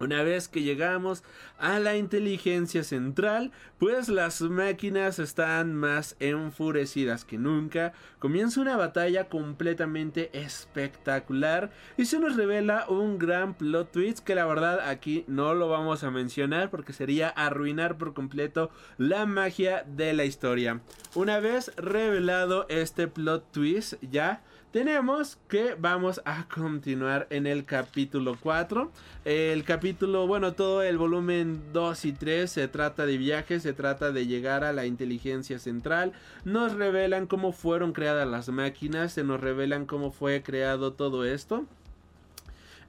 Una 0.00 0.22
vez 0.22 0.48
que 0.48 0.62
llegamos 0.62 1.24
a 1.58 1.80
la 1.80 1.96
inteligencia 1.96 2.84
central, 2.84 3.50
pues 3.78 4.08
las 4.08 4.40
máquinas 4.42 5.18
están 5.18 5.74
más 5.74 6.16
enfurecidas 6.20 7.24
que 7.24 7.36
nunca. 7.36 7.92
Comienza 8.20 8.60
una 8.60 8.76
batalla 8.76 9.28
completamente 9.28 10.30
espectacular 10.32 11.70
y 11.96 12.04
se 12.04 12.20
nos 12.20 12.36
revela 12.36 12.86
un 12.88 13.18
gran 13.18 13.54
plot 13.54 13.90
twist 13.90 14.20
que 14.20 14.34
la 14.34 14.46
verdad 14.46 14.80
aquí 14.88 15.24
no 15.26 15.54
lo 15.54 15.68
vamos 15.68 16.04
a 16.04 16.10
mencionar 16.10 16.70
porque 16.70 16.92
sería 16.92 17.28
arruinar 17.28 17.98
por 17.98 18.14
completo 18.14 18.70
la 18.98 19.26
magia 19.26 19.84
de 19.84 20.12
la 20.12 20.24
historia. 20.24 20.80
Una 21.14 21.40
vez 21.40 21.72
revelado 21.76 22.66
este 22.68 23.08
plot 23.08 23.50
twist 23.50 23.94
ya 24.00 24.42
tenemos 24.70 25.38
que 25.48 25.74
vamos 25.78 26.20
a 26.24 26.46
continuar 26.48 27.26
en 27.30 27.46
el 27.46 27.64
capítulo 27.64 28.36
4. 28.40 28.90
El 29.24 29.64
capítulo, 29.64 30.26
bueno, 30.26 30.52
todo 30.52 30.82
el 30.82 30.98
volumen 30.98 31.62
2 31.72 32.04
y 32.04 32.12
3 32.12 32.50
se 32.50 32.68
trata 32.68 33.06
de 33.06 33.16
viajes, 33.16 33.62
se 33.62 33.72
trata 33.72 34.12
de 34.12 34.26
llegar 34.26 34.64
a 34.64 34.72
la 34.72 34.86
inteligencia 34.86 35.58
central. 35.58 36.12
Nos 36.44 36.74
revelan 36.74 37.26
cómo 37.26 37.52
fueron 37.52 37.92
creadas 37.92 38.28
las 38.28 38.48
máquinas, 38.50 39.12
se 39.12 39.24
nos 39.24 39.40
revelan 39.40 39.86
cómo 39.86 40.10
fue 40.10 40.42
creado 40.42 40.92
todo 40.92 41.24
esto. 41.24 41.64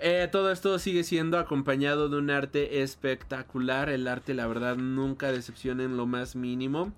Eh, 0.01 0.29
todo 0.31 0.51
esto 0.51 0.79
sigue 0.79 1.03
siendo 1.03 1.37
acompañado 1.37 2.07
de 2.09 2.17
un 2.17 2.29
arte 2.29 2.81
espectacular. 2.81 3.89
El 3.89 4.07
arte, 4.07 4.33
la 4.33 4.47
verdad, 4.47 4.75
nunca 4.75 5.31
decepciona 5.31 5.83
en 5.83 5.97
lo 5.97 6.05
más 6.05 6.35
mínimo. 6.35 6.93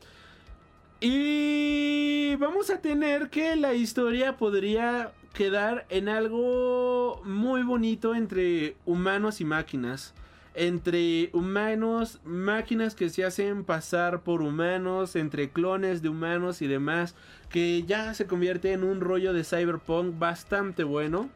Y 1.03 2.35
vamos 2.35 2.69
a 2.69 2.79
tener 2.79 3.31
que 3.31 3.55
la 3.55 3.73
historia 3.73 4.37
podría 4.37 5.11
quedar 5.33 5.87
en 5.89 6.07
algo 6.07 7.23
muy 7.25 7.63
bonito 7.63 8.13
entre 8.13 8.75
humanos 8.85 9.41
y 9.41 9.45
máquinas. 9.45 10.13
Entre 10.53 11.31
humanos, 11.33 12.19
máquinas 12.23 12.93
que 12.93 13.09
se 13.09 13.25
hacen 13.25 13.63
pasar 13.63 14.21
por 14.21 14.43
humanos, 14.43 15.15
entre 15.15 15.49
clones 15.49 16.03
de 16.03 16.09
humanos 16.09 16.61
y 16.61 16.67
demás, 16.67 17.15
que 17.49 17.81
ya 17.81 18.13
se 18.13 18.27
convierte 18.27 18.71
en 18.71 18.83
un 18.83 19.01
rollo 19.01 19.33
de 19.33 19.43
cyberpunk 19.43 20.19
bastante 20.19 20.83
bueno. 20.83 21.31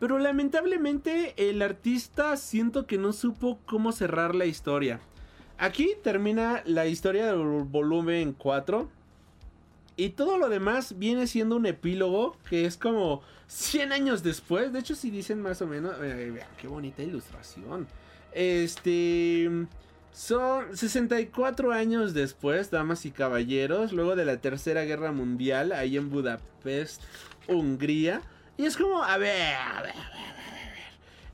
Pero 0.00 0.18
lamentablemente 0.18 1.32
el 1.38 1.62
artista 1.62 2.36
siento 2.36 2.86
que 2.86 2.98
no 2.98 3.14
supo 3.14 3.58
cómo 3.64 3.90
cerrar 3.92 4.34
la 4.34 4.44
historia. 4.44 5.00
Aquí 5.58 5.92
termina 6.02 6.62
la 6.66 6.86
historia 6.86 7.26
del 7.26 7.64
volumen 7.64 8.32
4. 8.32 8.88
Y 9.96 10.10
todo 10.10 10.38
lo 10.38 10.48
demás 10.48 10.98
viene 10.98 11.26
siendo 11.26 11.54
un 11.56 11.66
epílogo 11.66 12.36
que 12.48 12.64
es 12.64 12.76
como 12.76 13.22
100 13.46 13.92
años 13.92 14.22
después. 14.22 14.72
De 14.72 14.80
hecho, 14.80 14.94
si 14.94 15.10
dicen 15.10 15.40
más 15.40 15.62
o 15.62 15.66
menos. 15.66 15.98
Vean, 15.98 16.48
qué 16.56 16.66
bonita 16.66 17.02
ilustración. 17.02 17.86
Este. 18.32 19.48
Son 20.12 20.76
64 20.76 21.72
años 21.72 22.14
después, 22.14 22.70
damas 22.70 23.04
y 23.04 23.10
caballeros, 23.10 23.92
luego 23.92 24.14
de 24.14 24.24
la 24.24 24.36
Tercera 24.36 24.84
Guerra 24.84 25.10
Mundial, 25.10 25.72
ahí 25.72 25.96
en 25.96 26.08
Budapest, 26.08 27.02
Hungría. 27.48 28.22
Y 28.56 28.64
es 28.66 28.76
como, 28.76 29.02
a 29.02 29.18
ver, 29.18 29.56
a 29.56 29.82
ver, 29.82 29.90
a 29.90 30.12
ver. 30.12 30.63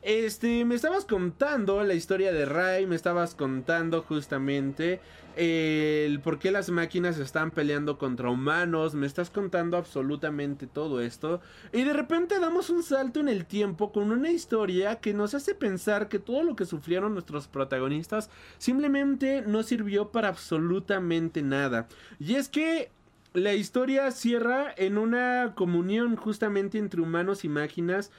Este, 0.02 0.64
me 0.64 0.74
estabas 0.74 1.04
contando 1.04 1.84
la 1.84 1.92
historia 1.92 2.32
de 2.32 2.46
Ray, 2.46 2.86
me 2.86 2.96
estabas 2.96 3.34
contando 3.34 4.02
justamente 4.02 4.98
el 5.36 6.20
por 6.20 6.38
qué 6.38 6.50
las 6.50 6.70
máquinas 6.70 7.18
están 7.18 7.50
peleando 7.50 7.98
contra 7.98 8.30
humanos, 8.30 8.94
me 8.94 9.06
estás 9.06 9.28
contando 9.28 9.76
absolutamente 9.76 10.66
todo 10.66 11.02
esto 11.02 11.42
y 11.72 11.84
de 11.84 11.92
repente 11.92 12.40
damos 12.40 12.70
un 12.70 12.82
salto 12.82 13.20
en 13.20 13.28
el 13.28 13.44
tiempo 13.44 13.92
con 13.92 14.10
una 14.10 14.30
historia 14.30 14.96
que 14.96 15.12
nos 15.12 15.34
hace 15.34 15.54
pensar 15.54 16.08
que 16.08 16.18
todo 16.18 16.42
lo 16.42 16.56
que 16.56 16.64
sufrieron 16.64 17.12
nuestros 17.12 17.46
protagonistas 17.46 18.30
simplemente 18.56 19.42
no 19.46 19.62
sirvió 19.62 20.08
para 20.08 20.28
absolutamente 20.28 21.42
nada. 21.42 21.88
Y 22.18 22.36
es 22.36 22.48
que 22.48 22.90
la 23.32 23.54
historia 23.54 24.10
cierra 24.10 24.74
en 24.76 24.98
una 24.98 25.52
comunión 25.54 26.16
justamente 26.16 26.78
entre 26.78 27.00
humanos 27.00 27.44
y 27.44 27.48
máquinas 27.48 28.10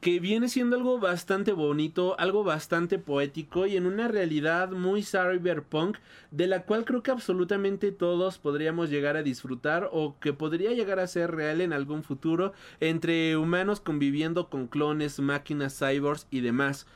que 0.00 0.20
viene 0.20 0.48
siendo 0.48 0.76
algo 0.76 0.98
bastante 0.98 1.52
bonito, 1.52 2.18
algo 2.18 2.44
bastante 2.44 2.98
poético 2.98 3.66
y 3.66 3.76
en 3.76 3.86
una 3.86 4.08
realidad 4.08 4.70
muy 4.70 5.02
cyberpunk 5.02 5.98
de 6.30 6.46
la 6.46 6.62
cual 6.62 6.84
creo 6.84 7.02
que 7.02 7.10
absolutamente 7.10 7.92
todos 7.92 8.38
podríamos 8.38 8.90
llegar 8.90 9.16
a 9.16 9.22
disfrutar 9.22 9.88
o 9.92 10.18
que 10.20 10.32
podría 10.32 10.72
llegar 10.72 11.00
a 11.00 11.06
ser 11.06 11.32
real 11.32 11.60
en 11.60 11.72
algún 11.72 12.02
futuro 12.02 12.52
entre 12.80 13.36
humanos 13.36 13.80
conviviendo 13.80 14.48
con 14.48 14.68
clones, 14.68 15.18
máquinas, 15.18 15.78
cyborgs 15.78 16.26
y 16.30 16.40
demás. 16.40 16.86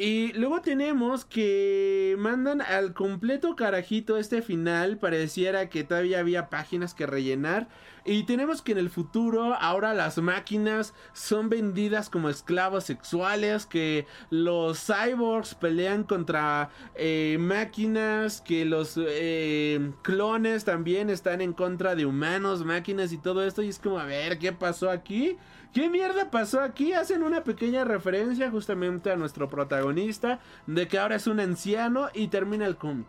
Y 0.00 0.32
luego 0.32 0.62
tenemos 0.62 1.26
que 1.26 2.16
mandan 2.18 2.62
al 2.62 2.94
completo 2.94 3.54
carajito 3.54 4.16
este 4.16 4.40
final. 4.40 4.96
Pareciera 4.96 5.68
que 5.68 5.84
todavía 5.84 6.20
había 6.20 6.48
páginas 6.48 6.94
que 6.94 7.04
rellenar. 7.04 7.68
Y 8.06 8.22
tenemos 8.22 8.62
que 8.62 8.72
en 8.72 8.78
el 8.78 8.88
futuro 8.88 9.54
ahora 9.54 9.92
las 9.92 10.16
máquinas 10.16 10.94
son 11.12 11.50
vendidas 11.50 12.08
como 12.08 12.30
esclavos 12.30 12.84
sexuales. 12.84 13.66
Que 13.66 14.06
los 14.30 14.82
cyborgs 14.86 15.54
pelean 15.54 16.04
contra 16.04 16.70
eh, 16.94 17.36
máquinas. 17.38 18.40
Que 18.40 18.64
los 18.64 18.94
eh, 18.96 19.92
clones 20.00 20.64
también 20.64 21.10
están 21.10 21.42
en 21.42 21.52
contra 21.52 21.94
de 21.94 22.06
humanos, 22.06 22.64
máquinas 22.64 23.12
y 23.12 23.18
todo 23.18 23.44
esto. 23.44 23.60
Y 23.60 23.68
es 23.68 23.78
como, 23.78 23.98
a 23.98 24.06
ver, 24.06 24.38
¿qué 24.38 24.52
pasó 24.52 24.88
aquí? 24.88 25.36
¿Qué 25.72 25.88
mierda 25.88 26.32
pasó 26.32 26.60
aquí? 26.60 26.94
Hacen 26.94 27.22
una 27.22 27.44
pequeña 27.44 27.84
referencia 27.84 28.50
justamente 28.50 29.12
a 29.12 29.16
nuestro 29.16 29.48
protagonista 29.48 30.40
de 30.66 30.88
que 30.88 30.98
ahora 30.98 31.14
es 31.14 31.28
un 31.28 31.38
anciano 31.38 32.08
y 32.12 32.26
termina 32.26 32.66
el 32.66 32.76
cómic. 32.76 33.06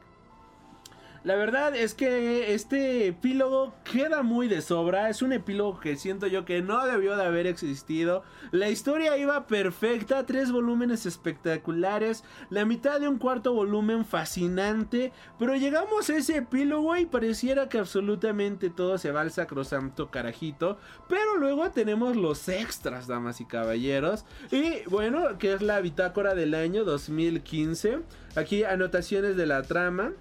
La 1.23 1.35
verdad 1.35 1.75
es 1.75 1.93
que 1.93 2.55
este 2.55 3.05
epílogo 3.05 3.75
queda 3.83 4.23
muy 4.23 4.47
de 4.47 4.59
sobra. 4.63 5.07
Es 5.07 5.21
un 5.21 5.33
epílogo 5.33 5.79
que 5.79 5.95
siento 5.95 6.25
yo 6.25 6.45
que 6.45 6.63
no 6.63 6.83
debió 6.87 7.15
de 7.15 7.23
haber 7.23 7.45
existido. 7.45 8.23
La 8.49 8.69
historia 8.69 9.15
iba 9.17 9.45
perfecta, 9.45 10.25
tres 10.25 10.51
volúmenes 10.51 11.05
espectaculares, 11.05 12.23
la 12.49 12.65
mitad 12.65 12.99
de 12.99 13.07
un 13.07 13.19
cuarto 13.19 13.53
volumen 13.53 14.03
fascinante. 14.03 15.13
Pero 15.37 15.55
llegamos 15.55 16.09
a 16.09 16.17
ese 16.17 16.37
epílogo 16.37 16.97
y 16.97 17.05
pareciera 17.05 17.69
que 17.69 17.77
absolutamente 17.77 18.71
todo 18.71 18.97
se 18.97 19.11
va 19.11 19.21
al 19.21 19.31
sacrosanto 19.31 20.09
carajito. 20.09 20.79
Pero 21.07 21.37
luego 21.37 21.69
tenemos 21.69 22.15
los 22.15 22.49
extras, 22.49 23.05
damas 23.05 23.41
y 23.41 23.45
caballeros. 23.45 24.25
Y 24.49 24.89
bueno, 24.89 25.37
que 25.37 25.53
es 25.53 25.61
la 25.61 25.81
bitácora 25.81 26.33
del 26.33 26.55
año 26.55 26.83
2015. 26.83 27.99
Aquí 28.35 28.63
anotaciones 28.63 29.37
de 29.37 29.45
la 29.45 29.61
trama. 29.61 30.13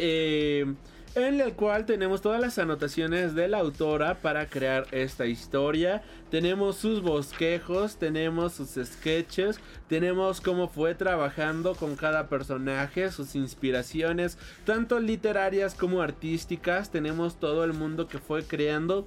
Eh, 0.00 0.74
en 1.14 1.40
el 1.40 1.54
cual 1.54 1.84
tenemos 1.84 2.20
todas 2.20 2.40
las 2.40 2.58
anotaciones 2.58 3.34
de 3.34 3.48
la 3.48 3.58
autora 3.58 4.14
para 4.20 4.46
crear 4.46 4.86
esta 4.92 5.26
historia. 5.26 6.02
Tenemos 6.30 6.76
sus 6.76 7.02
bosquejos, 7.02 7.96
tenemos 7.96 8.52
sus 8.52 8.78
sketches, 8.86 9.58
tenemos 9.88 10.40
cómo 10.40 10.68
fue 10.68 10.94
trabajando 10.94 11.74
con 11.74 11.96
cada 11.96 12.28
personaje, 12.28 13.10
sus 13.10 13.34
inspiraciones, 13.34 14.38
tanto 14.64 15.00
literarias 15.00 15.74
como 15.74 16.02
artísticas. 16.02 16.90
Tenemos 16.90 17.40
todo 17.40 17.64
el 17.64 17.72
mundo 17.72 18.06
que 18.06 18.18
fue 18.18 18.44
creando. 18.44 19.04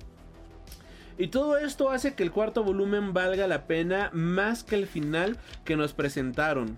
Y 1.18 1.28
todo 1.28 1.58
esto 1.58 1.92
hace 1.92 2.16
que 2.16 2.24
el 2.24 2.32
cuarto 2.32 2.64
volumen 2.64 3.14
valga 3.14 3.48
la 3.48 3.68
pena 3.68 4.10
más 4.12 4.64
que 4.64 4.76
el 4.76 4.88
final 4.88 5.38
que 5.64 5.76
nos 5.76 5.94
presentaron. 5.94 6.78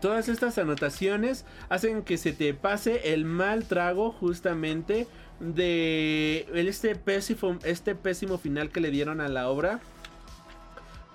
Todas 0.00 0.28
estas 0.28 0.58
anotaciones 0.58 1.44
hacen 1.68 2.02
que 2.02 2.18
se 2.18 2.32
te 2.32 2.54
pase 2.54 3.12
el 3.12 3.24
mal 3.24 3.64
trago 3.64 4.12
justamente 4.12 5.08
de 5.40 6.46
este 6.54 6.94
pésimo, 6.94 7.58
este 7.64 7.94
pésimo 7.94 8.38
final 8.38 8.70
que 8.70 8.80
le 8.80 8.90
dieron 8.90 9.20
a 9.20 9.28
la 9.28 9.48
obra. 9.48 9.80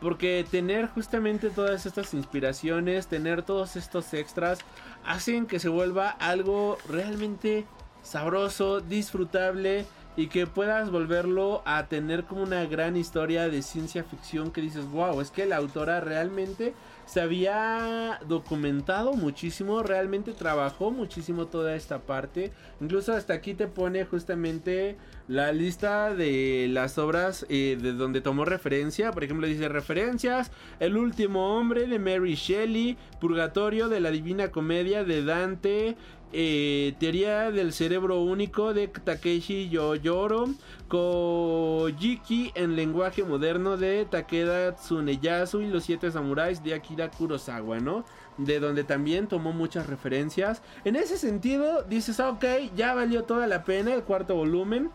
Porque 0.02 0.46
tener 0.52 0.88
justamente 0.88 1.50
todas 1.50 1.86
estas 1.86 2.14
inspiraciones, 2.14 3.08
tener 3.08 3.42
todos 3.44 3.78
estos 3.78 4.14
extras, 4.14 4.60
hacen 5.06 5.46
que 5.46 5.60
se 5.60 5.70
vuelva 5.70 6.10
algo 6.10 6.78
realmente 6.90 7.66
sabroso, 8.02 8.82
disfrutable 8.82 9.86
y 10.16 10.28
que 10.28 10.46
puedas 10.46 10.92
volverlo 10.92 11.64
a 11.66 11.88
tener 11.88 12.26
como 12.26 12.44
una 12.44 12.66
gran 12.66 12.98
historia 12.98 13.48
de 13.48 13.62
ciencia 13.62 14.04
ficción 14.04 14.52
que 14.52 14.62
dices, 14.62 14.86
wow, 14.90 15.22
es 15.22 15.32
que 15.32 15.46
la 15.46 15.56
autora 15.56 16.02
realmente 16.02 16.74
se 17.14 17.22
había 17.22 18.20
documentado 18.28 19.14
muchísimo, 19.14 19.84
realmente 19.84 20.32
trabajó 20.32 20.90
muchísimo 20.90 21.46
toda 21.46 21.76
esta 21.76 22.00
parte. 22.00 22.52
Incluso 22.82 23.14
hasta 23.14 23.36
aquí 23.36 23.54
te 23.54 23.68
pone 23.68 24.04
justamente 24.04 24.98
la 25.28 25.52
lista 25.52 26.14
de 26.14 26.68
las 26.70 26.98
obras 26.98 27.46
eh, 27.50 27.78
de 27.82 27.94
donde 27.94 28.22
tomó 28.22 28.46
referencia. 28.46 29.12
Por 29.12 29.24
ejemplo, 29.24 29.48
dice 29.48 29.70
referencias, 29.70 30.52
El 30.80 30.98
último 30.98 31.58
hombre 31.58 31.88
de 31.88 32.00
Mary 32.00 32.36
Shelley, 32.36 32.98
Purgatorio 33.20 33.90
de 33.90 34.00
la 34.00 34.12
Divina 34.12 34.52
Comedia 34.52 35.04
de 35.04 35.24
Dante, 35.24 35.96
eh, 36.36 36.96
teoría 37.00 37.52
del 37.52 37.74
cerebro 37.74 38.22
único 38.22 38.74
de 38.74 38.88
Takeshi 38.88 39.70
Yoyoro, 39.70 40.50
Kojiki 40.88 42.52
en 42.56 42.76
lenguaje 42.76 43.24
moderno 43.24 43.78
de 43.78 44.06
Takeda 44.06 44.76
Tsuneyasu 44.76 45.62
y 45.62 45.68
los 45.68 45.84
siete 45.84 46.12
samuráis 46.12 46.64
de 46.64 46.74
Akira 46.74 47.12
Kurosawa, 47.12 47.80
¿no? 47.80 48.04
De 48.40 48.60
donde 48.60 48.84
también 48.84 49.28
tomó 49.28 49.54
muchas 49.54 49.86
referencias. 49.86 50.64
En 50.86 50.96
ese 50.96 51.20
sentido, 51.20 51.84
dices, 51.84 52.20
ah, 52.20 52.32
ok, 52.32 52.46
ya 52.76 52.96
valió 52.96 53.26
toda 53.26 53.46
la 53.46 53.64
pena 53.64 53.94
el 53.94 54.02
cuarto 54.02 54.34
volumen. 54.34 54.90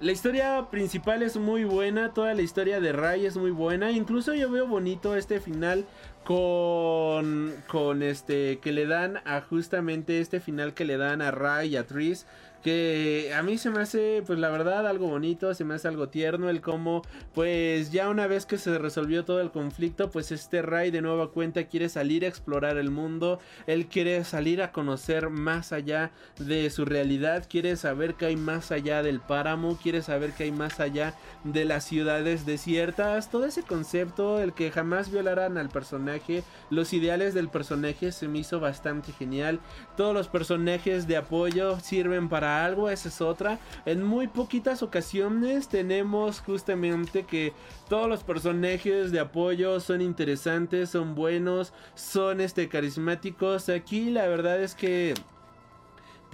La 0.00 0.10
historia 0.10 0.66
principal 0.70 1.22
es 1.22 1.36
muy 1.36 1.64
buena, 1.64 2.12
toda 2.12 2.34
la 2.34 2.42
historia 2.42 2.80
de 2.80 2.92
Ray 2.92 3.26
es 3.26 3.36
muy 3.36 3.52
buena. 3.52 3.92
Incluso 3.92 4.34
yo 4.34 4.50
veo 4.50 4.66
bonito 4.66 5.14
este 5.14 5.40
final 5.40 5.86
con 6.24 7.54
con 7.68 8.02
este 8.02 8.58
que 8.58 8.72
le 8.72 8.86
dan 8.86 9.18
a 9.24 9.40
justamente 9.40 10.20
este 10.20 10.40
final 10.40 10.74
que 10.74 10.84
le 10.84 10.96
dan 10.96 11.22
a 11.22 11.30
Ray 11.30 11.74
y 11.74 11.76
a 11.76 11.86
Tris 11.86 12.26
que 12.64 13.30
a 13.36 13.42
mí 13.42 13.58
se 13.58 13.68
me 13.68 13.82
hace, 13.82 14.22
pues 14.26 14.38
la 14.38 14.48
verdad, 14.48 14.86
algo 14.86 15.06
bonito, 15.06 15.52
se 15.52 15.66
me 15.66 15.74
hace 15.74 15.86
algo 15.86 16.08
tierno 16.08 16.48
el 16.48 16.62
cómo, 16.62 17.02
pues 17.34 17.92
ya 17.92 18.08
una 18.08 18.26
vez 18.26 18.46
que 18.46 18.56
se 18.56 18.78
resolvió 18.78 19.26
todo 19.26 19.42
el 19.42 19.50
conflicto, 19.50 20.10
pues 20.10 20.32
este 20.32 20.62
Ray 20.62 20.90
de 20.90 21.02
nueva 21.02 21.30
cuenta 21.30 21.64
quiere 21.64 21.90
salir 21.90 22.24
a 22.24 22.28
explorar 22.28 22.78
el 22.78 22.90
mundo, 22.90 23.38
él 23.66 23.84
quiere 23.86 24.24
salir 24.24 24.62
a 24.62 24.72
conocer 24.72 25.28
más 25.28 25.72
allá 25.72 26.10
de 26.38 26.70
su 26.70 26.86
realidad, 26.86 27.44
quiere 27.50 27.76
saber 27.76 28.14
que 28.14 28.24
hay 28.24 28.36
más 28.36 28.72
allá 28.72 29.02
del 29.02 29.20
páramo, 29.20 29.76
quiere 29.76 30.00
saber 30.00 30.32
que 30.32 30.44
hay 30.44 30.52
más 30.52 30.80
allá 30.80 31.12
de 31.44 31.66
las 31.66 31.84
ciudades 31.84 32.46
desiertas, 32.46 33.30
todo 33.30 33.44
ese 33.44 33.62
concepto, 33.62 34.40
el 34.40 34.54
que 34.54 34.70
jamás 34.70 35.10
violaran 35.10 35.58
al 35.58 35.68
personaje, 35.68 36.42
los 36.70 36.94
ideales 36.94 37.34
del 37.34 37.50
personaje 37.50 38.10
se 38.10 38.26
me 38.26 38.38
hizo 38.38 38.58
bastante 38.58 39.12
genial, 39.12 39.60
todos 39.98 40.14
los 40.14 40.28
personajes 40.28 41.06
de 41.06 41.18
apoyo 41.18 41.78
sirven 41.78 42.30
para 42.30 42.53
algo, 42.62 42.90
esa 42.90 43.08
es 43.08 43.20
otra. 43.20 43.58
En 43.86 44.02
muy 44.02 44.28
poquitas 44.28 44.82
ocasiones 44.82 45.68
tenemos 45.68 46.40
justamente 46.40 47.24
que 47.24 47.52
todos 47.88 48.08
los 48.08 48.22
personajes 48.22 49.10
de 49.10 49.20
apoyo 49.20 49.80
son 49.80 50.00
interesantes, 50.00 50.90
son 50.90 51.14
buenos, 51.14 51.72
son 51.94 52.40
este 52.40 52.68
carismáticos. 52.68 53.68
Aquí 53.68 54.10
la 54.10 54.28
verdad 54.28 54.62
es 54.62 54.74
que 54.74 55.14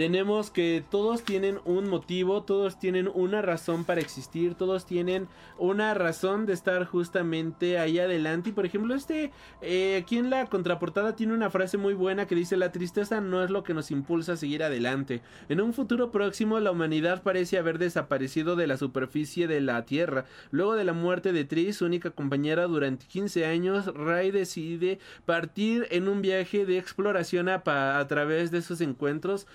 tenemos 0.01 0.51
que 0.51 0.83
todos 0.91 1.25
tienen 1.25 1.59
un 1.67 1.91
motivo, 1.91 2.43
todos 2.43 2.79
tienen 2.79 3.07
una 3.13 3.43
razón 3.43 3.85
para 3.85 4.01
existir, 4.01 4.55
todos 4.55 4.87
tienen 4.87 5.29
una 5.59 5.93
razón 5.93 6.47
de 6.47 6.55
estar 6.55 6.87
justamente 6.87 7.79
ahí 7.79 7.99
adelante. 7.99 8.49
Y 8.49 8.53
por 8.55 8.65
ejemplo, 8.65 8.95
este, 8.95 9.31
eh, 9.61 10.01
aquí 10.03 10.17
en 10.17 10.31
la 10.31 10.47
contraportada 10.47 11.17
tiene 11.17 11.35
una 11.35 11.51
frase 11.51 11.77
muy 11.77 11.93
buena 11.93 12.27
que 12.27 12.35
dice, 12.35 12.57
la 12.57 12.73
tristeza 12.73 13.21
no 13.21 13.45
es 13.45 13.51
lo 13.51 13.63
que 13.63 13.75
nos 13.75 13.91
impulsa 13.91 14.33
a 14.33 14.37
seguir 14.39 14.63
adelante. 14.63 15.21
En 15.51 15.61
un 15.61 15.75
futuro 15.75 16.11
próximo, 16.11 16.59
la 16.61 16.71
humanidad 16.71 17.23
parece 17.23 17.59
haber 17.59 17.77
desaparecido 17.77 18.57
de 18.57 18.69
la 18.69 18.79
superficie 18.79 19.49
de 19.49 19.61
la 19.61 19.85
Tierra. 19.85 20.25
Luego 20.51 20.77
de 20.77 20.85
la 20.85 20.95
muerte 20.95 21.35
de 21.35 21.45
Tris, 21.45 21.77
su 21.77 21.85
única 21.85 22.11
compañera 22.13 22.65
durante 22.69 23.05
15 23.05 23.45
años, 23.45 23.85
Ray 23.95 24.31
decide 24.31 24.99
partir 25.27 25.89
en 25.91 26.09
un 26.09 26.23
viaje 26.23 26.65
de 26.65 26.79
exploración 26.79 27.51
a, 27.51 27.63
través 28.09 28.51
de 28.51 28.63
sus 28.63 28.81
encuentros. 28.81 29.47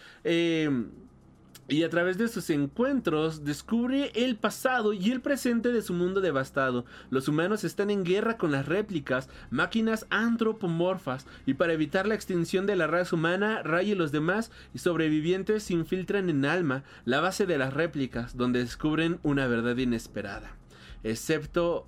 Y 1.68 1.82
a 1.82 1.90
través 1.90 2.18
de 2.20 2.28
sus 2.28 2.50
encuentros 2.52 3.44
descubre 3.44 4.12
el 4.14 4.36
pasado 4.36 4.94
y 4.94 5.10
el 5.10 5.22
presente 5.22 5.72
de 5.72 5.82
su 5.82 5.94
mundo 5.94 6.22
devastado. 6.22 6.86
Los 7.10 7.28
humanos 7.28 7.64
están 7.64 7.90
en 7.90 8.04
guerra 8.04 8.38
con 8.38 8.52
las 8.52 8.68
réplicas, 8.68 9.30
máquinas 9.50 10.06
antropomorfas, 10.12 11.26
y 11.48 11.56
para 11.56 11.74
evitar 11.74 12.06
la 12.08 12.14
extinción 12.14 12.68
de 12.68 12.76
la 12.76 12.86
raza 12.86 13.16
humana, 13.16 13.64
Ray 13.64 13.92
y 13.92 13.96
los 13.96 14.12
demás 14.12 14.52
y 14.76 14.80
sobrevivientes 14.80 15.64
se 15.64 15.74
infiltran 15.74 16.30
en 16.30 16.46
Alma, 16.46 16.84
la 17.04 17.20
base 17.20 17.48
de 17.48 17.58
las 17.58 17.74
réplicas, 17.74 18.38
donde 18.38 18.60
descubren 18.60 19.20
una 19.24 19.48
verdad 19.48 19.78
inesperada. 19.78 20.56
Excepto... 21.04 21.88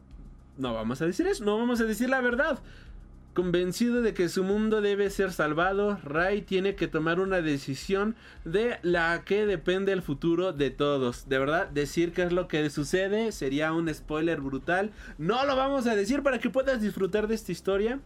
No 0.58 0.74
vamos 0.74 1.04
a 1.04 1.06
decir 1.06 1.28
eso, 1.28 1.46
no 1.46 1.56
vamos 1.56 1.82
a 1.82 1.84
decir 1.84 2.10
la 2.10 2.20
verdad. 2.20 2.58
Convencido 3.38 4.02
de 4.02 4.16
que 4.16 4.30
su 4.30 4.44
mundo 4.44 4.82
debe 4.82 5.12
ser 5.12 5.32
salvado, 5.32 6.00
Ray 6.04 6.42
tiene 6.42 6.74
que 6.74 6.88
tomar 6.88 7.20
una 7.20 7.40
decisión 7.40 8.16
de 8.46 8.80
la 8.82 9.24
que 9.26 9.46
depende 9.46 9.92
el 9.92 10.02
futuro 10.02 10.54
de 10.54 10.72
todos. 10.72 11.30
De 11.30 11.38
verdad, 11.38 11.68
decir 11.68 12.14
qué 12.14 12.24
es 12.24 12.32
lo 12.32 12.48
que 12.48 12.68
sucede 12.72 13.32
sería 13.32 13.74
un 13.74 13.94
spoiler 13.94 14.42
brutal. 14.42 14.92
No 15.20 15.46
lo 15.46 15.56
vamos 15.56 15.86
a 15.86 15.96
decir 15.96 16.24
para 16.24 16.40
que 16.40 16.50
puedas 16.50 16.82
disfrutar 16.82 17.28
de 17.28 17.36
esta 17.36 17.52
historia. 17.52 18.00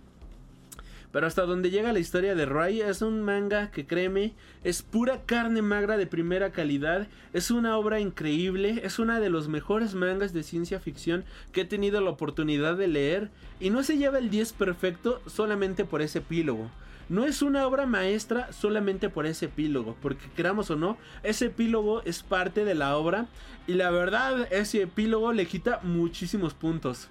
Pero 1.11 1.27
hasta 1.27 1.45
donde 1.45 1.69
llega 1.69 1.93
la 1.93 1.99
historia 1.99 2.35
de 2.35 2.45
Rai 2.45 2.81
es 2.81 3.01
un 3.01 3.21
manga 3.21 3.71
que 3.71 3.85
créeme, 3.85 4.33
es 4.63 4.81
pura 4.81 5.21
carne 5.25 5.61
magra 5.61 5.97
de 5.97 6.07
primera 6.07 6.51
calidad, 6.51 7.07
es 7.33 7.51
una 7.51 7.77
obra 7.77 7.99
increíble, 7.99 8.81
es 8.83 8.99
una 8.99 9.19
de 9.19 9.29
los 9.29 9.47
mejores 9.47 9.93
mangas 9.93 10.33
de 10.33 10.43
ciencia 10.43 10.79
ficción 10.79 11.25
que 11.51 11.61
he 11.61 11.65
tenido 11.65 11.99
la 12.01 12.11
oportunidad 12.11 12.77
de 12.77 12.87
leer 12.87 13.29
y 13.59 13.69
no 13.69 13.83
se 13.83 13.97
lleva 13.97 14.19
el 14.19 14.29
10 14.29 14.53
perfecto 14.53 15.21
solamente 15.27 15.85
por 15.85 16.01
ese 16.01 16.19
epílogo. 16.19 16.69
No 17.09 17.25
es 17.25 17.41
una 17.41 17.67
obra 17.67 17.85
maestra 17.85 18.53
solamente 18.53 19.09
por 19.09 19.25
ese 19.25 19.47
epílogo, 19.47 19.97
porque 20.01 20.29
queramos 20.33 20.71
o 20.71 20.77
no, 20.77 20.97
ese 21.23 21.47
epílogo 21.47 22.01
es 22.03 22.23
parte 22.23 22.63
de 22.63 22.73
la 22.73 22.95
obra 22.95 23.27
y 23.67 23.73
la 23.73 23.91
verdad 23.91 24.47
ese 24.49 24.83
epílogo 24.83 25.33
le 25.33 25.45
quita 25.45 25.81
muchísimos 25.83 26.53
puntos. 26.53 27.09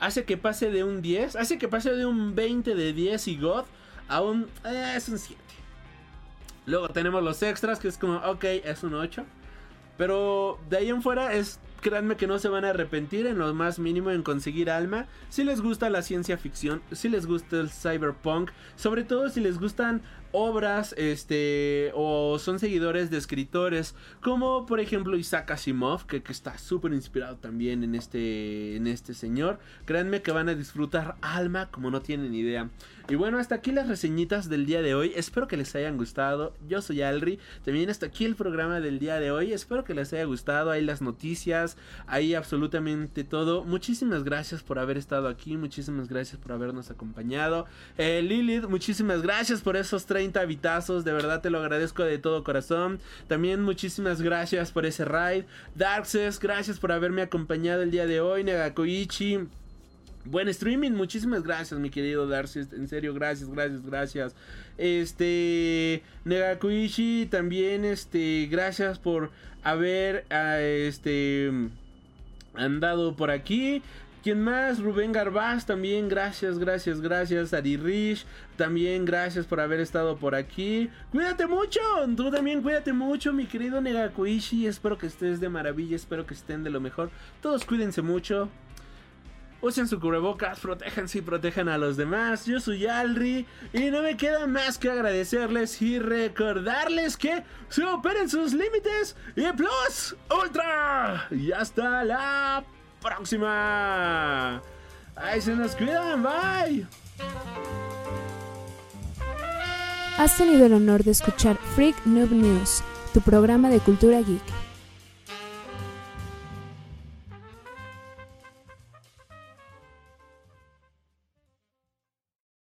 Hace 0.00 0.24
que 0.24 0.36
pase 0.36 0.70
de 0.70 0.82
un 0.82 1.02
10, 1.02 1.36
hace 1.36 1.58
que 1.58 1.68
pase 1.68 1.94
de 1.94 2.06
un 2.06 2.34
20 2.34 2.74
de 2.74 2.92
10 2.92 3.28
y 3.28 3.36
God 3.36 3.64
a 4.08 4.22
un... 4.22 4.48
Eh, 4.64 4.94
es 4.96 5.08
un 5.08 5.18
7. 5.18 5.40
Luego 6.66 6.88
tenemos 6.88 7.22
los 7.22 7.42
extras 7.42 7.78
que 7.78 7.88
es 7.88 7.98
como, 7.98 8.16
ok, 8.16 8.44
es 8.44 8.82
un 8.82 8.94
8. 8.94 9.24
Pero 9.96 10.58
de 10.70 10.78
ahí 10.78 10.88
en 10.88 11.02
fuera 11.02 11.34
es 11.34 11.60
créanme 11.80 12.16
que 12.16 12.26
no 12.26 12.38
se 12.38 12.48
van 12.48 12.64
a 12.64 12.70
arrepentir 12.70 13.26
en 13.26 13.38
lo 13.38 13.52
más 13.54 13.78
mínimo 13.78 14.10
en 14.10 14.22
conseguir 14.22 14.70
alma. 14.70 15.06
Si 15.28 15.44
les 15.44 15.60
gusta 15.60 15.90
la 15.90 16.02
ciencia 16.02 16.38
ficción, 16.38 16.82
si 16.92 17.08
les 17.08 17.26
gusta 17.26 17.56
el 17.56 17.70
cyberpunk, 17.70 18.50
sobre 18.76 19.04
todo 19.04 19.28
si 19.28 19.40
les 19.40 19.58
gustan 19.58 20.02
obras 20.32 20.94
este 20.96 21.92
o 21.94 22.38
son 22.38 22.58
seguidores 22.58 23.10
de 23.10 23.18
escritores 23.18 23.94
como 24.20 24.66
por 24.66 24.80
ejemplo 24.80 25.16
Isaac 25.16 25.50
Asimov 25.50 26.06
que, 26.06 26.22
que 26.22 26.32
está 26.32 26.58
súper 26.58 26.92
inspirado 26.92 27.36
también 27.36 27.84
en 27.84 27.94
este 27.94 28.76
en 28.76 28.86
este 28.86 29.14
señor. 29.14 29.58
Créanme 29.84 30.22
que 30.22 30.32
van 30.32 30.48
a 30.48 30.54
disfrutar 30.54 31.16
alma 31.20 31.70
como 31.70 31.90
no 31.90 32.00
tienen 32.00 32.34
idea. 32.34 32.68
Y 33.08 33.16
bueno 33.16 33.38
hasta 33.38 33.56
aquí 33.56 33.72
las 33.72 33.88
reseñitas 33.88 34.48
del 34.48 34.66
día 34.66 34.82
de 34.82 34.94
hoy. 34.94 35.12
Espero 35.16 35.48
que 35.48 35.56
les 35.56 35.74
hayan 35.74 35.96
gustado. 35.96 36.54
Yo 36.68 36.80
soy 36.80 37.02
Alri. 37.02 37.40
También 37.64 37.90
hasta 37.90 38.06
aquí 38.06 38.24
el 38.24 38.36
programa 38.36 38.80
del 38.80 38.98
día 38.98 39.18
de 39.18 39.32
hoy. 39.32 39.52
Espero 39.52 39.84
que 39.84 39.94
les 39.94 40.12
haya 40.12 40.24
gustado. 40.24 40.70
Ahí 40.70 40.84
las 40.84 41.02
noticias 41.02 41.76
ahí 42.06 42.34
absolutamente 42.34 43.24
todo. 43.24 43.64
Muchísimas 43.64 44.24
gracias 44.24 44.62
por 44.62 44.78
haber 44.78 44.96
estado 44.96 45.28
aquí. 45.28 45.56
Muchísimas 45.56 46.08
gracias 46.08 46.40
por 46.40 46.52
habernos 46.52 46.90
acompañado. 46.90 47.66
Eh, 47.98 48.22
Lilith 48.22 48.66
muchísimas 48.68 49.22
gracias 49.22 49.60
por 49.60 49.76
esos 49.76 50.06
30 50.20 50.38
habitazos, 50.38 51.02
de 51.06 51.14
verdad 51.14 51.40
te 51.40 51.48
lo 51.48 51.60
agradezco 51.60 52.04
de 52.04 52.18
todo 52.18 52.44
corazón. 52.44 53.00
También 53.26 53.62
muchísimas 53.62 54.20
gracias 54.20 54.70
por 54.70 54.84
ese 54.84 55.06
raid. 55.06 55.44
Darkses, 55.74 56.38
gracias 56.38 56.78
por 56.78 56.92
haberme 56.92 57.22
acompañado 57.22 57.80
el 57.80 57.90
día 57.90 58.04
de 58.04 58.20
hoy. 58.20 58.44
Negakoichi. 58.44 59.38
Buen 60.26 60.48
streaming, 60.48 60.90
muchísimas 60.90 61.42
gracias, 61.42 61.80
mi 61.80 61.88
querido 61.88 62.28
Darcy. 62.28 62.60
En 62.72 62.86
serio, 62.86 63.14
gracias, 63.14 63.48
gracias, 63.48 63.82
gracias. 63.86 64.36
Este. 64.76 66.02
Negakuichi, 66.26 67.26
también, 67.30 67.86
este. 67.86 68.46
Gracias 68.50 68.98
por 68.98 69.30
haber. 69.62 70.26
este. 70.28 71.50
Andado 72.52 73.16
por 73.16 73.30
aquí. 73.30 73.80
¿Quién 74.22 74.42
más? 74.42 74.80
Rubén 74.80 75.12
Garbaz 75.12 75.64
también, 75.64 76.10
gracias, 76.10 76.58
gracias, 76.58 77.00
gracias. 77.00 77.54
Ari 77.54 77.78
Rich, 77.78 78.26
también 78.56 79.06
gracias 79.06 79.46
por 79.46 79.60
haber 79.60 79.80
estado 79.80 80.18
por 80.18 80.34
aquí. 80.34 80.90
Cuídate 81.10 81.46
mucho, 81.46 81.80
tú 82.14 82.30
también 82.30 82.60
cuídate 82.60 82.92
mucho, 82.92 83.32
mi 83.32 83.46
querido 83.46 83.80
Negakuishi. 83.80 84.66
Espero 84.66 84.98
que 84.98 85.06
estés 85.06 85.40
de 85.40 85.48
maravilla, 85.48 85.96
espero 85.96 86.26
que 86.26 86.34
estén 86.34 86.62
de 86.62 86.68
lo 86.68 86.80
mejor. 86.80 87.10
Todos 87.40 87.64
cuídense 87.64 88.02
mucho. 88.02 88.50
Usen 89.62 89.88
su 89.88 89.98
cubrebocas, 89.98 90.60
protéjanse 90.60 91.18
y 91.18 91.22
protejan 91.22 91.70
a 91.70 91.78
los 91.78 91.96
demás. 91.96 92.44
Yo 92.44 92.60
soy 92.60 92.86
Alri 92.86 93.46
y 93.72 93.90
no 93.90 94.02
me 94.02 94.18
queda 94.18 94.46
más 94.46 94.76
que 94.76 94.90
agradecerles 94.90 95.80
y 95.80 95.98
recordarles 95.98 97.16
que 97.16 97.42
superen 97.70 98.28
sus 98.28 98.52
límites 98.52 99.16
y 99.34 99.50
plus 99.52 100.14
ultra. 100.30 101.26
Y 101.30 101.52
hasta 101.52 102.04
la 102.04 102.64
próxima. 103.00 104.62
Ahí 105.16 105.40
se 105.40 105.54
nos 105.54 105.74
cuidan, 105.74 106.22
bye. 106.22 106.86
Has 110.18 110.36
tenido 110.36 110.66
el 110.66 110.74
honor 110.74 111.02
de 111.02 111.12
escuchar 111.12 111.56
Freak 111.74 111.96
Noob 112.04 112.30
News, 112.30 112.82
tu 113.14 113.20
programa 113.20 113.70
de 113.70 113.80
cultura 113.80 114.20
geek. 114.20 114.59